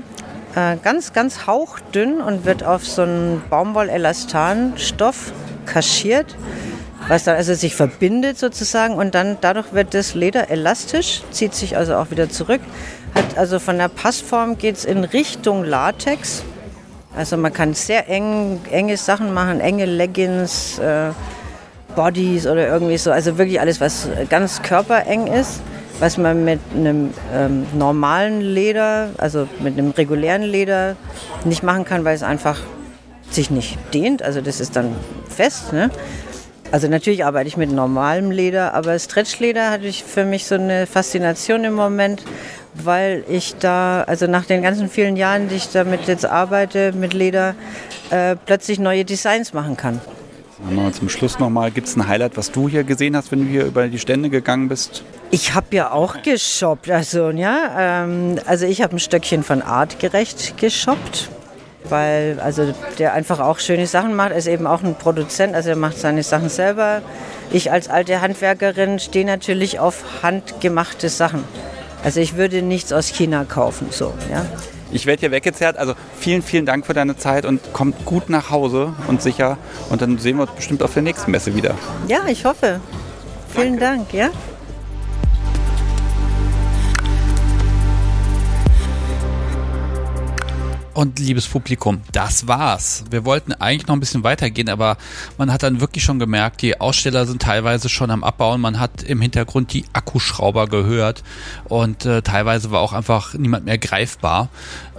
[0.54, 5.32] äh, ganz, ganz hauchdünn und wird auf so einen Baumwoll-Elastan-Stoff
[5.66, 6.36] kaschiert,
[7.08, 11.76] was dann also sich verbindet sozusagen und dann dadurch wird das Leder elastisch, zieht sich
[11.76, 12.60] also auch wieder zurück.
[13.14, 16.42] Hat also von der Passform geht es in Richtung Latex
[17.16, 21.10] also man kann sehr eng, enge Sachen machen, enge Leggings, äh,
[21.94, 23.12] Bodies oder irgendwie so.
[23.12, 25.60] Also wirklich alles, was ganz körpereng ist,
[26.00, 30.96] was man mit einem ähm, normalen Leder, also mit einem regulären Leder
[31.44, 32.60] nicht machen kann, weil es einfach
[33.30, 34.22] sich nicht dehnt.
[34.22, 34.94] Also das ist dann
[35.28, 35.72] fest.
[35.72, 35.90] Ne?
[36.72, 40.86] Also natürlich arbeite ich mit normalem Leder, aber Stretchleder hatte ich für mich so eine
[40.86, 42.24] Faszination im Moment,
[42.74, 47.14] weil ich da, also nach den ganzen vielen Jahren, die ich damit jetzt arbeite, mit
[47.14, 47.54] Leder,
[48.10, 50.00] äh, plötzlich neue Designs machen kann.
[50.70, 53.50] Mal zum Schluss nochmal, gibt es ein Highlight, was du hier gesehen hast, wenn du
[53.50, 55.04] hier über die Stände gegangen bist?
[55.30, 60.56] Ich habe ja auch geshoppt, also ja, ähm, also ich habe ein Stöckchen von Artgerecht
[60.56, 61.28] geshoppt,
[61.88, 65.70] weil also der einfach auch schöne Sachen macht, er ist eben auch ein Produzent, also
[65.70, 67.02] er macht seine Sachen selber.
[67.52, 71.44] Ich als alte Handwerkerin stehe natürlich auf handgemachte Sachen.
[72.04, 74.44] Also ich würde nichts aus China kaufen, so, ja.
[74.92, 75.76] Ich werde hier weggezerrt.
[75.76, 79.58] Also vielen, vielen Dank für deine Zeit und kommt gut nach Hause und sicher.
[79.90, 81.74] Und dann sehen wir uns bestimmt auf der nächsten Messe wieder.
[82.06, 82.80] Ja, ich hoffe.
[83.48, 84.30] Vielen Dank, ja.
[90.94, 93.02] Und liebes Publikum, das war's.
[93.10, 94.96] Wir wollten eigentlich noch ein bisschen weitergehen, aber
[95.38, 98.60] man hat dann wirklich schon gemerkt, die Aussteller sind teilweise schon am Abbauen.
[98.60, 101.24] Man hat im Hintergrund die Akkuschrauber gehört
[101.64, 104.50] und äh, teilweise war auch einfach niemand mehr greifbar.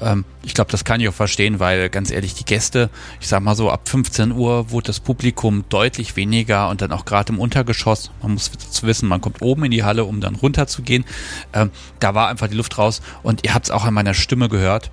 [0.01, 2.89] Ähm, ich glaube, das kann ich auch verstehen, weil ganz ehrlich, die Gäste,
[3.21, 7.05] ich sag mal so, ab 15 Uhr wurde das Publikum deutlich weniger und dann auch
[7.05, 8.11] gerade im Untergeschoss.
[8.21, 11.05] Man muss dazu wissen, man kommt oben in die Halle, um dann runter zu gehen.
[11.53, 14.49] Ähm, da war einfach die Luft raus und ihr habt es auch an meiner Stimme
[14.49, 14.91] gehört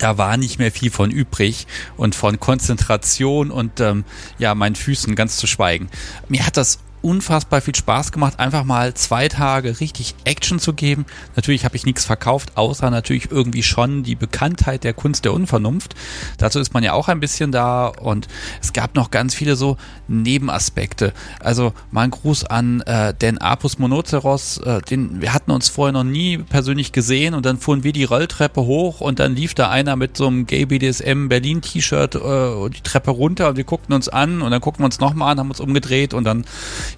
[0.00, 1.66] da war nicht mehr viel von übrig
[1.96, 4.04] und von Konzentration und ähm,
[4.38, 5.88] ja, meinen Füßen ganz zu schweigen.
[6.28, 11.06] Mir hat das unfassbar viel Spaß gemacht, einfach mal zwei Tage richtig Action zu geben.
[11.36, 15.94] Natürlich habe ich nichts verkauft, außer natürlich irgendwie schon die Bekanntheit der Kunst der Unvernunft.
[16.38, 18.28] Dazu ist man ja auch ein bisschen da und
[18.60, 19.76] es gab noch ganz viele so
[20.08, 21.12] Nebenaspekte.
[21.40, 25.92] Also mal ein Gruß an äh, den Apus Monoceros, äh, den wir hatten uns vorher
[25.92, 29.70] noch nie persönlich gesehen und dann fuhren wir die Rolltreppe hoch und dann lief da
[29.70, 33.94] einer mit so einem Gay BDSM Berlin T-Shirt äh, die Treppe runter und wir guckten
[33.94, 36.44] uns an und dann guckten wir uns nochmal an, haben uns umgedreht und dann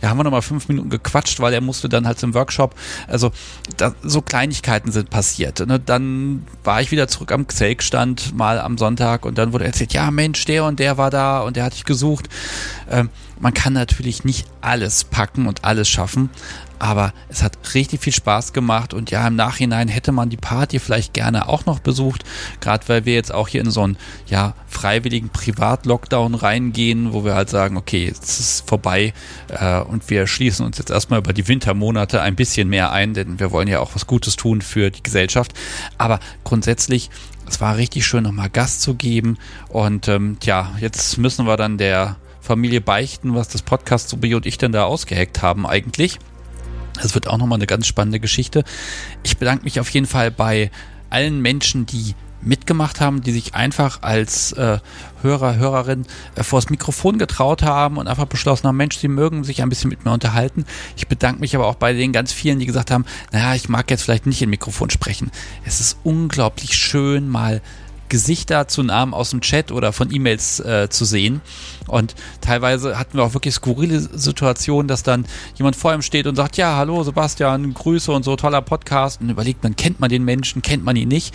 [0.01, 2.75] ja, haben wir nochmal fünf Minuten gequatscht, weil er musste dann halt zum Workshop.
[3.09, 3.33] Also
[3.77, 5.67] da, so Kleinigkeiten sind passiert.
[5.67, 5.81] Ne?
[5.81, 10.11] Dann war ich wieder zurück am Xelk-Stand mal am Sonntag und dann wurde erzählt, ja
[10.11, 12.29] Mensch, der und der war da und der hat dich gesucht.
[12.91, 13.11] Ähm,
[13.41, 16.31] man kann natürlich nicht alles packen und alles schaffen,
[16.83, 20.81] aber es hat richtig viel Spaß gemacht und ja, im Nachhinein hätte man die Party
[20.81, 22.25] vielleicht gerne auch noch besucht,
[22.59, 23.97] gerade weil wir jetzt auch hier in so einen
[24.27, 29.15] ja, freiwilligen Privat-Lockdown reingehen, wo wir halt sagen, okay, jetzt ist es vorbei
[29.47, 33.39] äh, und wir schließen uns jetzt erstmal über die Wintermonate ein bisschen mehr ein, denn
[33.39, 35.53] wir wollen ja auch was Gutes tun für die Gesellschaft.
[35.99, 37.11] Aber grundsätzlich
[37.49, 39.37] es war richtig schön, nochmal Gast zu geben.
[39.69, 44.47] Und ähm, ja, jetzt müssen wir dann der Familie beichten, was das Podcast Sobi und
[44.47, 46.19] ich denn da ausgeheckt haben eigentlich.
[47.03, 48.65] Das wird auch nochmal eine ganz spannende Geschichte.
[49.23, 50.71] Ich bedanke mich auf jeden Fall bei
[51.11, 54.79] allen Menschen, die mitgemacht haben, die sich einfach als äh,
[55.23, 59.63] Hörer, Hörerin äh, vors Mikrofon getraut haben und einfach beschlossen haben, Mensch, sie mögen sich
[59.63, 60.65] ein bisschen mit mir unterhalten.
[60.97, 63.91] Ich bedanke mich aber auch bei den ganz vielen, die gesagt haben, naja, ich mag
[63.91, 65.31] jetzt vielleicht nicht im Mikrofon sprechen.
[65.65, 67.63] Es ist unglaublich schön, mal
[68.13, 71.41] Gesichter zu Namen aus dem Chat oder von E-Mails äh, zu sehen.
[71.89, 75.25] Und teilweise hatten wir auch wirklich skurrile Situationen, dass dann
[75.57, 79.23] jemand vor ihm steht und sagt, ja, hallo Sebastian, Grüße und so, toller Podcast.
[79.23, 81.35] Und überlegt man, kennt man den Menschen, kennt man ihn nicht?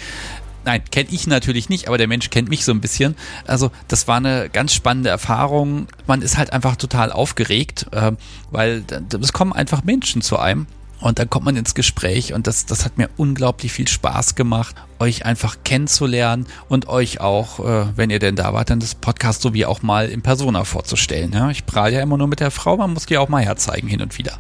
[0.66, 3.16] Nein, kenne ich natürlich nicht, aber der Mensch kennt mich so ein bisschen.
[3.48, 5.88] Also das war eine ganz spannende Erfahrung.
[6.06, 8.12] Man ist halt einfach total aufgeregt, äh,
[8.52, 8.84] weil
[9.20, 10.68] es kommen einfach Menschen zu einem.
[11.00, 14.76] Und dann kommt man ins Gespräch und das, das hat mir unglaublich viel Spaß gemacht,
[15.00, 19.42] euch einfach kennenzulernen und euch auch, äh, wenn ihr denn da wart, dann das Podcast
[19.44, 21.36] so wie auch mal in Persona vorzustellen.
[21.52, 24.02] Ich prahle ja immer nur mit der Frau, man muss die auch mal herzeigen hin
[24.02, 24.40] und wieder.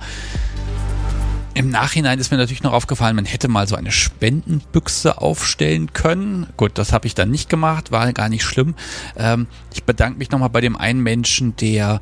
[1.57, 6.45] Im Nachhinein ist mir natürlich noch aufgefallen, man hätte mal so eine Spendenbüchse aufstellen können.
[6.55, 8.75] Gut, das habe ich dann nicht gemacht, war gar nicht schlimm.
[9.15, 11.99] Ähm, ich bedanke mich nochmal bei dem einen Menschen, der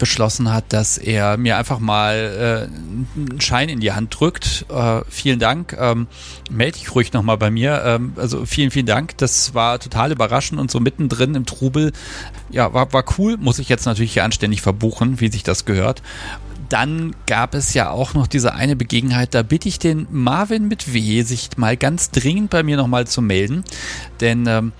[0.00, 4.66] beschlossen hat, dass er mir einfach mal äh, einen Schein in die Hand drückt.
[4.68, 5.76] Äh, vielen Dank.
[5.78, 6.08] Ähm,
[6.50, 7.84] melde dich ruhig nochmal bei mir.
[7.84, 9.16] Ähm, also vielen, vielen Dank.
[9.18, 11.92] Das war total überraschend und so mittendrin im Trubel.
[12.50, 13.36] Ja, war, war cool.
[13.36, 16.02] Muss ich jetzt natürlich hier anständig verbuchen, wie sich das gehört
[16.68, 20.92] dann gab es ja auch noch diese eine Begegnung, da bitte ich den Marvin mit
[20.92, 23.64] W, sich mal ganz dringend bei mir nochmal zu melden,
[24.20, 24.72] denn ähm,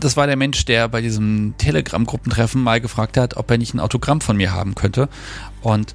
[0.00, 3.80] das war der Mensch, der bei diesem Telegram-Gruppentreffen mal gefragt hat, ob er nicht ein
[3.80, 5.08] Autogramm von mir haben könnte.
[5.62, 5.94] Und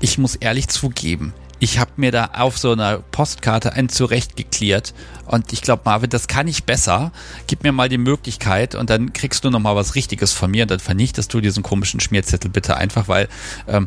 [0.00, 4.94] ich muss ehrlich zugeben, ich habe mir da auf so einer Postkarte einen zurechtgeklärt
[5.26, 7.12] und ich glaube, Marvin, das kann ich besser.
[7.46, 10.64] Gib mir mal die Möglichkeit und dann kriegst du noch mal was Richtiges von mir
[10.64, 13.28] und dann vernichtest du diesen komischen Schmierzettel bitte einfach, weil
[13.68, 13.86] ähm,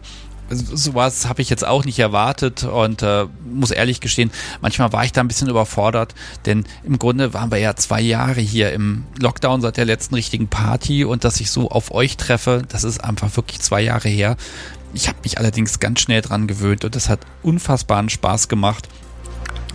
[0.49, 4.31] sowas habe ich jetzt auch nicht erwartet und äh, muss ehrlich gestehen,
[4.61, 6.13] manchmal war ich da ein bisschen überfordert,
[6.45, 10.47] denn im Grunde waren wir ja zwei Jahre hier im Lockdown seit der letzten richtigen
[10.47, 14.37] Party und dass ich so auf euch treffe, das ist einfach wirklich zwei Jahre her.
[14.93, 18.87] Ich habe mich allerdings ganz schnell dran gewöhnt und das hat unfassbaren Spaß gemacht.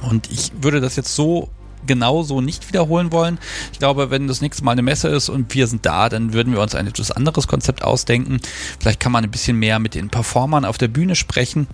[0.02, 1.50] Und ich würde das jetzt so
[1.86, 3.38] genauso nicht wiederholen wollen.
[3.72, 6.52] Ich glaube, wenn das nächste Mal eine Messe ist und wir sind da, dann würden
[6.52, 8.40] wir uns ein etwas anderes Konzept ausdenken.
[8.78, 11.66] Vielleicht kann man ein bisschen mehr mit den Performern auf der Bühne sprechen.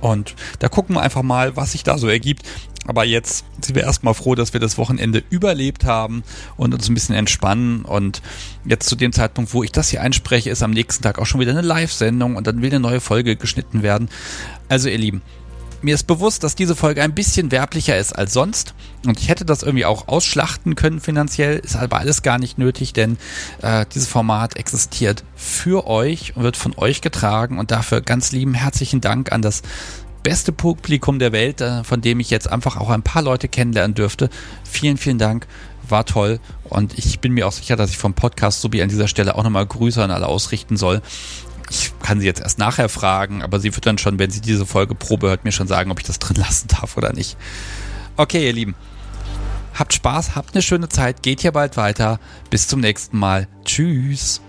[0.00, 2.42] Und da gucken wir einfach mal, was sich da so ergibt.
[2.86, 6.22] Aber jetzt sind wir erstmal froh, dass wir das Wochenende überlebt haben
[6.56, 7.84] und uns ein bisschen entspannen.
[7.84, 8.22] Und
[8.64, 11.40] jetzt zu dem Zeitpunkt, wo ich das hier einspreche, ist am nächsten Tag auch schon
[11.40, 14.08] wieder eine Live-Sendung und dann will eine neue Folge geschnitten werden.
[14.68, 15.22] Also ihr Lieben,
[15.82, 18.74] mir ist bewusst, dass diese Folge ein bisschen werblicher ist als sonst.
[19.06, 21.58] Und ich hätte das irgendwie auch ausschlachten können finanziell.
[21.58, 23.18] Ist aber alles gar nicht nötig, denn
[23.62, 27.58] äh, dieses Format existiert für euch und wird von euch getragen.
[27.58, 29.62] Und dafür ganz lieben herzlichen Dank an das
[30.22, 33.94] beste Publikum der Welt, äh, von dem ich jetzt einfach auch ein paar Leute kennenlernen
[33.94, 34.30] dürfte.
[34.64, 35.46] Vielen, vielen Dank
[35.90, 39.08] war toll und ich bin mir auch sicher, dass ich vom Podcast Subi an dieser
[39.08, 41.00] Stelle auch nochmal Grüße an alle ausrichten soll.
[41.70, 44.66] Ich kann sie jetzt erst nachher fragen, aber sie wird dann schon, wenn sie diese
[44.66, 47.36] Folge Probe hört, mir schon sagen, ob ich das drin lassen darf oder nicht.
[48.16, 48.74] Okay, ihr Lieben.
[49.74, 52.18] Habt Spaß, habt eine schöne Zeit, geht hier bald weiter.
[52.50, 53.46] Bis zum nächsten Mal.
[53.64, 54.40] Tschüss.